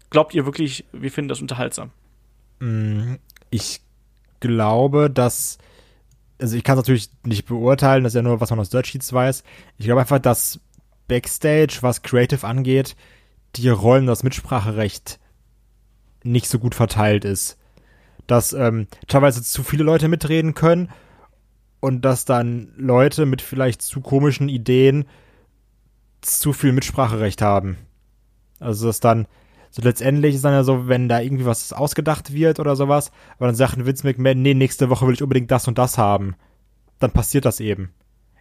[0.09, 1.91] glaubt ihr wirklich, wir finden das unterhaltsam?
[3.49, 3.81] Ich
[4.39, 5.57] glaube, dass,
[6.39, 8.87] also ich kann es natürlich nicht beurteilen, das ist ja nur, was man aus Dirt
[8.87, 9.43] Sheets weiß.
[9.77, 10.59] Ich glaube einfach, dass
[11.07, 12.95] Backstage, was Creative angeht,
[13.55, 15.19] die Rollen, das Mitspracherecht
[16.23, 17.57] nicht so gut verteilt ist.
[18.27, 20.89] Dass ähm, teilweise zu viele Leute mitreden können
[21.79, 25.05] und dass dann Leute mit vielleicht zu komischen Ideen
[26.21, 27.77] zu viel Mitspracherecht haben.
[28.59, 29.27] Also dass dann
[29.71, 33.47] so letztendlich ist dann ja so, wenn da irgendwie was ausgedacht wird oder sowas, aber
[33.47, 36.35] dann sagt Vince McMahon, nee, nächste Woche will ich unbedingt das und das haben.
[36.99, 37.91] Dann passiert das eben.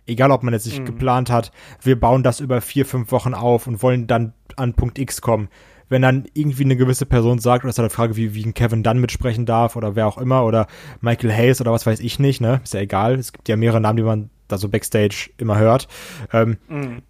[0.06, 0.86] Egal, ob man jetzt sich mhm.
[0.86, 1.52] geplant hat,
[1.82, 5.48] wir bauen das über vier, fünf Wochen auf und wollen dann an Punkt X kommen.
[5.90, 8.54] Wenn dann irgendwie eine gewisse Person sagt, oder ist da eine Frage, wie, wie ein
[8.54, 10.66] Kevin Dunn mitsprechen darf oder wer auch immer oder
[11.00, 12.60] Michael Hayes oder was weiß ich nicht, ne?
[12.62, 13.14] Ist ja egal.
[13.14, 15.88] Es gibt ja mehrere Namen, die man da so Backstage immer hört.
[16.32, 17.02] Ähm, mhm.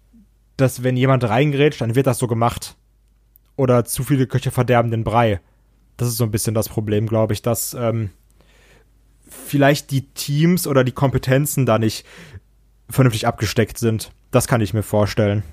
[0.55, 2.75] Dass wenn jemand reingrätscht, dann wird das so gemacht
[3.59, 5.41] oder zu viele Köche verderben den Brei.
[5.97, 8.09] Das ist so ein bisschen das Problem, glaube ich, dass ähm,
[9.27, 12.05] vielleicht die Teams oder die Kompetenzen da nicht
[12.89, 14.13] vernünftig abgesteckt sind.
[14.31, 15.43] Das kann ich mir vorstellen.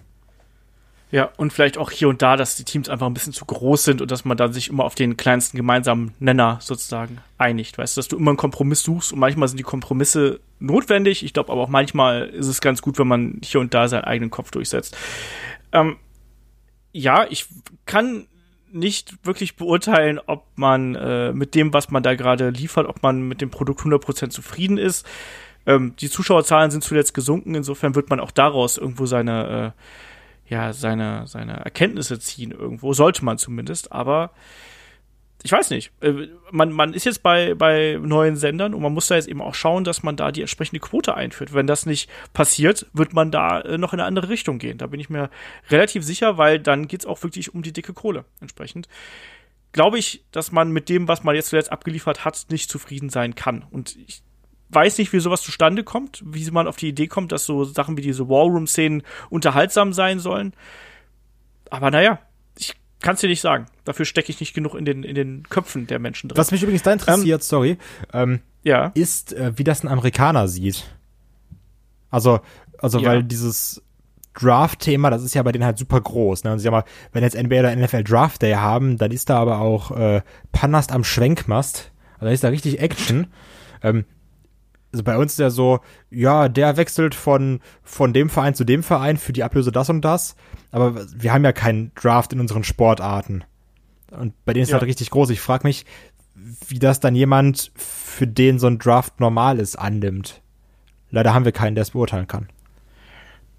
[1.10, 3.82] Ja, und vielleicht auch hier und da, dass die Teams einfach ein bisschen zu groß
[3.82, 7.76] sind und dass man dann sich immer auf den kleinsten gemeinsamen Nenner sozusagen einigt.
[7.76, 11.24] Weißt du, dass du immer einen Kompromiss suchst und manchmal sind die Kompromisse notwendig.
[11.24, 14.04] Ich glaube aber auch manchmal ist es ganz gut, wenn man hier und da seinen
[14.04, 14.96] eigenen Kopf durchsetzt.
[15.72, 15.96] Ähm,
[16.96, 17.46] ja, ich
[17.84, 18.26] kann
[18.72, 23.22] nicht wirklich beurteilen, ob man äh, mit dem, was man da gerade liefert, ob man
[23.22, 25.06] mit dem Produkt 100% zufrieden ist.
[25.66, 29.74] Ähm, die Zuschauerzahlen sind zuletzt gesunken, insofern wird man auch daraus irgendwo seine,
[30.48, 34.30] äh, ja, seine, seine Erkenntnisse ziehen irgendwo, sollte man zumindest, aber
[35.42, 35.92] ich weiß nicht.
[36.00, 39.40] Äh, man, man ist jetzt bei, bei neuen Sendern und man muss da jetzt eben
[39.40, 41.54] auch schauen, dass man da die entsprechende Quote einführt.
[41.54, 44.78] Wenn das nicht passiert, wird man da äh, noch in eine andere Richtung gehen.
[44.78, 45.30] Da bin ich mir
[45.70, 48.88] relativ sicher, weil dann geht's auch wirklich um die dicke Kohle entsprechend.
[49.72, 53.34] Glaube ich, dass man mit dem, was man jetzt zuletzt abgeliefert hat, nicht zufrieden sein
[53.34, 53.64] kann.
[53.70, 54.22] Und ich
[54.70, 57.96] weiß nicht, wie sowas zustande kommt, wie man auf die Idee kommt, dass so Sachen
[57.96, 60.54] wie diese Wallroom-Szenen unterhaltsam sein sollen.
[61.70, 62.20] Aber naja,
[62.98, 63.66] ich kann es dir nicht sagen.
[63.84, 66.38] Dafür stecke ich nicht genug in den, in den Köpfen der Menschen drin.
[66.38, 67.78] Was mich übrigens da interessiert, ähm, sorry,
[68.12, 68.92] ähm, ja.
[68.94, 70.84] ist, äh, wie das ein Amerikaner sieht.
[72.10, 72.40] Also,
[72.78, 73.08] also ja.
[73.08, 73.82] weil dieses
[74.34, 76.44] Draft-Thema, das ist ja bei denen halt super groß.
[76.44, 76.52] Ne?
[76.52, 79.60] Und sag mal, wenn jetzt NBA oder NFL Draft Day haben, dann ist da aber
[79.60, 81.92] auch äh, Panast am Schwenkmast.
[82.14, 83.28] Also da ist da richtig Action.
[83.82, 84.04] Ähm,
[84.96, 88.82] also bei uns ist ja so, ja, der wechselt von, von dem Verein zu dem
[88.82, 90.36] Verein für die Ablöse das und das.
[90.72, 93.44] Aber wir haben ja keinen Draft in unseren Sportarten.
[94.10, 94.78] Und bei denen ist ja.
[94.78, 95.28] halt richtig groß.
[95.28, 95.84] Ich frage mich,
[96.66, 100.40] wie das dann jemand, für den so ein Draft normal ist, annimmt.
[101.10, 102.48] Leider haben wir keinen, der es beurteilen kann.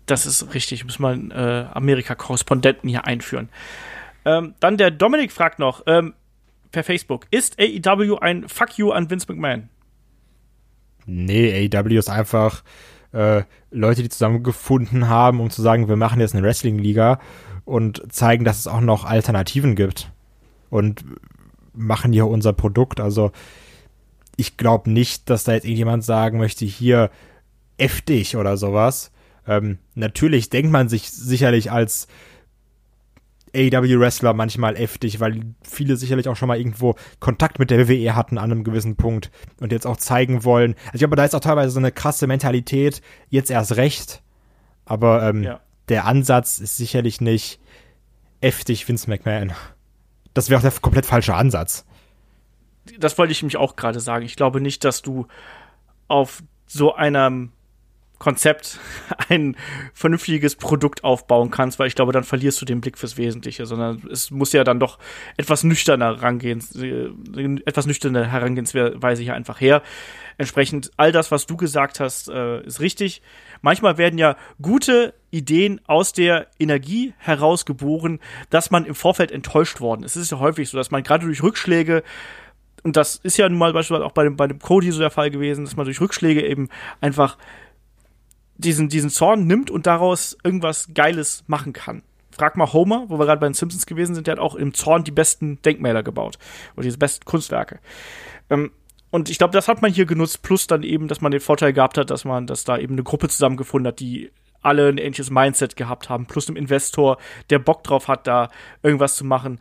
[0.08, 0.86] Das ist richtig.
[0.86, 3.50] Muss man äh, Amerika-Korrespondenten hier einführen.
[4.26, 6.16] Ähm, dann der Dominik fragt noch ähm,
[6.72, 9.70] per Facebook: Ist AEW ein Fuck you an Vince McMahon?
[11.08, 12.64] Nee, AEW ist einfach
[13.14, 17.20] äh, Leute, die zusammengefunden haben, um zu sagen, wir machen jetzt eine Wrestling-Liga
[17.66, 20.12] und zeigen, dass es auch noch Alternativen gibt.
[20.70, 21.06] Und
[21.74, 23.00] machen hier unser Produkt.
[23.00, 23.32] Also
[24.36, 27.10] ich glaube nicht, dass da jetzt irgendjemand sagen möchte, hier
[27.78, 29.12] F dich oder sowas.
[29.48, 32.08] Ähm, natürlich denkt man sich sicherlich als
[33.56, 38.38] AEW-Wrestler manchmal heftig, weil viele sicherlich auch schon mal irgendwo Kontakt mit der WWE hatten
[38.38, 40.76] an einem gewissen Punkt und jetzt auch zeigen wollen.
[40.86, 44.22] Also ich glaube, da ist auch teilweise so eine krasse Mentalität, jetzt erst recht.
[44.86, 45.60] Aber ähm, ja.
[45.90, 47.60] der Ansatz ist sicherlich nicht
[48.42, 49.54] heftig Vince McMahon.
[50.34, 51.86] Das wäre auch der komplett falsche Ansatz.
[53.00, 54.26] Das wollte ich mich auch gerade sagen.
[54.26, 55.28] Ich glaube nicht, dass du
[56.08, 57.52] auf so einem
[58.20, 58.80] Konzept
[59.30, 59.56] ein
[59.94, 64.02] vernünftiges Produkt aufbauen kannst, weil ich glaube, dann verlierst du den Blick fürs Wesentliche, sondern
[64.12, 64.98] es muss ja dann doch
[65.38, 69.82] etwas nüchterner rangehen, äh, etwas nüchterne Herangehensweise hier einfach her.
[70.38, 73.22] Entsprechend all das, was du gesagt hast, äh, ist richtig.
[73.62, 78.20] Manchmal werden ja gute Ideen aus der Energie herausgeboren,
[78.50, 80.16] dass man im Vorfeld enttäuscht worden ist.
[80.16, 82.04] Es ist ja häufig so, dass man gerade durch Rückschläge
[82.84, 85.10] und das ist ja nun mal beispielsweise auch bei dem, bei dem Cody so der
[85.10, 86.70] Fall gewesen, dass man durch Rückschläge eben
[87.02, 87.38] einfach
[88.58, 92.04] diesen, diesen Zorn nimmt und daraus irgendwas Geiles machen kann.
[92.32, 94.74] Frag mal Homer, wo wir gerade bei den Simpsons gewesen sind, der hat auch im
[94.74, 96.38] Zorn die besten Denkmäler gebaut.
[96.76, 97.80] Oder diese besten Kunstwerke.
[98.50, 98.72] Ähm,
[99.10, 101.74] und ich glaube, das hat man hier genutzt, plus dann eben, dass man den Vorteil
[101.74, 104.32] gehabt hat, dass man, dass da eben eine Gruppe zusammengefunden hat, die
[104.62, 107.18] alle ein ähnliches Mindset gehabt haben, plus einem Investor,
[107.50, 108.50] der Bock drauf hat, da
[108.84, 109.60] irgendwas zu machen.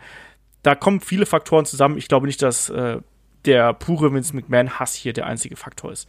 [0.63, 1.97] Da kommen viele Faktoren zusammen.
[1.97, 3.01] Ich glaube nicht, dass äh,
[3.45, 6.09] der pure Vince McMahon-Hass hier der einzige Faktor ist.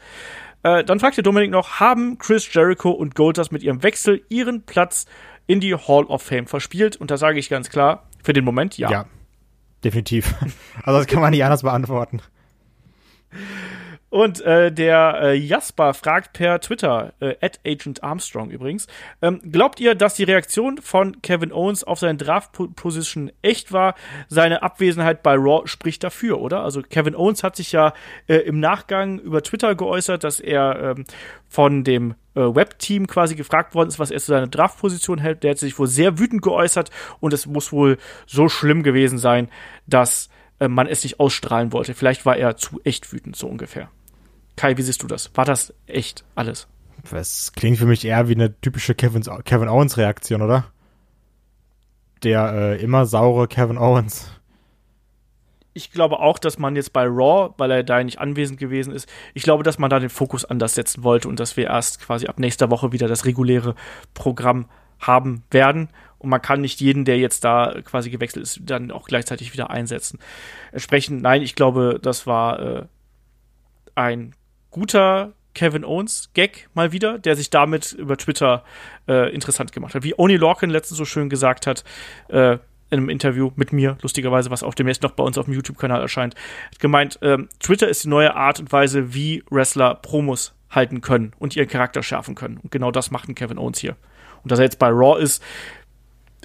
[0.67, 4.63] Äh, dann fragt der Dominik noch, haben Chris Jericho und Goldust mit ihrem Wechsel ihren
[4.63, 5.05] Platz
[5.45, 6.97] in die Hall of Fame verspielt?
[6.97, 8.91] Und da sage ich ganz klar, für den Moment ja.
[8.91, 9.05] Ja,
[9.83, 10.35] definitiv.
[10.83, 12.21] Also das kann man nicht anders beantworten.
[14.09, 18.87] Und äh, der äh, Jasper fragt per Twitter, äh, at Agent Armstrong übrigens,
[19.21, 23.95] ähm, glaubt ihr, dass die Reaktion von Kevin Owens auf seine Draft-Position echt war?
[24.29, 26.63] Seine Abwesenheit bei Raw spricht dafür, oder?
[26.63, 27.93] Also Kevin Owens hat sich ja
[28.27, 31.05] äh, im Nachgang über Twitter geäußert, dass er ähm,
[31.49, 35.43] von dem äh, Web-Team quasi gefragt worden ist, was er zu seiner Draft-Position hält.
[35.43, 39.49] Der hat sich wohl sehr wütend geäußert und es muss wohl so schlimm gewesen sein,
[39.85, 40.29] dass
[40.59, 41.93] äh, man es nicht ausstrahlen wollte.
[41.93, 43.89] Vielleicht war er zu echt wütend, so ungefähr.
[44.57, 45.31] Kai, wie siehst du das?
[45.35, 46.67] War das echt alles?
[47.11, 50.65] Das klingt für mich eher wie eine typische Kevin, Kevin Owens Reaktion, oder?
[52.23, 54.31] Der äh, immer saure Kevin Owens.
[55.73, 59.07] Ich glaube auch, dass man jetzt bei Raw, weil er da nicht anwesend gewesen ist,
[59.35, 62.25] ich glaube, dass man da den Fokus anders setzen wollte und dass wir erst quasi
[62.25, 63.75] ab nächster Woche wieder das reguläre
[64.15, 64.65] Programm
[64.99, 65.89] haben werden.
[66.17, 69.69] Und man kann nicht jeden, der jetzt da quasi gewechselt ist, dann auch gleichzeitig wieder
[69.69, 70.17] einsetzen.
[70.71, 72.85] Entsprechend, nein, ich glaube, das war äh,
[73.93, 74.33] ein
[74.71, 78.63] guter Kevin Owens Gag mal wieder, der sich damit über Twitter
[79.07, 80.03] äh, interessant gemacht hat.
[80.03, 81.83] Wie Oni Lorcan letztens so schön gesagt hat,
[82.29, 82.57] äh,
[82.89, 85.53] in einem Interview mit mir, lustigerweise, was auf dem jetzt noch bei uns auf dem
[85.53, 86.35] YouTube-Kanal erscheint,
[86.71, 91.33] hat gemeint, ähm, Twitter ist die neue Art und Weise, wie Wrestler Promos halten können
[91.39, 92.57] und ihren Charakter schärfen können.
[92.57, 93.95] Und genau das macht ein Kevin Owens hier.
[94.43, 95.43] Und dass er jetzt bei Raw ist,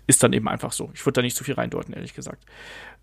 [0.06, 0.90] ist dann eben einfach so.
[0.94, 2.44] Ich würde da nicht zu viel reindeuten, ehrlich gesagt.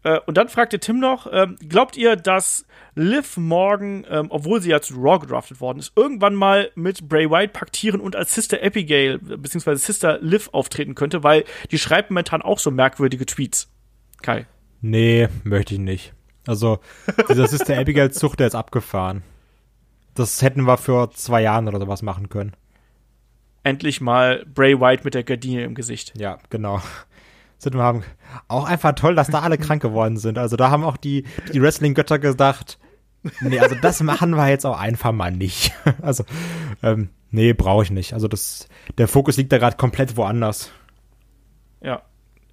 [0.04, 2.66] Äh, und dann fragte Tim noch, ähm, glaubt ihr, dass
[2.96, 7.30] Liv Morgan, ähm, obwohl sie ja zu Raw gedraftet worden ist, irgendwann mal mit Bray
[7.30, 9.76] Wyatt paktieren und als Sister Abigail bzw.
[9.76, 13.72] Sister Liv auftreten könnte, weil die schreibt momentan auch so merkwürdige Tweets.
[14.22, 14.46] Kai.
[14.82, 16.14] Nee, möchte ich nicht.
[16.48, 16.80] Also,
[17.30, 19.24] dieser Sister Abigail-Zug, der ist abgefahren.
[20.16, 22.56] Das hätten wir vor zwei Jahren oder sowas machen können.
[23.64, 26.14] Endlich mal Bray White mit der Gardine im Gesicht.
[26.18, 26.82] Ja, genau.
[27.60, 28.04] Sind wir haben
[28.48, 30.38] auch einfach toll, dass da alle krank geworden sind.
[30.38, 32.80] Also da haben auch die, die Wrestling-Götter gedacht,
[33.42, 35.74] nee, also das machen wir jetzt auch einfach mal nicht.
[36.02, 36.24] Also,
[36.82, 38.14] ähm, nee, brauche ich nicht.
[38.14, 38.68] Also das,
[38.98, 40.72] der Fokus liegt da gerade komplett woanders.
[41.82, 42.02] Ja,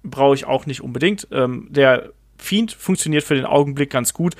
[0.03, 1.27] brauche ich auch nicht unbedingt.
[1.31, 4.35] Ähm, der Fiend funktioniert für den Augenblick ganz gut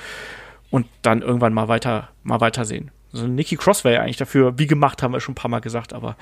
[0.69, 2.91] und dann irgendwann mal weiter, mal weitersehen.
[3.11, 5.49] So also Nikki Cross wäre ja eigentlich dafür, wie gemacht, haben wir schon ein paar
[5.49, 6.17] Mal gesagt, aber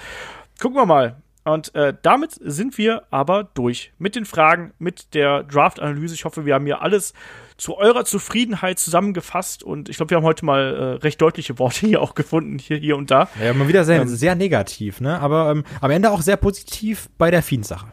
[0.60, 1.22] gucken wir mal.
[1.46, 6.16] Und äh, damit sind wir aber durch mit den Fragen, mit der Draft-Analyse.
[6.16, 7.14] Ich hoffe, wir haben hier alles
[7.56, 11.80] zu eurer Zufriedenheit zusammengefasst und ich glaube, wir haben heute mal äh, recht deutliche Worte
[11.86, 13.30] hier auch gefunden, hier, hier und da.
[13.42, 15.20] Ja, mal wieder sehr, ähm, sehr negativ, ne?
[15.20, 17.86] Aber ähm, am Ende auch sehr positiv bei der Fiend-Sache.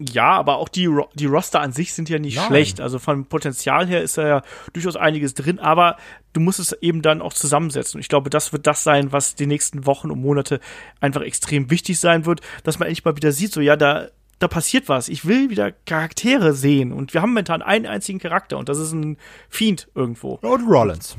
[0.00, 2.46] Ja, aber auch die, die Roster an sich sind ja nicht Nein.
[2.46, 2.80] schlecht.
[2.80, 4.42] Also vom Potenzial her ist da ja
[4.72, 5.96] durchaus einiges drin, aber
[6.32, 7.98] du musst es eben dann auch zusammensetzen.
[7.98, 10.60] Und ich glaube, das wird das sein, was die nächsten Wochen und Monate
[11.00, 14.08] einfach extrem wichtig sein wird, dass man endlich mal wieder sieht, so ja, da,
[14.38, 15.08] da passiert was.
[15.08, 16.92] Ich will wieder Charaktere sehen.
[16.92, 19.16] Und wir haben momentan einen einzigen Charakter und das ist ein
[19.48, 20.34] Fiend irgendwo.
[20.34, 21.16] Und Rollins.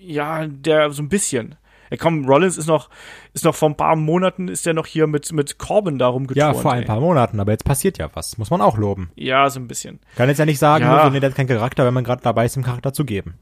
[0.00, 1.56] Ja, der so ein bisschen.
[1.90, 2.88] Ja, komm, Rollins ist noch,
[3.34, 6.56] ist noch vor ein paar Monaten ist der noch hier mit, mit Corbin darum geturnt.
[6.56, 6.86] Ja, vor ein ey.
[6.86, 8.38] paar Monaten, aber jetzt passiert ja was.
[8.38, 9.10] Muss man auch loben.
[9.16, 9.98] Ja, so ein bisschen.
[10.16, 11.10] Kann jetzt ja nicht sagen, ja.
[11.10, 13.34] nee, der hat keinen Charakter, wenn man gerade dabei ist, dem Charakter zu geben.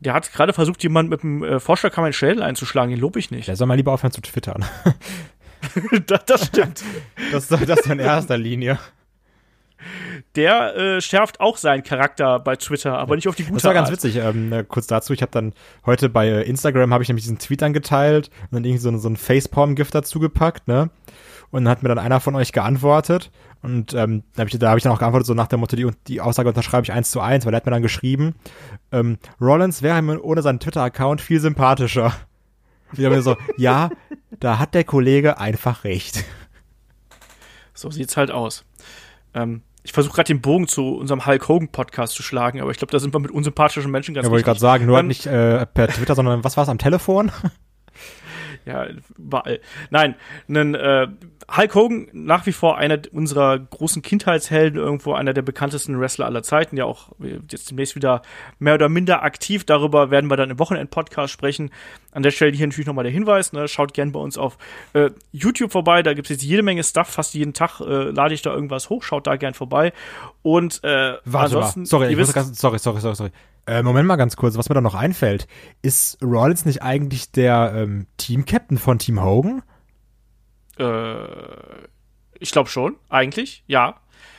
[0.00, 3.30] Der hat gerade versucht, jemand mit dem äh, Vorschlagkammer in Schädel einzuschlagen, den lobe ich
[3.30, 3.48] nicht.
[3.48, 4.64] Der soll mal lieber aufhören zu twittern.
[6.06, 6.84] das, das stimmt.
[7.32, 8.78] das, das in erster Linie
[10.36, 13.74] der äh, schärft auch seinen Charakter bei Twitter, aber nicht auf die gute Das war
[13.74, 14.16] ganz witzig.
[14.16, 15.52] Ähm, äh, kurz dazu, ich habe dann
[15.86, 19.08] heute bei äh, Instagram habe ich nämlich diesen Tweet angeteilt und dann irgendwie so, so
[19.08, 20.90] ein Facepalm-Gift dazu gepackt, ne?
[21.50, 23.30] Und dann hat mir dann einer von euch geantwortet
[23.64, 25.74] und ähm, da habe ich, da hab ich dann auch geantwortet, so nach der Motto,
[25.74, 28.34] die, die Aussage unterschreibe ich eins zu eins, weil er hat mir dann geschrieben,
[28.92, 32.12] ähm, Rollins wäre mir ohne seinen Twitter-Account viel sympathischer.
[32.90, 33.88] Und ich habe mir so, ja,
[34.38, 36.24] da hat der Kollege einfach recht.
[37.72, 38.66] So sieht's halt aus.
[39.32, 42.78] Ähm, ich versuche gerade den Bogen zu unserem Hulk Hogan Podcast zu schlagen, aber ich
[42.78, 45.06] glaube, da sind wir mit unsympathischen Menschen ganz Ja, wollte ich gerade sagen, nur halt
[45.06, 47.30] nicht äh, per Twitter, sondern was war es am Telefon?
[48.64, 48.86] ja,
[49.18, 49.60] überall.
[49.90, 50.14] Nein,
[50.48, 51.06] einen, äh,
[51.54, 56.42] Hulk Hogan nach wie vor einer unserer großen Kindheitshelden, irgendwo einer der bekanntesten Wrestler aller
[56.42, 57.12] Zeiten, ja auch
[57.48, 58.22] jetzt demnächst wieder
[58.58, 59.64] mehr oder minder aktiv.
[59.64, 61.70] Darüber werden wir dann im Wochenend-Podcast sprechen.
[62.12, 64.56] An der Stelle hier natürlich nochmal der Hinweis, ne, schaut gern bei uns auf
[64.92, 68.34] äh, YouTube vorbei, da gibt es jetzt jede Menge Stuff, fast jeden Tag äh, lade
[68.34, 69.92] ich da irgendwas hoch, schaut da gern vorbei.
[70.42, 71.86] Und äh, Warte ansonsten, mal.
[71.86, 73.30] Sorry, ich wisst, ganz, sorry, sorry, sorry, sorry.
[73.66, 75.46] Äh, Moment mal ganz kurz, was mir da noch einfällt.
[75.82, 79.62] Ist Rollins nicht eigentlich der ähm, Team-Captain von Team Hogan?
[80.78, 81.24] Äh,
[82.38, 83.96] ich glaube schon, eigentlich, ja.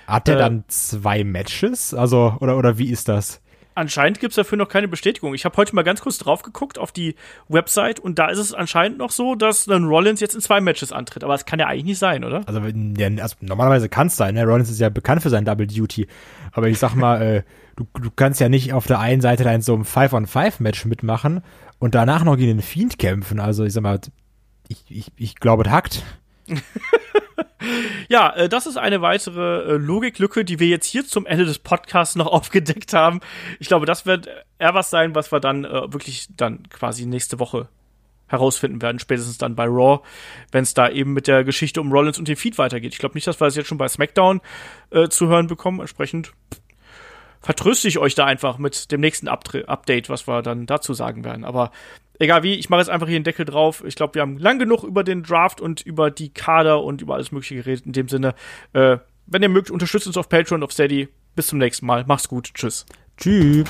[0.08, 1.94] Hat der äh, dann zwei Matches?
[1.94, 3.42] Also, oder, oder wie ist das?
[3.78, 5.34] Anscheinend gibt es dafür noch keine Bestätigung.
[5.34, 7.16] Ich habe heute mal ganz kurz drauf geguckt auf die
[7.50, 10.94] Website und da ist es anscheinend noch so, dass dann Rollins jetzt in zwei Matches
[10.94, 11.26] antritt.
[11.26, 12.44] Aber das kann ja eigentlich nicht sein, oder?
[12.48, 14.36] Also, ja, also normalerweise kann es sein.
[14.36, 14.46] Ne?
[14.46, 16.08] Rollins ist ja bekannt für sein Double Duty.
[16.54, 17.44] Aber ich sag mal, äh,
[17.76, 21.42] du, du kannst ja nicht auf der einen Seite da in so einem Five-on-Five-Match mitmachen
[21.78, 23.42] und danach noch gegen den Fiend kämpfen.
[23.42, 24.00] Also ich sag mal,
[24.70, 26.04] ich, ich, ich glaube, das hackt.
[28.10, 31.60] ja, äh, das ist eine weitere äh, Logiklücke, die wir jetzt hier zum Ende des
[31.60, 33.22] Podcasts noch aufgedeckt haben.
[33.60, 34.28] Ich glaube, das wird
[34.60, 37.68] eher was sein, was wir dann äh, wirklich dann quasi nächste Woche
[38.28, 40.00] herausfinden werden, spätestens dann bei Raw,
[40.52, 42.94] wenn es da eben mit der Geschichte um Rollins und den Feed weitergeht.
[42.94, 44.42] Ich glaube nicht, dass wir das jetzt schon bei SmackDown
[44.90, 45.80] äh, zu hören bekommen.
[45.80, 46.34] Entsprechend
[47.42, 51.46] vertröste ich euch da einfach mit dem nächsten Update, was wir dann dazu sagen werden.
[51.46, 51.70] Aber
[52.20, 53.84] egal wie, ich mache jetzt einfach hier einen Deckel drauf.
[53.86, 57.16] Ich glaube, wir haben lang genug über den Draft und über die Kader und über
[57.16, 57.86] alles Mögliche geredet.
[57.86, 58.36] In dem Sinne,
[58.74, 58.98] äh,
[59.28, 61.10] wenn ihr mögt, unterstützt uns auf Patreon, auf Steady.
[61.36, 62.06] Bis zum nächsten Mal.
[62.08, 62.52] Macht's gut.
[62.54, 62.86] Tschüss.
[63.18, 63.66] Tschüss.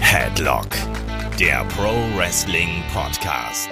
[0.00, 0.68] Headlock,
[1.40, 3.70] der Pro Wrestling Podcast.